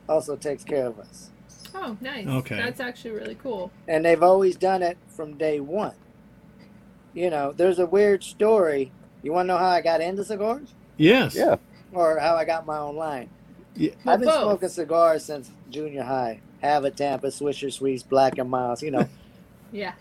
[0.08, 1.30] also takes care of us,
[1.76, 2.26] Oh, nice.
[2.26, 2.56] Okay.
[2.56, 3.72] That's actually really cool.
[3.90, 5.96] and they've always done it from day one.
[7.14, 8.92] You know, there's a weird story.
[9.22, 11.58] You want to know how I got into cigars, yes, Yeah.
[11.92, 13.30] or how I got my own line?
[13.76, 13.92] Yeah.
[14.06, 14.42] Well, I've been both.
[14.44, 16.40] smoking cigars since junior high.
[16.62, 18.82] Have a Tampa, Swisher Sweets, Black and Milds.
[18.82, 19.08] You know,
[19.74, 19.92] Yeah.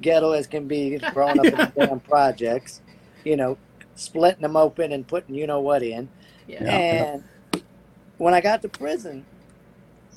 [0.00, 2.80] Ghetto as can be, growing up in the damn projects.
[3.24, 3.58] You know,
[3.94, 6.08] splitting them open and putting you know what in.
[6.46, 6.64] Yeah.
[6.64, 7.14] Yeah.
[7.54, 7.62] And
[8.18, 9.24] when I got to prison,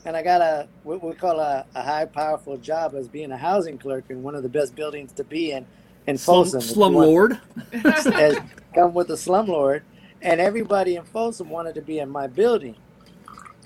[0.05, 3.37] and I got a what we call a, a high powerful job as being a
[3.37, 5.65] housing clerk in one of the best buildings to be in
[6.07, 6.61] in Slum, Folsom.
[6.61, 7.41] Slum want- lord.
[7.85, 8.37] as
[8.73, 9.81] come with the slumlord,
[10.21, 12.75] and everybody in Folsom wanted to be in my building.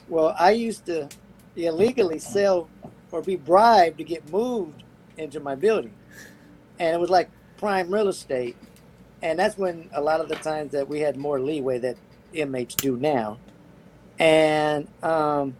[0.07, 1.09] Well, I used to
[1.55, 2.69] illegally sell
[3.11, 4.83] or be bribed to get moved
[5.17, 5.93] into my building,
[6.79, 8.55] and it was like prime real estate.
[9.21, 11.97] And that's when a lot of the times that we had more leeway that
[12.33, 13.37] inmates do now.
[14.19, 15.55] And um,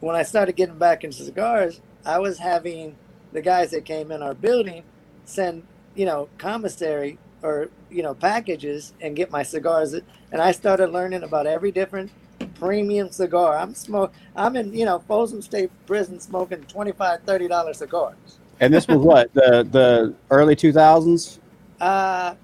[0.00, 2.96] when I started getting back into cigars, I was having
[3.32, 4.82] the guys that came in our building
[5.24, 5.64] send,
[5.94, 9.94] you know, commissary or, you know, packages and get my cigars.
[9.94, 12.10] And I started learning about every different
[12.54, 13.56] premium cigar.
[13.56, 14.12] I'm smoke.
[14.36, 18.38] I'm in, you know, Folsom State Prison smoking 25 $30 cigars.
[18.60, 21.40] And this was what the the early two thousands,
[21.80, 22.34] Uh,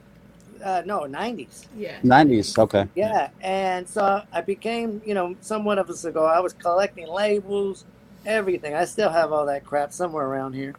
[0.64, 1.66] uh, no, 90s.
[1.76, 1.98] yeah.
[2.02, 2.56] nineties.
[2.58, 2.86] Okay.
[2.94, 6.34] Yeah, and so I became, you know, somewhat of a cigar.
[6.34, 7.84] I was collecting labels,
[8.26, 8.74] everything.
[8.74, 10.74] I still have all that crap somewhere around here.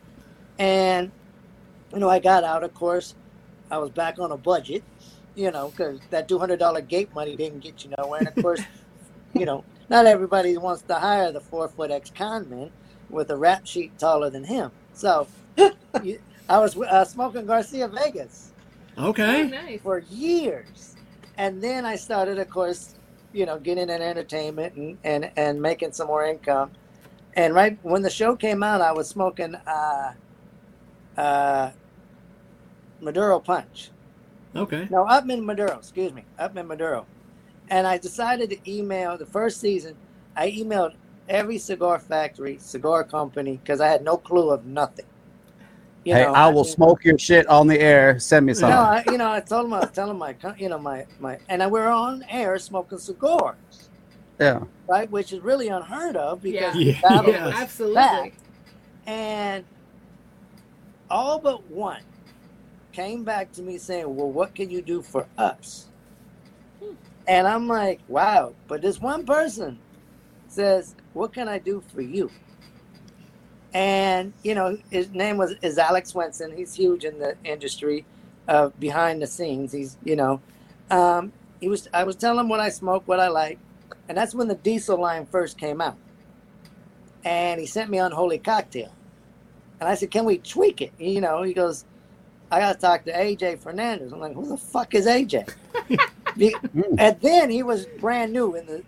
[0.59, 1.11] And,
[1.91, 3.15] you know, I got out, of course.
[3.71, 4.83] I was back on a budget,
[5.33, 8.19] you know, because that $200 gate money didn't get you nowhere.
[8.19, 8.61] And, of course,
[9.33, 12.69] you know, not everybody wants to hire the four foot ex con man
[13.09, 14.71] with a rap sheet taller than him.
[15.01, 15.27] So
[16.03, 18.53] you, I was uh, smoking Garcia Vegas
[18.97, 19.47] Oh, Okay.
[19.47, 19.81] nice.
[19.81, 20.95] for years.
[21.37, 22.93] And then I started, of course,
[23.33, 26.71] you know, getting in entertainment and, and, and making some more income.
[27.35, 30.13] And right when the show came out, I was smoking uh,
[31.17, 31.71] uh,
[33.01, 33.91] Maduro Punch.
[34.55, 34.87] Okay.
[34.91, 37.07] No, Upmann Maduro, excuse me, Upmann Maduro.
[37.69, 39.97] And I decided to email the first season.
[40.35, 40.93] I emailed
[41.31, 45.05] every cigar factory, cigar company, because I had no clue of nothing.
[46.03, 48.19] You hey, know, I will mean- smoke your shit on the air.
[48.19, 48.71] Send me No, some.
[48.71, 51.63] I, you know, I told him I was telling my, you know, my my, and
[51.63, 53.89] I, we're on air smoking cigars,
[54.39, 54.61] yeah.
[54.87, 55.09] right?
[55.09, 56.93] Which is really unheard of because Yeah.
[57.01, 57.45] the Yeah.
[57.45, 57.95] was Absolutely.
[57.95, 58.33] back,
[59.05, 59.63] and
[61.09, 62.01] all but one
[62.93, 65.85] came back to me saying, "Well, what can you do for us?"
[66.83, 66.95] Hmm.
[67.27, 69.77] And I'm like, "Wow!" But this one person
[70.47, 72.29] says, "What can I do for you?"
[73.73, 76.55] And you know, his name was is Alex Swenson.
[76.55, 78.05] He's huge in the industry,
[78.47, 79.71] uh, behind the scenes.
[79.71, 80.41] He's you know,
[80.89, 81.87] um, he was.
[81.93, 83.59] I was telling him what I smoke, what I like,
[84.09, 85.97] and that's when the Diesel line first came out.
[87.23, 88.91] And he sent me Unholy Cocktail,
[89.79, 91.85] and I said, "Can we tweak it?" You know, he goes,
[92.51, 95.49] "I got to talk to AJ Fernandez." I'm like, "Who the fuck is AJ?"
[96.37, 96.95] Mm.
[96.97, 98.83] and then he was brand new in the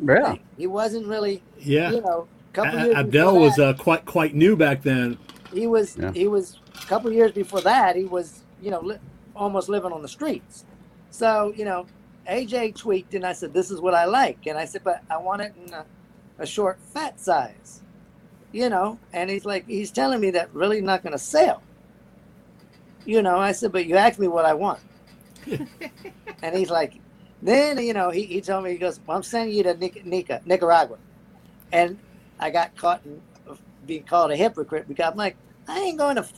[0.00, 0.32] Yeah.
[0.32, 0.40] thing.
[0.56, 1.90] He wasn't really, Yeah.
[1.92, 2.96] you know, couple A- years.
[2.96, 5.18] Abdel before was that, uh, quite quite new back then.
[5.52, 6.12] he was Yeah.
[6.12, 7.96] he was a couple years before that.
[7.96, 8.98] He was you know li-
[9.36, 10.64] almost living on the streets.
[11.10, 11.86] So you know,
[12.28, 15.16] AJ tweaked, and I said, "This is what I like." And I said, "But I
[15.18, 15.84] want it in a,
[16.38, 17.82] a short, fat size."
[18.52, 21.60] You know, and he's like, he's telling me that really not going to sell.
[23.04, 24.78] You know, I said, "But you asked me what I want,"
[26.42, 26.94] and he's like,
[27.44, 30.06] then you know, he, he told me he goes, well, "I'm sending you to Nic-
[30.06, 30.98] Nica, Nicaragua,"
[31.72, 32.00] and
[32.40, 33.22] I got caught in
[33.86, 35.38] being called a hypocrite because I'm like,
[35.68, 36.28] I ain't going to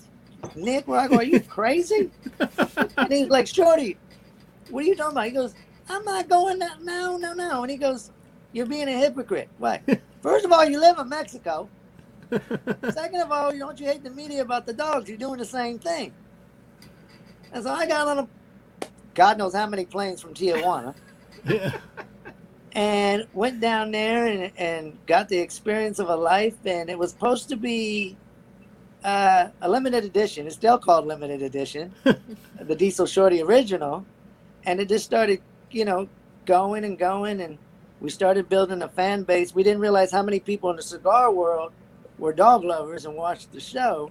[0.55, 1.19] Nicaragua.
[1.19, 2.13] Are you crazy?
[2.49, 4.01] and he's like, Shorty,
[4.69, 5.27] what are you talking about?
[5.27, 5.57] He goes,
[5.89, 7.63] I'm not going now, no, no, no.
[7.63, 8.11] And he goes,
[8.53, 9.51] You're being a hypocrite.
[9.59, 9.83] Why?
[10.23, 11.71] First of all, you live in Mexico.
[12.89, 15.09] Second of all, don't you hate the media about the dogs?
[15.09, 16.15] You're doing the same thing.
[17.53, 18.29] And so I got on a
[19.17, 20.95] God knows how many planes from Tijuana
[21.49, 21.73] Yeah.
[22.73, 26.55] and went down there and, and got the experience of a life.
[26.65, 28.17] And it was supposed to be
[29.03, 30.47] uh, a limited edition.
[30.47, 31.93] It's still called limited edition,
[32.61, 34.05] the Diesel Shorty original.
[34.65, 35.41] And it just started,
[35.71, 36.09] you know,
[36.45, 37.41] going and going.
[37.41, 37.57] And
[38.01, 39.55] we started building a fan base.
[39.55, 41.73] We didn't realize how many people in the cigar world
[42.19, 44.11] were dog lovers and watched the show.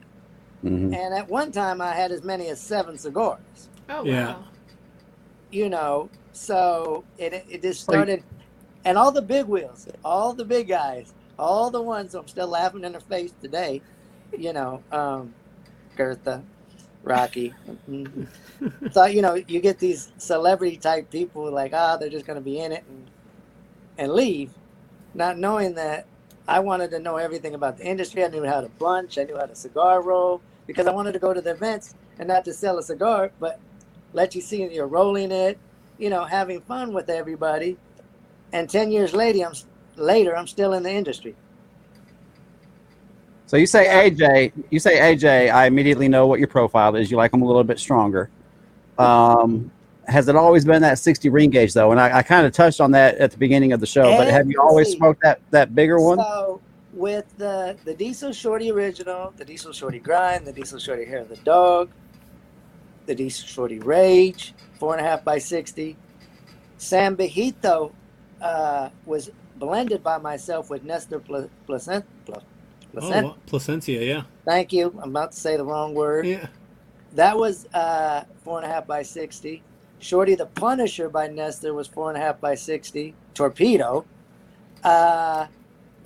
[0.64, 0.96] Mhm.
[0.96, 4.38] And at one time, I had as many as seven cigars Oh Yeah.
[5.56, 8.26] You know, so it it just started,
[8.86, 12.86] and all the big wheels, all the big guys, all the ones I'm still laughing
[12.86, 13.84] in their face today,
[14.38, 15.36] you know, um,
[15.98, 16.46] Gertha,
[17.04, 17.58] Rocky.
[17.90, 18.30] Mhm.
[18.92, 22.46] so you know, you get these celebrity type people like, ah, they're just going to
[22.46, 23.12] be in it and
[23.98, 24.54] and leave,
[25.14, 26.08] not knowing that
[26.48, 28.24] I wanted to know everything about the industry.
[28.26, 31.20] I knew how to bunch, I knew how to cigar roll because I wanted to
[31.20, 33.60] go to the events and not to sell a cigar, but
[34.16, 35.60] let you see you're rolling it,
[35.98, 37.78] you know, having fun with everybody.
[38.54, 39.54] And 10 years later, I'm,
[39.98, 41.36] later, I'm still in the industry.
[43.46, 45.54] So you say AJ, you say AJ.
[45.54, 47.12] I immediately know what your profile is.
[47.12, 48.30] You like them a little bit stronger.
[48.98, 49.70] Um,
[50.08, 51.92] has it always been that 60 ring gauge though?
[51.92, 54.16] And I, I kind of touched on that at the beginning of the show.
[54.18, 56.18] But have you always smoked that that bigger one?
[56.18, 56.62] So
[56.94, 61.30] with the, the Diesel Shorty original, the Diesel Shorty Grind, the Diesel Shorty Hair of
[61.30, 61.90] the Dog,
[63.06, 65.96] the Shorty Rage, four and a half by 60.
[66.78, 67.92] San Bejito
[68.42, 72.06] uh, was blended by myself with Nestor Placent.
[72.26, 72.42] Pla-
[72.98, 73.28] Oh, Placent.
[73.28, 73.36] wow.
[73.46, 74.24] Plasencia, yeah.
[74.46, 74.98] Thank you.
[75.04, 76.26] I'm about to say the wrong word.
[76.26, 76.48] Yeah.
[77.14, 79.62] That was uh, four and a half by 60.
[80.00, 83.14] Shorty the Punisher by Nestor was four and a half by 60.
[83.34, 84.06] Torpedo.
[84.82, 85.48] Uh,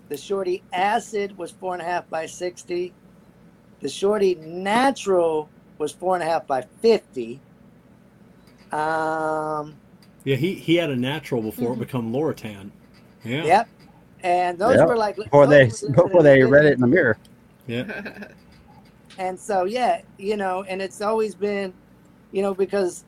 [0.07, 2.91] the Shorty Acid was four and a half by 60.
[3.81, 5.47] The Shorty Natural
[5.79, 7.39] was four and a half by 50.
[8.71, 9.75] Um,
[10.25, 11.77] Yeah, he, he had a natural before Mhm.
[11.77, 12.69] it become Larutan.
[13.23, 13.43] Yeah.
[13.43, 13.69] Yep.
[14.21, 14.87] And those Yep.
[14.87, 17.17] were like Before they before they read it in the mirror.
[17.67, 18.27] Yeah.
[19.17, 21.73] And so, yeah, you know, and it's always been,
[22.31, 23.03] you know, because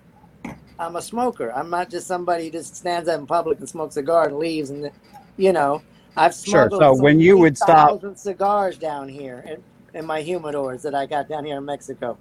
[0.77, 1.53] I'm a smoker.
[1.53, 4.37] I'm not just somebody who just stands up in public and smokes a cigar and
[4.37, 4.71] leaves.
[4.71, 4.91] And,
[5.37, 5.81] you know,
[6.17, 9.63] I've Sure, so when you would stop- 3,000 cigars down here in,
[9.97, 12.17] in my humidors that I got down here in Mexico.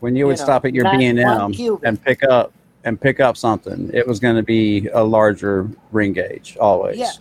[0.00, 1.52] When you would know, stop at your B and M
[1.84, 2.52] and pick up
[2.84, 6.98] and pick up something, it was going to be a larger ring gauge always.
[6.98, 7.12] Yeah.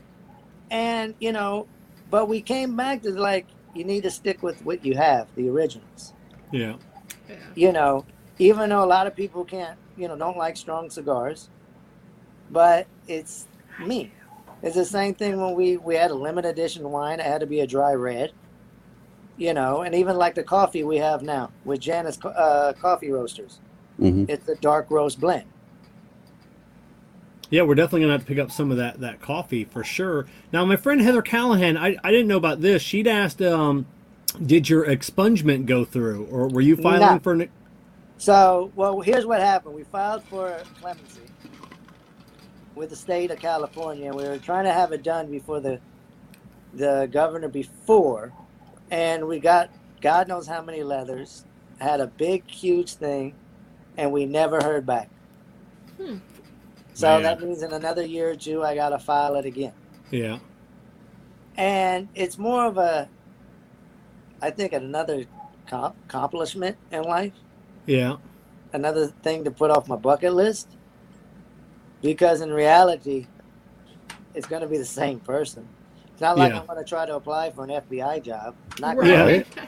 [0.72, 1.68] And, you know,
[2.10, 3.46] but we came back to like,
[3.76, 6.14] you need to stick with what you have, the originals.
[6.52, 6.76] Yeah.
[7.28, 7.36] Yeah.
[7.56, 8.06] you know,
[8.40, 11.50] even though a lot of people can't, you know, don't like strong cigars,
[12.50, 13.48] but it's
[13.80, 14.12] me.
[14.62, 17.20] It's the same thing when we we had a limited edition wine.
[17.20, 18.32] It had to be a dry red,
[19.40, 23.62] you know, and even like the coffee we have now with Janus uh, Coffee Roasters,
[23.98, 25.46] hmm it's a dark roast blend.
[27.50, 30.28] Yeah, we're definitely gonna have to pick up some of that that coffee for sure.
[30.52, 32.82] Now, my friend Heather Callahan, I, I didn't know about this.
[32.82, 33.88] She'd asked, um,
[34.46, 37.20] did your expungement go through, or were you filing No.
[37.20, 37.50] for an?
[38.18, 39.74] So, well, here's what happened.
[39.74, 41.22] We filed for clemency
[42.76, 45.80] with the state of California, and we were trying to have it done before the
[46.74, 48.32] the governor before,
[48.92, 49.70] and we got
[50.02, 51.46] God knows how many leathers,
[51.80, 53.36] had a big, huge thing,
[53.98, 55.10] and we never heard back.
[55.98, 56.18] Hmm.
[56.94, 57.24] So Man.
[57.24, 59.74] that means in another year or two, I got to file it again.
[60.12, 60.40] Yeah,
[61.60, 63.10] and it's more of a
[64.42, 65.26] i think another
[65.68, 67.34] com- accomplishment in life
[67.86, 68.18] yeah,
[68.72, 70.70] another thing to put off my bucket list
[72.02, 73.28] because in reality
[74.34, 75.68] it's going to be the same person
[76.20, 76.60] it's not like Yeah.
[76.60, 79.48] i'm going to try to apply for an fbi job not Right.
[79.58, 79.66] Yeah.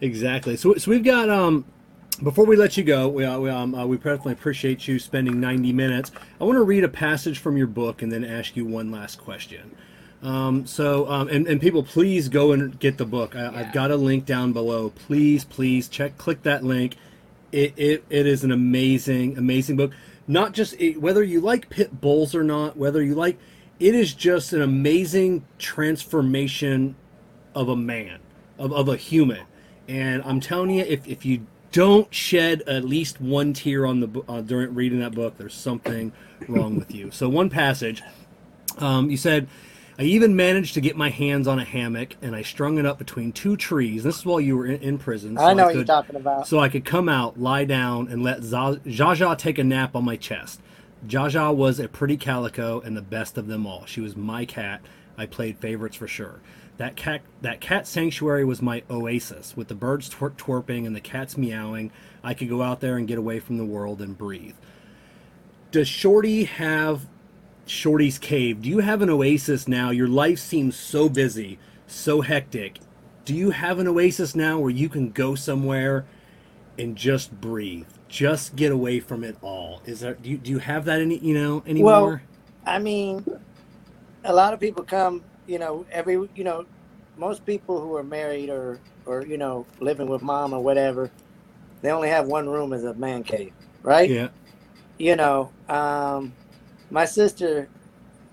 [0.00, 0.56] exactly.
[0.56, 1.64] So, so we've got um.
[2.22, 5.38] Before we let you go, we, uh, we, um, uh, we definitely appreciate you spending
[5.38, 6.10] 90 minutes.
[6.40, 9.20] I want to read a passage from your book and then ask you one last
[9.20, 9.76] question.
[10.20, 13.36] Um, so, um, and, and people, please go and get the book.
[13.36, 13.50] I, Yeah.
[13.54, 14.90] I've got a link down below.
[14.90, 16.96] Please, please check, click that link.
[17.52, 19.92] It, it, it is an amazing, amazing book.
[20.26, 23.38] Not just it, whether you like pit bulls or not, whether you like,
[23.80, 26.96] it is just an amazing transformation
[27.54, 28.20] of a man,
[28.58, 29.44] of, of a human.
[29.86, 34.22] And I'm telling you, if, if you don't shed at least one tear on the
[34.28, 36.12] uh, during reading that book, there's something
[36.48, 37.10] wrong with you.
[37.10, 38.02] So one passage,
[38.78, 39.48] um, you said,
[39.98, 42.98] I even managed to get my hands on a hammock and I strung it up
[42.98, 44.04] between two trees.
[44.04, 45.36] This is while you were in, in prison.
[45.36, 48.08] so i know what you're could- talking about so I could come out, lie down,
[48.08, 50.60] and let Za- Jaja take a nap on my chest.
[51.06, 53.86] Jaja was a pretty calico and the best of them all.
[53.86, 54.80] She was my cat.
[55.16, 56.40] I played favorites for sure.
[56.76, 59.56] That cat, that cat sanctuary was my oasis.
[59.56, 61.90] With the birds twer- twerping and the cats meowing,
[62.22, 64.54] I could go out there and get away from the world and breathe.
[65.70, 67.06] Does Shorty have
[67.66, 68.62] Shorty's Cave?
[68.62, 69.90] Do you have an oasis now?
[69.90, 72.78] Your life seems so busy, so hectic.
[73.24, 76.06] Do you have an oasis now where you can go somewhere
[76.78, 79.82] and just breathe, just get away from it all?
[79.84, 80.14] Is there?
[80.14, 81.18] Do you, do you have that any?
[81.18, 81.90] You know anymore?
[81.92, 82.20] Well,
[82.66, 83.24] I mean,
[84.24, 86.66] a lot of people come, you know, every, you know,
[87.16, 91.10] most people who are married or, or, you know, living with mom or whatever,
[91.82, 93.52] they only have one room as a man cave,
[93.82, 94.10] right?
[94.10, 94.28] yeah,
[94.98, 96.32] You know, um,
[96.90, 97.68] my sister,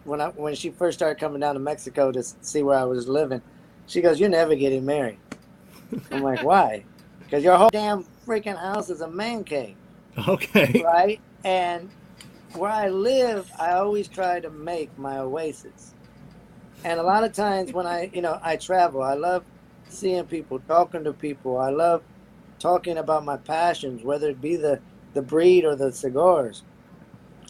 [0.03, 3.07] when I, when she first started coming down to Mexico to see where I was
[3.07, 3.41] living,
[3.87, 5.19] she goes, you're never getting married.
[6.11, 6.83] I'm like, why?
[7.19, 9.75] Because your whole damn freaking house is a man cave
[10.27, 11.19] okay, right?
[11.43, 11.89] And
[12.53, 15.93] where I live, I always try to make my oasis.
[16.83, 19.43] And a lot of times when I, you know, I travel, I love
[19.89, 21.57] seeing people, talking to people.
[21.57, 22.03] I love
[22.59, 24.79] talking about my passions, whether it be the
[25.13, 26.63] the breed or the cigars,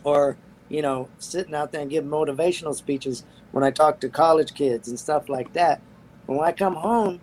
[0.03, 0.38] or
[0.69, 4.88] you know, sitting out there and give motivational speeches when I talk to college kids
[4.88, 5.81] and stuff like that.
[6.26, 7.19] But when I come home,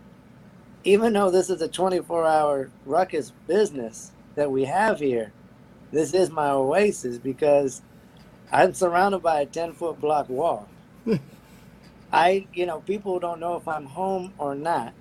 [0.85, 5.33] even though this is a 24-hour ruckus business that we have here,
[5.91, 7.83] this is my oasis because
[8.51, 10.69] I'm surrounded by a 10 foot block wall.
[12.13, 14.93] I, you know, people don't know if I'm home or not.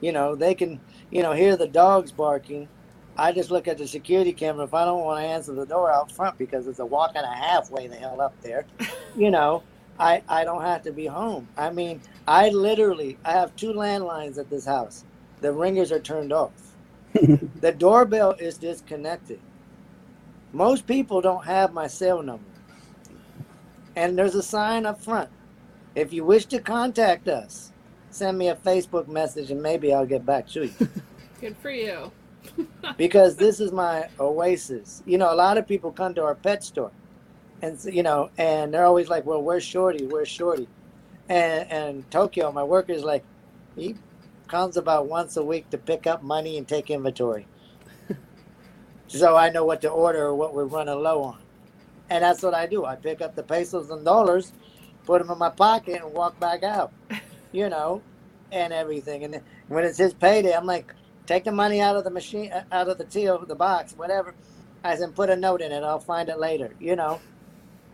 [0.00, 2.68] You know, they can, you know, hear the dogs barking.
[3.16, 5.90] I just look at the security camera if I don't want to answer the door
[5.90, 8.64] out front because it's a walk and a half way the hell up there.
[9.16, 9.62] You know,
[10.00, 11.46] I, I don't have to be home.
[11.58, 15.04] I mean, I literally, I have two landlines at this house.
[15.42, 16.52] The ringers are turned off.
[17.12, 19.38] the doorbell is disconnected.
[20.52, 22.44] Most people don't have my cell number.
[23.94, 25.28] And there's a sign up front.
[25.94, 27.70] If you wish to contact us,
[28.10, 30.88] send me a Facebook message and maybe I'll get back to you.
[31.40, 32.10] Good for you.
[32.96, 35.02] because this is my oasis.
[35.04, 36.90] You know, a lot of people come to our pet store
[37.62, 40.06] and, you know, and they're always like, well, where's Shorty?
[40.06, 40.68] Where's Shorty?
[41.28, 43.24] And, and Tokyo, my worker is like,
[43.76, 43.96] he
[44.48, 47.46] comes about once a week to pick up money and take inventory.
[49.06, 51.38] so I know what to order or what we're running low on.
[52.08, 52.84] And that's what I do.
[52.84, 54.52] I pick up the pesos and dollars,
[55.04, 56.92] put them in my pocket, and walk back out,
[57.52, 58.02] you know,
[58.50, 59.22] and everything.
[59.22, 60.92] And when it's his payday, I'm like,
[61.26, 64.34] take the money out of the machine, uh, out of the till, the box, whatever.
[64.82, 65.84] I said, put a note in it.
[65.84, 67.20] I'll find it later, you know.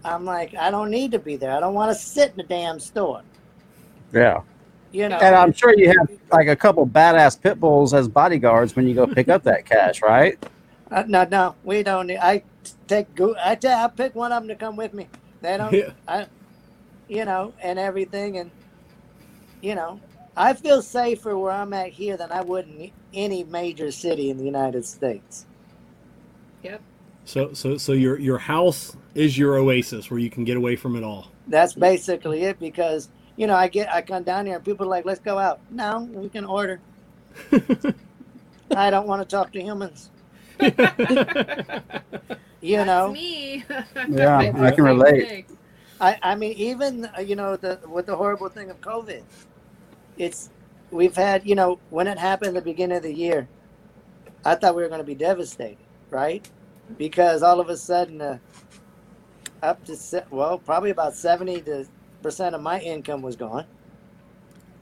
[0.06, 1.50] I'm like, I don't need to be there.
[1.52, 3.22] I don't want to sit in the damn store,
[4.12, 4.40] Yeah.
[4.92, 5.16] you know.
[5.18, 8.94] And I'm sure you have like a couple badass pit bulls as bodyguards when you
[8.94, 10.38] go pick up that cash, right?
[10.90, 12.18] Uh, no, no, we don't need.
[12.18, 12.44] I
[12.86, 13.12] take.
[13.16, 13.84] Go- I tell.
[13.84, 15.08] I pick one of them to come with me.
[15.42, 15.72] They don't.
[15.72, 15.90] Yeah.
[16.06, 16.26] I,
[17.08, 18.52] you know, and everything, and
[19.60, 19.98] you know,
[20.36, 24.38] I feel safer where I'm at here than I would in any major city in
[24.38, 25.46] the United States.
[26.62, 26.80] Yep.
[27.24, 30.94] So so so your your house is your oasis where you can get away from
[30.94, 31.30] it all.
[31.48, 34.90] That's basically it because you know I get I come down here and people are
[34.90, 35.60] like, let's go out.
[35.70, 36.80] No, we can order.
[38.76, 40.10] I don't want to talk to humans.
[40.60, 40.70] you
[42.76, 43.64] That's know, me.
[44.08, 45.46] Yeah, I can relate.
[46.00, 49.22] I, I mean, even uh, you know the with the horrible thing of COVID,
[50.18, 50.50] it's
[50.90, 53.48] we've had you know when it happened at the beginning of the year,
[54.44, 55.78] I thought we were going to be devastated,
[56.10, 56.48] right?
[56.98, 58.38] Because all of a sudden, uh,
[59.62, 61.86] up to se- well, probably about seventy to
[62.22, 63.64] percent of my income was gone.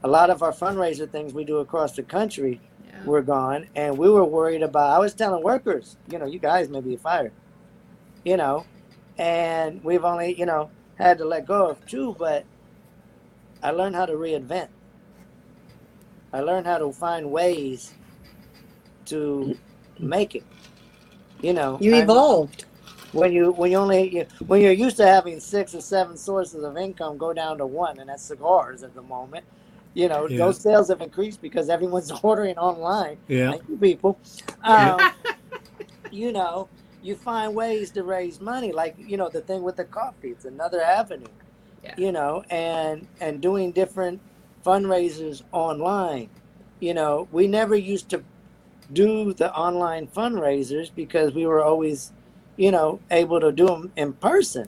[0.03, 3.05] A lot of our fundraiser things we do across the country Yeah.
[3.05, 4.95] were gone, and we were worried about.
[4.95, 7.31] I was telling workers, you know, you guys may be fired,
[8.23, 8.65] you know,
[9.17, 12.45] and we've only, you know, had to let go of two, but
[13.63, 14.67] I learned how to reinvent.
[16.31, 17.93] I learned how to find ways
[19.05, 19.57] to
[19.99, 20.43] make it.
[21.41, 22.65] You know, You evolved.
[23.15, 26.63] When you when you only you, when you're used to having six or seven sources
[26.63, 29.45] of income go down to one, and that's cigars at the moment.
[29.93, 30.39] You know, Yeah.
[30.39, 33.17] those sales have increased because everyone's ordering online.
[33.27, 33.51] Yeah.
[33.51, 34.19] Thank you, people.
[34.63, 34.99] Um,
[36.11, 36.67] you know,
[37.01, 40.29] you find ways to raise money, like you know the thing with the coffee.
[40.29, 41.27] It's another avenue.
[41.83, 41.93] Yeah.
[41.97, 44.19] You know, and and doing different
[44.65, 46.29] fundraisers online.
[46.79, 48.23] You know, we never used to
[48.93, 52.11] do the online fundraisers because we were always,
[52.57, 54.67] you know, able to do them in person.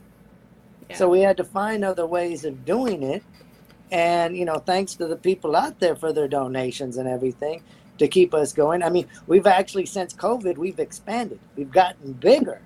[0.94, 3.22] So we had to find other ways of doing it.
[3.90, 7.62] And, you know, thanks to the people out there for their donations and everything
[7.98, 8.82] to keep us going.
[8.82, 11.40] I mean, we've actually, since COVID, we've expanded.
[11.56, 12.60] We've gotten bigger.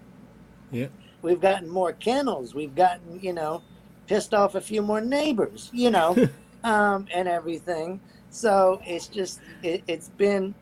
[0.70, 0.88] Yeah.
[1.22, 2.54] We've gotten more kennels.
[2.54, 3.62] We've gotten, you know,
[4.06, 6.16] pissed off a few more neighbors, you know,
[6.64, 8.00] um, and everything.
[8.30, 10.54] So it's just, it, it's been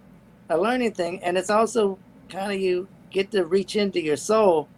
[0.50, 1.22] a learning thing.
[1.22, 4.68] And it's also kind of you get to reach into your soul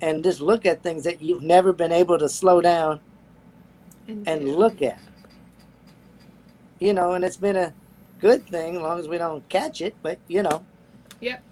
[0.00, 3.00] and just look at things that you've never been able to slow down
[4.08, 4.56] and do.
[4.56, 5.00] look at.
[6.78, 7.72] You know, and it's been a
[8.20, 10.64] good thing as long as we don't catch it, but you know,
[11.20, 11.42] Yep.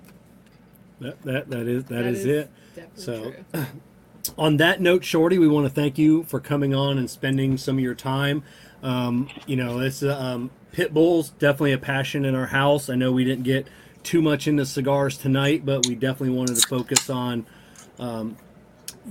[1.01, 2.51] That that that is that That is, is it.
[2.94, 3.65] So- true.
[4.39, 7.77] On that note, Shorty, we want to thank you for coming on and spending some
[7.77, 8.43] of your time.
[8.82, 12.89] Um, you know, it's uh, um, pit bulls definitely a passion in our house.
[12.89, 13.66] I know we didn't get
[14.05, 17.47] too much into cigars tonight, but we definitely wanted to focus on
[17.99, 18.37] um,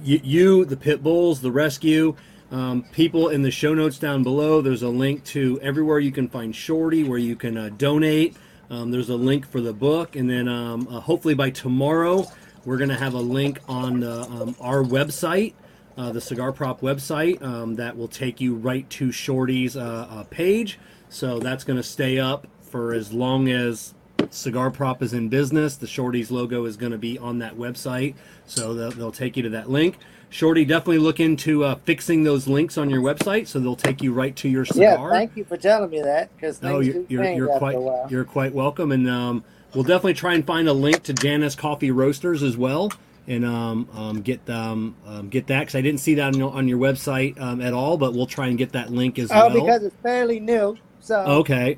[0.03, 2.15] you, you, the pit bulls, the rescue.
[2.51, 6.29] Um, people in the show notes down below, there's a link to everywhere you can
[6.29, 8.37] find Shorty, where you can uh, donate.
[8.69, 12.25] Um, there's a link for the book, and then um, uh, hopefully by tomorrow,
[12.65, 15.53] we're going to have a link on um, our website,
[15.97, 20.23] uh, the Cigar Prop website, um, that will take you right to Shorty's uh, uh,
[20.25, 20.79] page.
[21.09, 23.93] So that's going to stay up for as long as
[24.31, 25.75] Cigar Prop is in business.
[25.75, 29.43] The Shorty's logo is going to be on that website, so they'll, they'll take you
[29.43, 29.97] to that link.
[30.29, 34.11] Shorty, definitely look into uh, fixing those links on your website, so they'll take you
[34.13, 35.09] right to your cigar.
[35.09, 35.09] yeah.
[35.11, 37.77] Thank you for telling me that because No, you're you're, you're quite
[38.09, 39.43] you're quite welcome, and um,
[39.75, 42.91] we'll definitely try and find a link to Janice Coffee Roasters as well,
[43.27, 46.51] and um, um, get um, um, get that because I didn't see that on your,
[46.51, 49.35] on your website um, at all, but we'll try and get that link as Oh,
[49.35, 49.45] well.
[49.57, 51.77] Oh, because it's fairly new, so okay,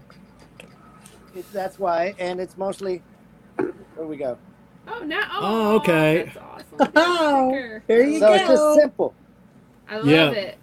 [1.35, 3.01] it's, that's why, and it's mostly.
[3.57, 4.37] Where we go?
[4.87, 5.21] Oh, now.
[5.33, 5.39] Oh,
[5.71, 6.23] Oh, okay.
[6.25, 6.91] That's awesome.
[6.95, 7.83] Oh, Sticker.
[7.87, 8.33] there you so go.
[8.33, 9.13] it's just simple.
[9.89, 10.31] I love Yeah.
[10.31, 10.57] it.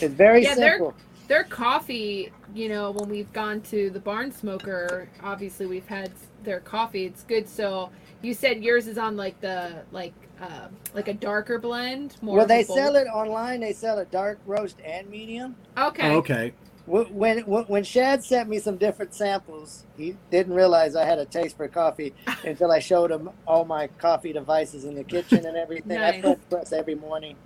[0.00, 0.94] It's very Yeah, they're- simple.
[1.26, 6.10] Their coffee, you know, when we've gone to the barn smoker, obviously we've had
[6.42, 7.06] their coffee.
[7.06, 7.48] It's good.
[7.48, 7.88] So
[8.20, 10.12] you said yours is on like the like
[10.42, 12.16] uh, like a darker blend.
[12.20, 13.60] More Well, they bold- sell it online.
[13.60, 15.56] They sell it dark roast and medium.
[15.78, 16.10] Okay.
[16.16, 21.04] Okay, Wh- When, when when Shad sent me some different samples, he didn't realize I
[21.06, 25.04] had a taste for coffee until I showed him all my coffee devices in the
[25.04, 26.02] kitchen and everything.
[26.04, 26.20] I Nice.
[26.20, 27.38] French press every morning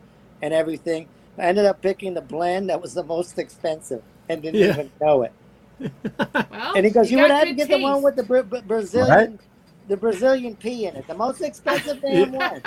[0.43, 1.11] and everything.
[1.39, 4.69] I ended up picking the blend that was the most expensive and didn't Yeah.
[4.69, 5.33] even know it.
[6.51, 8.25] Well, And he goes, "You, got would have to good get the one with the
[8.25, 9.48] Bra- Bra- Brazilian." Right.
[9.89, 12.63] The Brazilian pea in it, the most expensive damn one.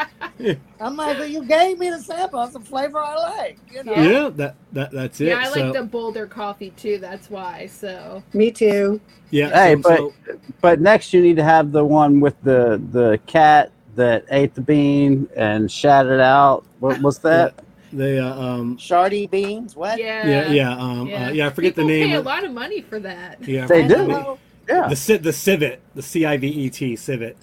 [0.80, 2.40] I'm like, well, you gave me the sample.
[2.42, 3.60] That's the flavor I like.
[3.72, 3.94] You know?
[3.94, 4.04] Yeah.
[4.24, 5.28] yeah, that that that's it.
[5.28, 6.98] Yeah, I like so, the Boulder coffee too.
[6.98, 7.68] That's why.
[7.68, 9.00] So Me too.
[9.30, 9.50] yeah.
[9.50, 10.14] Hey, so- but- so-
[10.62, 14.62] But next, you need to have the one with the the cat that ate the
[14.62, 16.66] bean and shat it out.
[16.80, 17.54] What was that?
[17.94, 19.76] they uh, um Shardy beans.
[19.76, 20.00] What?
[20.00, 22.10] yeah, yeah yeah um yeah, uh, yeah I forget People the name.
[22.10, 23.38] Pay a lot of money for that.
[23.48, 23.88] yeah, I They do.
[23.90, 24.10] the name.
[24.12, 24.40] Hello?
[24.70, 27.38] Yeah, The civ the civet, the C I V E T civet.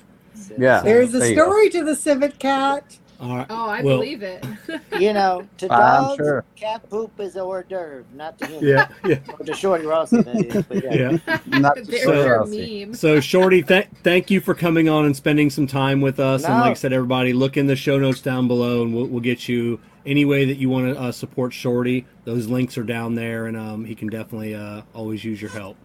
[0.59, 0.81] yeah.
[0.81, 2.97] There's a There story to the civet cat.
[3.21, 3.47] All right.
[3.51, 4.45] Oh, I well, believe it.
[5.01, 6.45] You know, to I'm dogs, sure.
[6.57, 8.65] cat poop is a hors d'oeuvre, not to humans.
[8.65, 10.37] Yeah, yeah, Or to Shorty Rossi, that
[10.71, 10.83] is.
[10.85, 11.19] Yeah.
[11.25, 11.39] yeah.
[11.59, 12.95] Not There's So- your meme.
[12.95, 16.45] So, Shorty, th- thank you for coming on and spending some time with us.
[16.45, 19.21] And like I said, everybody, look in the show notes down below, and we'll, we'll
[19.21, 22.07] get you any way that you want to uh, support Shorty.
[22.25, 25.77] Those links are down there, and um, he can definitely uh, always use your help.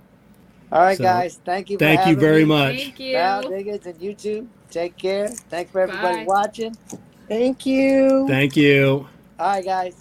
[0.73, 1.39] All right, So, guys.
[1.45, 1.77] Thank you.
[1.77, 2.45] for Thank you very me.
[2.45, 2.77] much.
[2.77, 3.13] Thank you.
[3.13, 4.47] Val Diggins and YouTube.
[4.71, 5.27] Take care.
[5.27, 6.25] Thanks for everybody Bye.
[6.25, 6.75] watching.
[7.27, 8.25] Thank you.
[8.27, 9.07] Thank you.
[9.39, 9.95] All right, guys.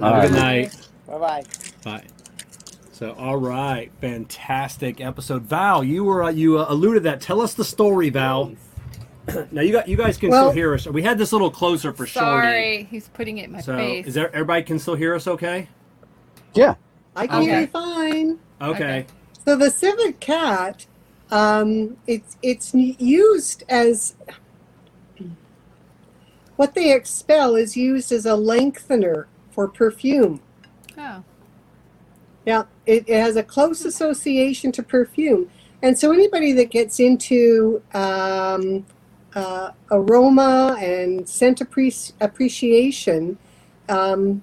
[0.00, 0.88] Have a good night.
[1.08, 1.42] Bye bye.
[1.82, 2.04] Bye.
[2.92, 5.42] So, all right, fantastic episode.
[5.42, 7.20] Val, you were uh, you uh, alluded that.
[7.20, 8.52] Tell us the story, Val.
[9.50, 10.86] now you got you guys can Well- still hear us.
[10.86, 12.26] We had this little closer for Shorty.
[12.26, 14.06] Sorry, he's putting it in my So, face.
[14.06, 15.26] is there everybody can still hear us?
[15.26, 15.66] Okay.
[16.54, 16.76] Yeah.
[17.16, 18.38] I can hear you fine.
[18.62, 18.70] Okay.
[18.70, 19.06] Okay.
[19.46, 20.86] So the civet cat,
[21.30, 24.14] um, it's it's used as
[26.56, 30.40] what they expel is used as a lengthener for perfume.
[30.98, 31.24] oh,
[32.44, 35.50] Yeah, it, it has a close association to perfume,
[35.82, 38.84] and so anybody that gets into um,
[39.34, 43.38] uh, aroma and scent appreci- appreciation,
[43.88, 44.42] um,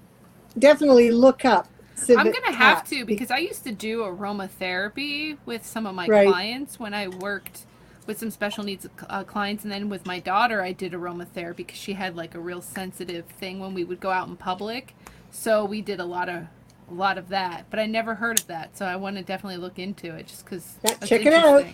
[0.57, 1.68] definitely look up.
[1.98, 6.07] Civet I'm gonna have to because I used to do aromatherapy with some of my
[6.07, 6.28] Right.
[6.28, 7.65] clients when I worked
[8.06, 11.78] with some special needs uh, clients, and then with my daughter, I did aromatherapy because
[11.78, 14.95] she had like a real sensitive thing when we would go out in public.
[15.32, 16.44] So we did a lot of
[16.90, 19.57] a lot of that, but I never heard of that, so I want to definitely
[19.57, 20.76] look into it just because.
[20.84, 21.65] Yeah, check it out.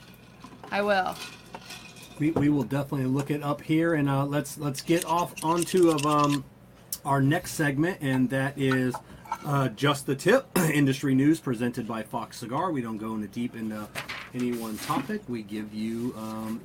[0.72, 1.16] I will.
[2.20, 5.90] We, we will definitely look it up here, and uh, let's let's get off onto
[5.90, 6.46] of um
[7.06, 8.96] our next segment, and that is
[9.46, 12.72] uh, just the tip industry news presented by Fox Cigar.
[12.72, 13.88] We don't go into deep into
[14.34, 15.22] any one topic.
[15.28, 16.62] We give you um,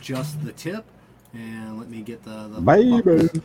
[0.00, 0.84] just the tip,
[1.32, 3.40] and let me get the, the Baby.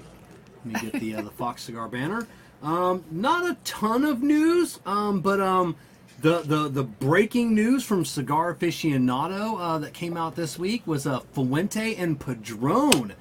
[0.65, 2.27] Let me get the uh, the Fox Cigar banner.
[2.61, 5.75] Um, not a ton of news, um, but um,
[6.21, 11.05] the, the the breaking news from Cigar Aficionado uh, that came out this week was
[11.05, 13.13] uh, Fuente and Padron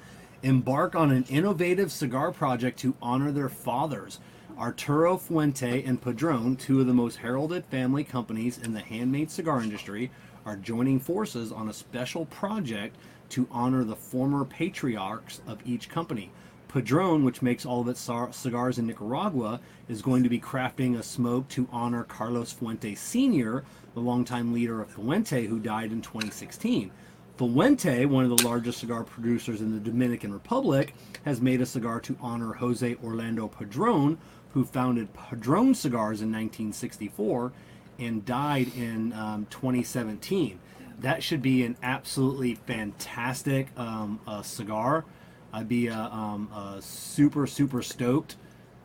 [0.43, 4.19] embark on an innovative cigar project to honor their fathers.
[4.57, 9.61] Arturo Fuente and Padron, two of the most heralded family companies in the handmade cigar
[9.61, 10.11] industry,
[10.45, 12.95] are joining forces on a special project
[13.29, 16.29] to honor the former patriarchs of each company.
[16.67, 21.03] Padron, which makes all of its cigars in Nicaragua, is going to be crafting a
[21.03, 23.63] smoke to honor Carlos Fuente Sr.,
[23.93, 26.91] the longtime leader of Fuente, who died in 2016.
[27.37, 30.93] Fuente, one of the largest cigar producers in the Dominican Republic,
[31.25, 34.19] has made a cigar to honor Jose Orlando Padron,
[34.53, 37.51] who founded Padron Cigars in 1964
[37.99, 40.59] and died in um, 2017.
[40.99, 45.05] That should be an absolutely fantastic um, uh, cigar.
[45.51, 48.37] I'd be uh, um, uh, super super stoked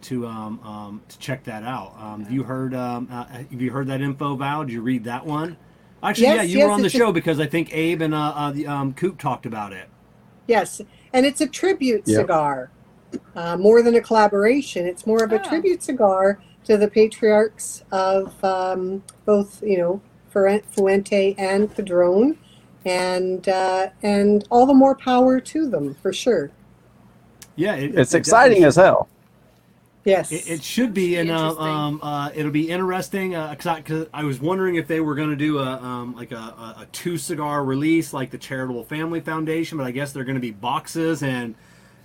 [0.03, 1.95] to um, um, to check that out.
[1.99, 4.65] Um, have you heard um, uh, have you heard that info, Val?
[4.65, 5.57] Did you read that one?
[6.03, 8.03] Actually, Yes, yeah, you yes, were on the it's a- show because I think Abe
[8.03, 9.89] and uh, uh, the um, Coop talked about it.
[10.47, 10.81] Yes,
[11.12, 12.20] and it's a tribute Yep.
[12.23, 12.70] cigar,
[13.36, 14.86] uh, more than a collaboration.
[14.86, 15.48] It's more of a Oh.
[15.48, 20.02] tribute cigar to the patriarchs of um, both, you know,
[20.72, 22.39] Fuente and Padron,
[22.85, 26.52] and uh, and all the more power to them for sure.
[27.56, 29.09] Yeah, it, It's it exciting definitely as hell.
[30.05, 31.56] Yes, It, it should be, and uh, interesting.
[31.56, 33.35] um, uh, it'll be interesting.
[33.35, 36.14] Uh, cause I, 'cause I was wondering if they were going to do a um,
[36.14, 40.12] like a, a, a two cigar release, like the Charitable Family Foundation, but I guess
[40.12, 41.55] they're going to be boxes, and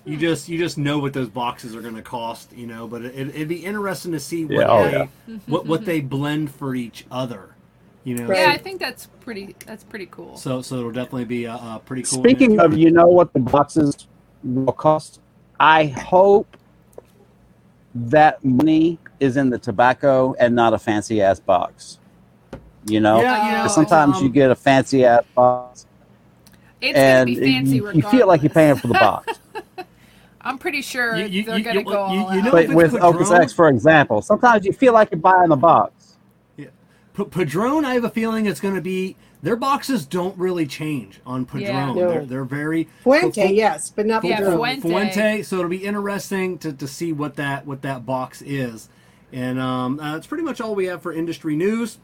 [0.06, 2.88] you just you just know what those boxes are going to cost, you know.
[2.88, 5.38] But it, it'd be interesting to see what Yeah, oh, they yeah.
[5.48, 7.56] what what they blend for each other,
[8.04, 8.28] you know.
[8.28, 8.40] Right.
[8.40, 9.56] Yeah, I think that's pretty.
[9.66, 10.38] That's pretty cool.
[10.38, 12.20] So so it'll definitely be uh, uh, pretty cool.
[12.20, 14.08] Speaking of, you know what the boxes
[14.44, 15.22] will cost?
[15.60, 16.58] I hope
[17.96, 22.00] that money is in the tobacco and not a fancy ass box.
[22.86, 25.86] You know, yeah, you know, 'Cause sometimes um, you get a fancy ass box
[26.82, 29.40] It's and gonna be fancy you, you feel like you're paying for the box.
[30.44, 32.52] I'm pretty sure You- you- they're gonna go you- all you know out.
[32.52, 35.56] but if it's with Opus X, for example, sometimes you feel like you're buying the
[35.56, 36.18] box.
[37.16, 41.22] P- Padron, I have a feeling it's going to be their boxes don't really change
[41.28, 41.62] on Padron.
[41.62, 41.86] Yeah.
[41.94, 42.10] No.
[42.10, 44.82] They're they're very Fuente, Fu- yes, but not Yeah, Padron.
[44.82, 45.44] Fuente.
[45.44, 48.90] So it'll be interesting to, to see what that what that box is,
[49.32, 52.00] and um, uh, that's pretty much all we have for industry news.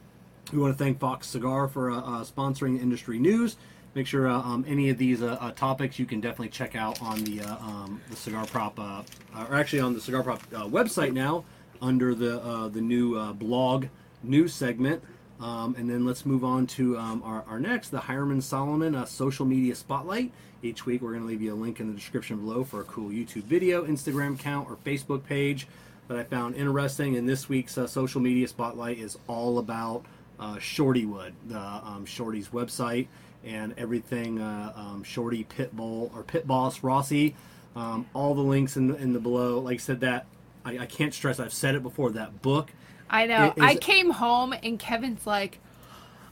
[0.54, 3.58] We want to thank Fox Cigar for uh, uh, sponsoring industry news.
[3.96, 7.02] Make sure uh, um, any of these uh, uh, topics you can definitely check out
[7.02, 9.02] on the uh, um, the Cigar Prop, uh,
[9.36, 11.44] or actually on the Cigar Prop uh, website now
[11.82, 13.88] under the the new blog
[14.22, 15.02] news segment.
[15.40, 19.06] Um, and then let's move on to um, our, our next, the Hiram and Solomon
[19.08, 20.34] Social Media Spotlight.
[20.62, 22.84] Each week, we're going to leave you a link in the description below for a
[22.84, 25.66] cool YouTube video, Instagram account, or Facebook page
[26.10, 27.16] that I found interesting.
[27.16, 30.06] And this week's Social Media Spotlight is all about
[30.40, 33.08] Shortywood, the um, Shorty's website,
[33.46, 37.36] and everything uh, um, Shorty Pitbull or Pit Boss Rossi.
[37.76, 39.60] Um, all the links in the, in the below.
[39.60, 40.26] Like I said, that
[40.66, 41.40] I, I can't stress.
[41.40, 42.12] I've said it before.
[42.12, 42.72] That book
[43.10, 43.46] I know.
[43.48, 45.60] It is- I came home and Kevin's like,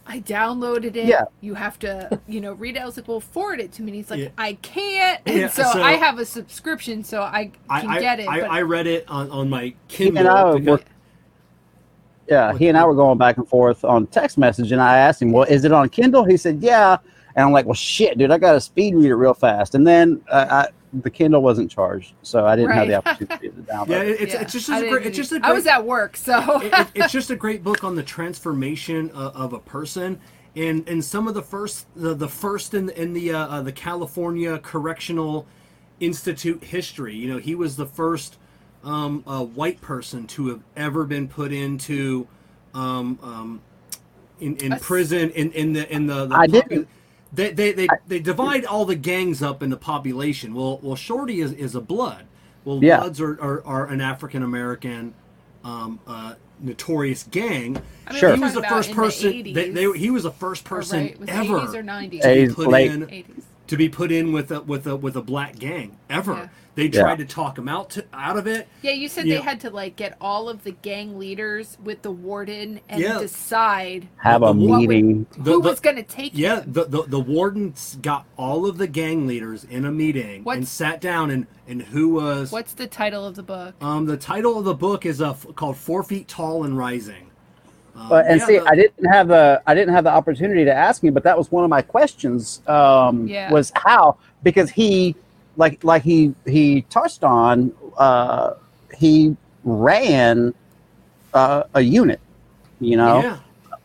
[0.10, 1.06] I downloaded it.
[1.06, 1.26] Yeah.
[1.42, 2.80] You have to, you know, read it.
[2.82, 3.90] I was like, well, forward it to me.
[3.92, 4.30] And he's like, Yeah.
[4.38, 5.22] I can't.
[5.26, 8.28] And Yeah, so, so- I have a subscription, so I I, can I, get it.
[8.28, 10.20] I, but I read it on, on my He Kindle.
[10.20, 10.80] and I were because-
[12.30, 15.22] Yeah, he and I were going back and forth on text message, and I asked
[15.22, 16.98] him, "Well, is it on Kindle?" He said, "Yeah,"
[17.36, 19.88] and I'm like, "Well, shit, dude, I got to speed read it real fast." And
[19.88, 20.68] then uh, I,
[21.02, 23.88] the Kindle wasn't charged, so I didn't have the opportunity to download.
[23.90, 24.08] yeah, it.
[24.10, 25.06] it- it's, Yeah, it's just I a didn't great.
[25.08, 25.52] It's just a need- great.
[25.52, 26.62] I was at work, so.
[26.62, 30.20] it- it- it's just a great book on the transformation of, of a person
[30.56, 33.72] and and some of the first the, the first in in the uh, uh, the
[33.72, 35.46] California Correctional
[36.02, 37.16] Institute history.
[37.16, 38.38] You know, he was the first
[38.88, 42.28] um, uh, white person to have ever been put into
[42.74, 43.62] um, um,
[44.40, 46.88] in, in A s- prison in, in the in the, the I popu- didn't-
[47.34, 50.54] They, they, they, they divide all the gangs up in the population.
[50.54, 52.26] Well, well, Shorty is, is a blood.
[52.64, 53.00] Well, Yeah.
[53.02, 55.14] Bloods are, are, are an African American
[55.64, 57.82] um, uh, notorious gang.
[58.08, 58.36] I mean, Sure.
[58.36, 59.32] He was the first person.
[59.32, 62.22] The 80s, they, they, he was the first person right, ever 80s or 90s?
[62.22, 62.92] to be put late.
[62.92, 63.44] in 80s.
[63.68, 66.34] to be put in with a with a with a black gang ever.
[66.34, 66.48] Yeah.
[66.78, 67.02] They Yeah.
[67.02, 68.68] tried to talk him out to, out of it.
[68.84, 69.38] Yeah, you said Yeah.
[69.38, 73.18] they had to like get all of the gang leaders with the warden and Yeah.
[73.18, 75.26] decide have the- a the- what would- meeting.
[75.40, 76.74] The- who the- was going to take Yeah, him.
[76.74, 81.02] the, the the wardens got all of the gang leaders in a meeting and sat
[81.02, 83.74] down and and who was What's the title of the book?
[83.82, 87.24] um the title of the book is uh, called Four Feet Tall and Rising.
[87.96, 90.64] Um, But and yeah, see, the- I didn't have the I didn't have the opportunity
[90.64, 92.62] to ask him, but that was one of my questions.
[92.68, 93.52] Um, Yeah.
[93.52, 95.16] Was how because he
[95.58, 98.54] like like he he touched on uh,
[98.98, 100.54] he ran
[101.34, 102.20] uh, a unit.
[102.80, 103.38] You know yeah.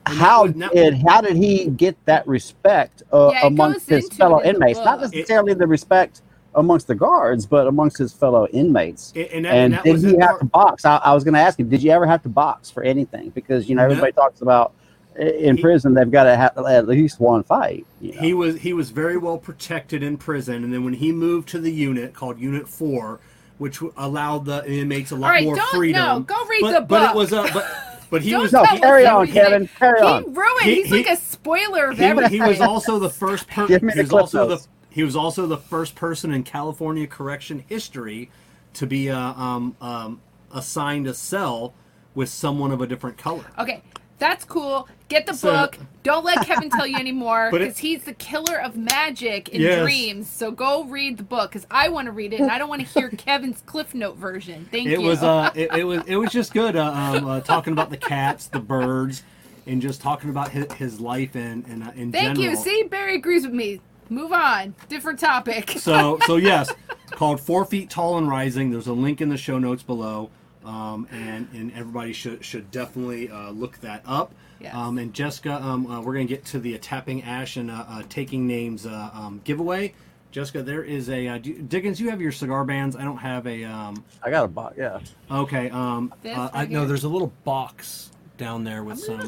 [0.05, 4.55] How did how did he get that respect uh, Yeah, amongst his fellow it in
[4.55, 4.79] the inmates?
[4.81, 5.13] Not book.
[5.13, 6.23] necessarily the respect
[6.55, 9.13] amongst the guards, but amongst his fellow inmates.
[9.17, 10.85] and, and that, And that did was he it have part- to box?
[10.85, 11.69] I, I was going to ask him.
[11.69, 13.31] Did you ever have to box for anything?
[13.31, 13.91] Because you know No.
[13.91, 14.82] everybody talks about i-
[15.17, 17.87] in He- prison they've got to have at least one fight.
[18.01, 18.21] you know?
[18.21, 21.59] He was he was very well protected in prison, and then when he moved to
[21.61, 23.21] the unit called Unit Four,
[23.59, 26.03] which allowed the inmates a lot All right, more don't- freedom.
[26.03, 27.67] no, go read but, the But it was uh, but
[28.11, 29.43] but he Don't was no, he, carry on, everything.
[29.43, 29.69] Kevin.
[29.79, 30.35] Carry He on.
[30.35, 30.63] ruined.
[30.65, 32.33] He- He's like a spoiler of he, everything.
[32.43, 35.17] he was also the first per- Give me he was clip also the he was
[35.17, 38.31] also the first person in California correction history
[38.75, 40.21] to be uh, um, um,
[40.53, 41.73] assigned a cell
[42.15, 43.45] with someone of a different color.
[43.59, 43.83] Okay,
[44.19, 44.87] that's cool.
[45.13, 45.79] Get the So- book.
[46.03, 49.83] Don't let Kevin tell you anymore because he's the killer of magic in Yes.
[49.83, 50.29] dreams.
[50.29, 52.81] So go read the book because I want to read it and I don't want
[52.81, 54.67] to hear Kevin's Cliff Note version.
[54.73, 55.07] Thank It you.
[55.07, 56.75] was uh, it, it was it was just good.
[56.77, 59.23] Uh, um, uh, talking about the cats, the birds,
[59.67, 62.55] and just talking about his, his life and and uh, in Thank general.
[62.55, 62.57] you.
[62.57, 63.81] See, Barry agrees with me.
[64.09, 64.75] Move on.
[64.89, 65.71] Different topic.
[65.79, 66.73] So so yes,
[67.13, 68.71] called Four Feet Tall and Rising.
[68.71, 70.31] There's a link in the show notes below,
[70.65, 74.35] um, and and everybody should should definitely uh, look that up.
[74.63, 74.75] Yes.
[74.75, 77.85] Um, and Jessica, um, uh, we're gonna get to the uh, tapping ash and uh,
[77.89, 79.95] uh, taking names uh, um, giveaway.
[80.31, 82.01] Jessica, there is a uh, do, Dickens.
[82.01, 82.97] You have your cigar bands.
[82.97, 83.65] I don't have a.
[83.65, 84.77] Um, I got a box.
[84.79, 85.01] Yeah.
[85.31, 85.69] okay.
[85.71, 89.19] Um, uh, I, no, there's a little box down there I'm with some.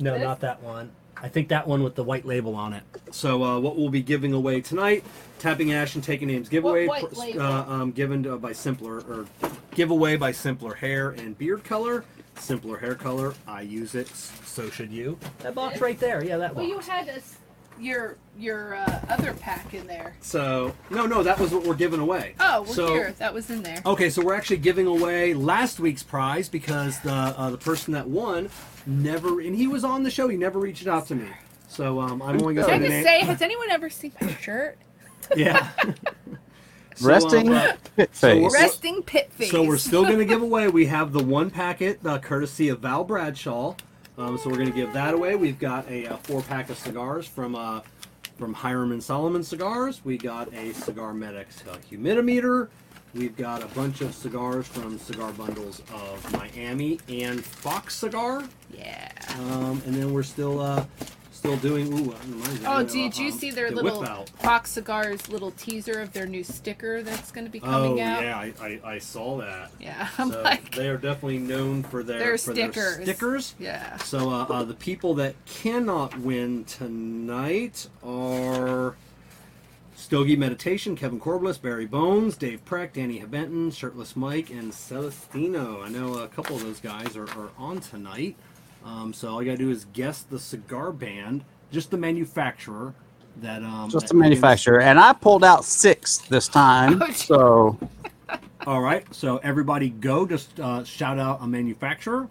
[0.00, 0.22] No, This?
[0.22, 0.90] not that one.
[1.20, 2.82] I think that one with the white label on it.
[3.10, 5.04] So uh, what we'll be giving away tonight,
[5.38, 7.42] tapping ash and taking names giveaway, white pr- label?
[7.42, 9.26] uh, um, given to, by Simpler or
[9.74, 12.04] giveaway by Simpler Hair and Beard Color.
[12.38, 14.08] Simpler Hair Color, I use it.
[14.08, 15.18] So should you.
[15.40, 16.24] That box right there.
[16.24, 16.66] Yeah, that one.
[16.66, 16.86] Well, box.
[16.86, 17.36] you had a s
[17.80, 20.16] your your uh, other pack in there.
[20.20, 22.34] So no, no, that was what we're giving away.
[22.40, 23.12] Oh, well, So- here.
[23.18, 23.80] That was in there.
[23.86, 28.08] Okay, so we're actually giving away last week's prize because the uh, the person that
[28.08, 28.50] won
[28.86, 30.28] never, and he was on the show.
[30.28, 31.28] He never reached out to me.
[31.68, 34.34] So um, I'm only going Can I to just say, has anyone ever seen my
[34.34, 34.78] shirt?
[35.36, 35.68] Yeah.
[36.98, 38.42] So, Resting um, pit so face.
[38.42, 39.50] we're- Resting pit face.
[39.50, 40.68] So we're still going to give away.
[40.68, 43.74] We have the one packet, uh, courtesy of Val Bradshaw.
[44.16, 45.36] Um, so we're going to give that away.
[45.36, 47.80] We've got a, uh four pack of cigars from uh,
[48.36, 50.04] from Hiram and Solomon Cigars.
[50.04, 52.68] We got a Cigar Medics uh, humidimeter.
[53.14, 58.44] We've got a bunch of cigars from Cigar Bundles of Miami and Fox Cigar.
[58.76, 59.10] Yeah.
[59.40, 60.84] Um, and then we're still uh,
[61.38, 61.92] still doing.
[61.92, 62.14] Ooh,
[62.66, 64.04] Oh, did you see their the little.
[64.38, 68.22] Fox Cigars little teaser of their new sticker that's going to be Oh coming out?
[68.22, 69.70] yeah, I, I, I saw that.
[69.80, 72.96] Yeah, I'm so like, they are definitely known for their Their for stickers.
[72.96, 73.54] Their stickers.
[73.58, 73.96] yeah.
[73.98, 78.96] So uh, uh, the people that cannot win tonight are
[79.94, 85.82] Stogie Meditation, Kevin Corbliss, Barry Bones, Dave Preck, Danny Habenton, Shirtless Mike, and Celestino.
[85.84, 88.36] I know a couple of those guys are, are on tonight.
[88.84, 92.94] Um, so all you gotta do is guess the cigar band, just the manufacturer.
[93.40, 97.00] That um, Just that the manufacturer, and I pulled out six this time.
[97.12, 97.78] So
[98.66, 100.26] All right, so everybody go.
[100.26, 102.28] Just uh, shout out a manufacturer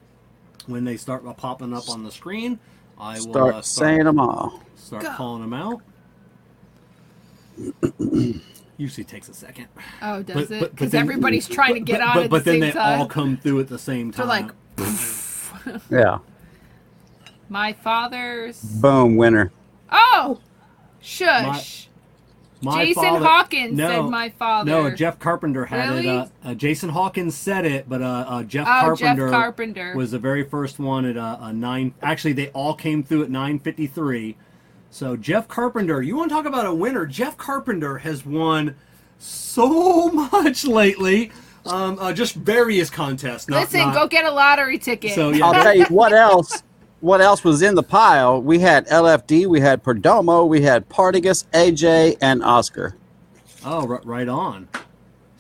[0.65, 2.60] when they start uh, popping up on the screen.
[2.99, 4.61] I will start uh, saying them all.
[4.76, 5.14] start Go.
[5.14, 5.82] calling them out.
[8.78, 9.68] Usually takes a second.
[10.02, 10.49] Oh, does But- it?
[10.49, 12.60] but- but Because everybody's trying to get but, on but, at but the then same
[12.61, 12.99] they time.
[12.99, 14.28] all come through at the same time.
[14.28, 15.76] They're time.
[15.76, 16.18] like, Yeah,
[17.49, 18.61] my father's.
[18.61, 19.52] boom, winner.
[19.91, 20.40] Oh,
[20.99, 21.88] shush.
[22.61, 24.72] My Jason father- Hawkins no, said my father.
[24.72, 26.07] No, Jeff Carpenter had Really?
[26.07, 26.11] it.
[26.11, 29.95] Uh, uh, Jason Hawkins said it, but uh, uh, Jeff oh, Carpenter Jeff Carpenter.
[29.95, 31.94] was the very first one at uh, a nine.
[32.02, 34.38] Actually, they all came through at nine fifty three.
[34.90, 37.06] So Jeff Carpenter, you want to talk about a winner?
[37.06, 38.76] Jeff Carpenter has won
[39.19, 41.32] so much lately.
[41.65, 43.49] Um, uh, just various contests.
[43.49, 45.14] Not, Listen, not- go get a lottery ticket.
[45.14, 46.64] So yeah, I'll tell you what else.
[46.99, 48.41] What else was in the pile?
[48.41, 52.95] We had LFD, we had Perdomo, we had Partagas, AJ, and Oscar.
[53.64, 54.68] Oh, right, right on.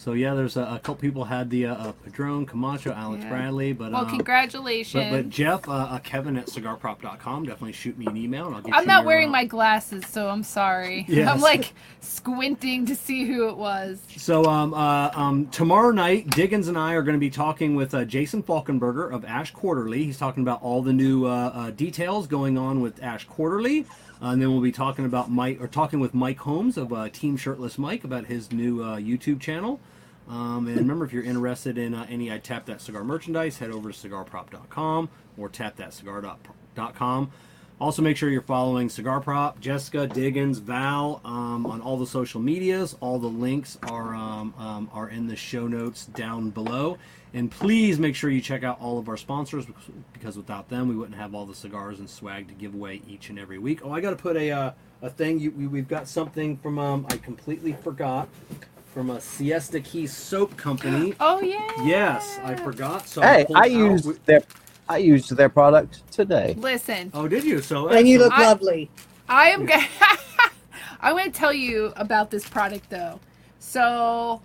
[0.07, 3.29] So yeah, there's a, a couple people had the uh, uh, Padron, Camacho, Alex Yeah.
[3.29, 5.03] Bradley, but well, um, congratulations.
[5.11, 8.61] But, but Jeff, uh, uh, Kevin at cigarprop.com, definitely shoot me an email and I'll
[8.61, 8.73] get you.
[8.75, 11.05] I'm you not your, wearing uh, my glasses, so I'm sorry.
[11.17, 11.27] Yes.
[11.27, 13.99] I'm like squinting to see who it was.
[14.15, 17.93] So um, uh, um, tomorrow night, Diggins and I are going to be talking with
[17.93, 20.05] uh, Jason Falkenberger of Ash Quarterly.
[20.05, 23.85] He's talking about all the new uh, uh, details going on with Ash Quarterly.
[24.21, 27.09] Uh, and then we'll be talking about Mike or talking with Mike Holmes of uh,
[27.09, 29.81] Team Shirtless Mike about his new uh, YouTube channel.
[30.29, 33.71] Um, and remember, if you're interested in uh, any I Tap That Cigar merchandise, head
[33.71, 37.31] over to cigarprop.com or tapthatcigar.com.
[37.79, 42.41] Also, make sure you're following Cigar Prop, Jessica, Diggins, Val um, on all the social
[42.41, 42.95] medias.
[43.01, 46.97] All the links are um, um, are in the show notes down below.
[47.35, 49.67] And please make sure you check out all of our sponsors
[50.11, 53.29] because, without them, we wouldn't have all the cigars and swag to give away each
[53.29, 53.81] and every week.
[53.83, 54.71] Oh, I got to put a uh,
[55.03, 55.39] a thing.
[55.39, 58.27] You, we, we've got something from um, I completely forgot
[58.97, 61.13] from a Siesta Key Soap Company.
[61.19, 61.69] Oh yeah.
[61.85, 63.07] Yes, I forgot.
[63.07, 64.41] So Hey, pulled I out- used their
[64.89, 66.55] I used their product today.
[66.57, 67.61] Listen, Oh, did you?
[67.61, 68.89] So And you look I- lovely.
[69.29, 69.85] I am gonna.
[70.99, 73.19] I'm gonna tell you about this product though.
[73.59, 74.41] So,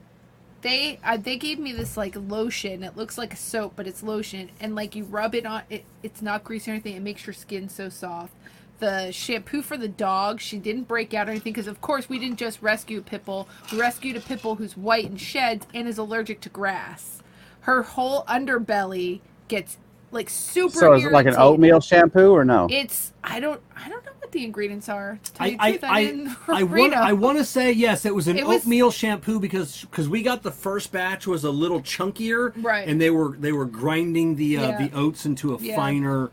[0.61, 2.83] they uh, they gave me this like lotion.
[2.85, 5.85] It looks like a soap, but it's lotion, and like you rub it on it.
[6.03, 6.95] It's not greasy or anything.
[6.97, 8.35] It makes your skin so soft.
[8.83, 12.19] The shampoo for the dog, she didn't break out or anything because, of course, we
[12.19, 13.23] didn't just rescue a pit.
[13.71, 17.23] We rescued a pit who's white and sheds and is allergic to grass.
[17.61, 19.77] Her whole underbelly gets
[20.11, 20.81] like super.
[20.81, 21.39] So is it like an irritated.
[21.39, 22.67] oatmeal shampoo or no?
[22.73, 25.21] It's I don't I don't know what the ingredients are.
[25.23, 26.95] To I I I, I, didn't I read want.
[26.95, 28.05] I want to say yes.
[28.05, 31.45] It was an It was- oatmeal shampoo because because we got the first batch was
[31.45, 32.89] a little chunkier, Right.
[32.89, 34.89] And they were they were grinding the uh, Yeah.
[34.89, 35.77] the oats into a Yeah.
[35.77, 36.33] finer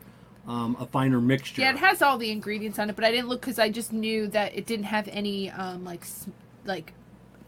[0.50, 1.62] um, a finer mixture.
[1.62, 3.94] Yeah, it has all the ingredients on it, but I didn't look because I just
[3.94, 6.28] knew that it didn't have any um like s-
[6.66, 6.94] like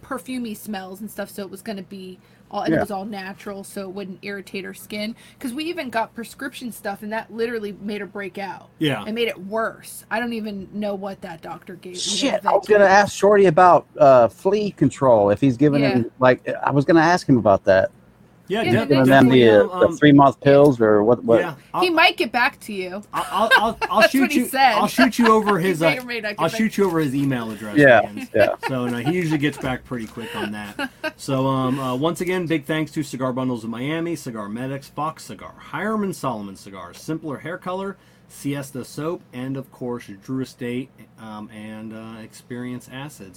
[0.04, 2.20] perfumey smells and stuff, so it was gonna be
[2.52, 5.16] all and it was all natural, so it wouldn't irritate her skin.
[5.40, 8.70] Because we even got prescription stuff, and that literally made her break out.
[8.78, 9.06] Yeah.
[9.06, 10.06] it made it worse.
[10.12, 11.94] I don't even know what that doctor gave.
[11.94, 12.00] me.
[12.00, 15.90] Shit, I was gonna ask Shorty about uh, flea control if he's giving Yeah.
[15.96, 17.90] him like I was gonna ask him about that.
[18.52, 20.82] Yeah, Yeah, de- they Giving them definitely, the, uh, um, the um, three month pills
[20.82, 21.24] or what?
[21.24, 21.40] What?
[21.40, 23.02] Yeah, I'll, He might get back to you.
[23.14, 24.46] I'll, I'll, I'll, I'll That's shoot what he you.
[24.48, 24.74] said.
[24.74, 25.82] I'll shoot you over his.
[25.82, 26.58] Uh, or may not get I'll back.
[26.58, 27.78] shoot you over his email address.
[27.78, 28.28] Yeah, again.
[28.36, 28.56] yeah.
[28.68, 30.92] So no, he usually gets back pretty quick on that.
[31.16, 35.24] So um, uh, once again, big thanks to Cigar Bundles of Miami, Cigar Medics, Fox
[35.24, 37.96] Cigar, Hiram and Solomon Cigars, Simpler Hair Color,
[38.28, 43.30] Siesta Soap, and of course Drew Estate um, and uh, Experience Acids.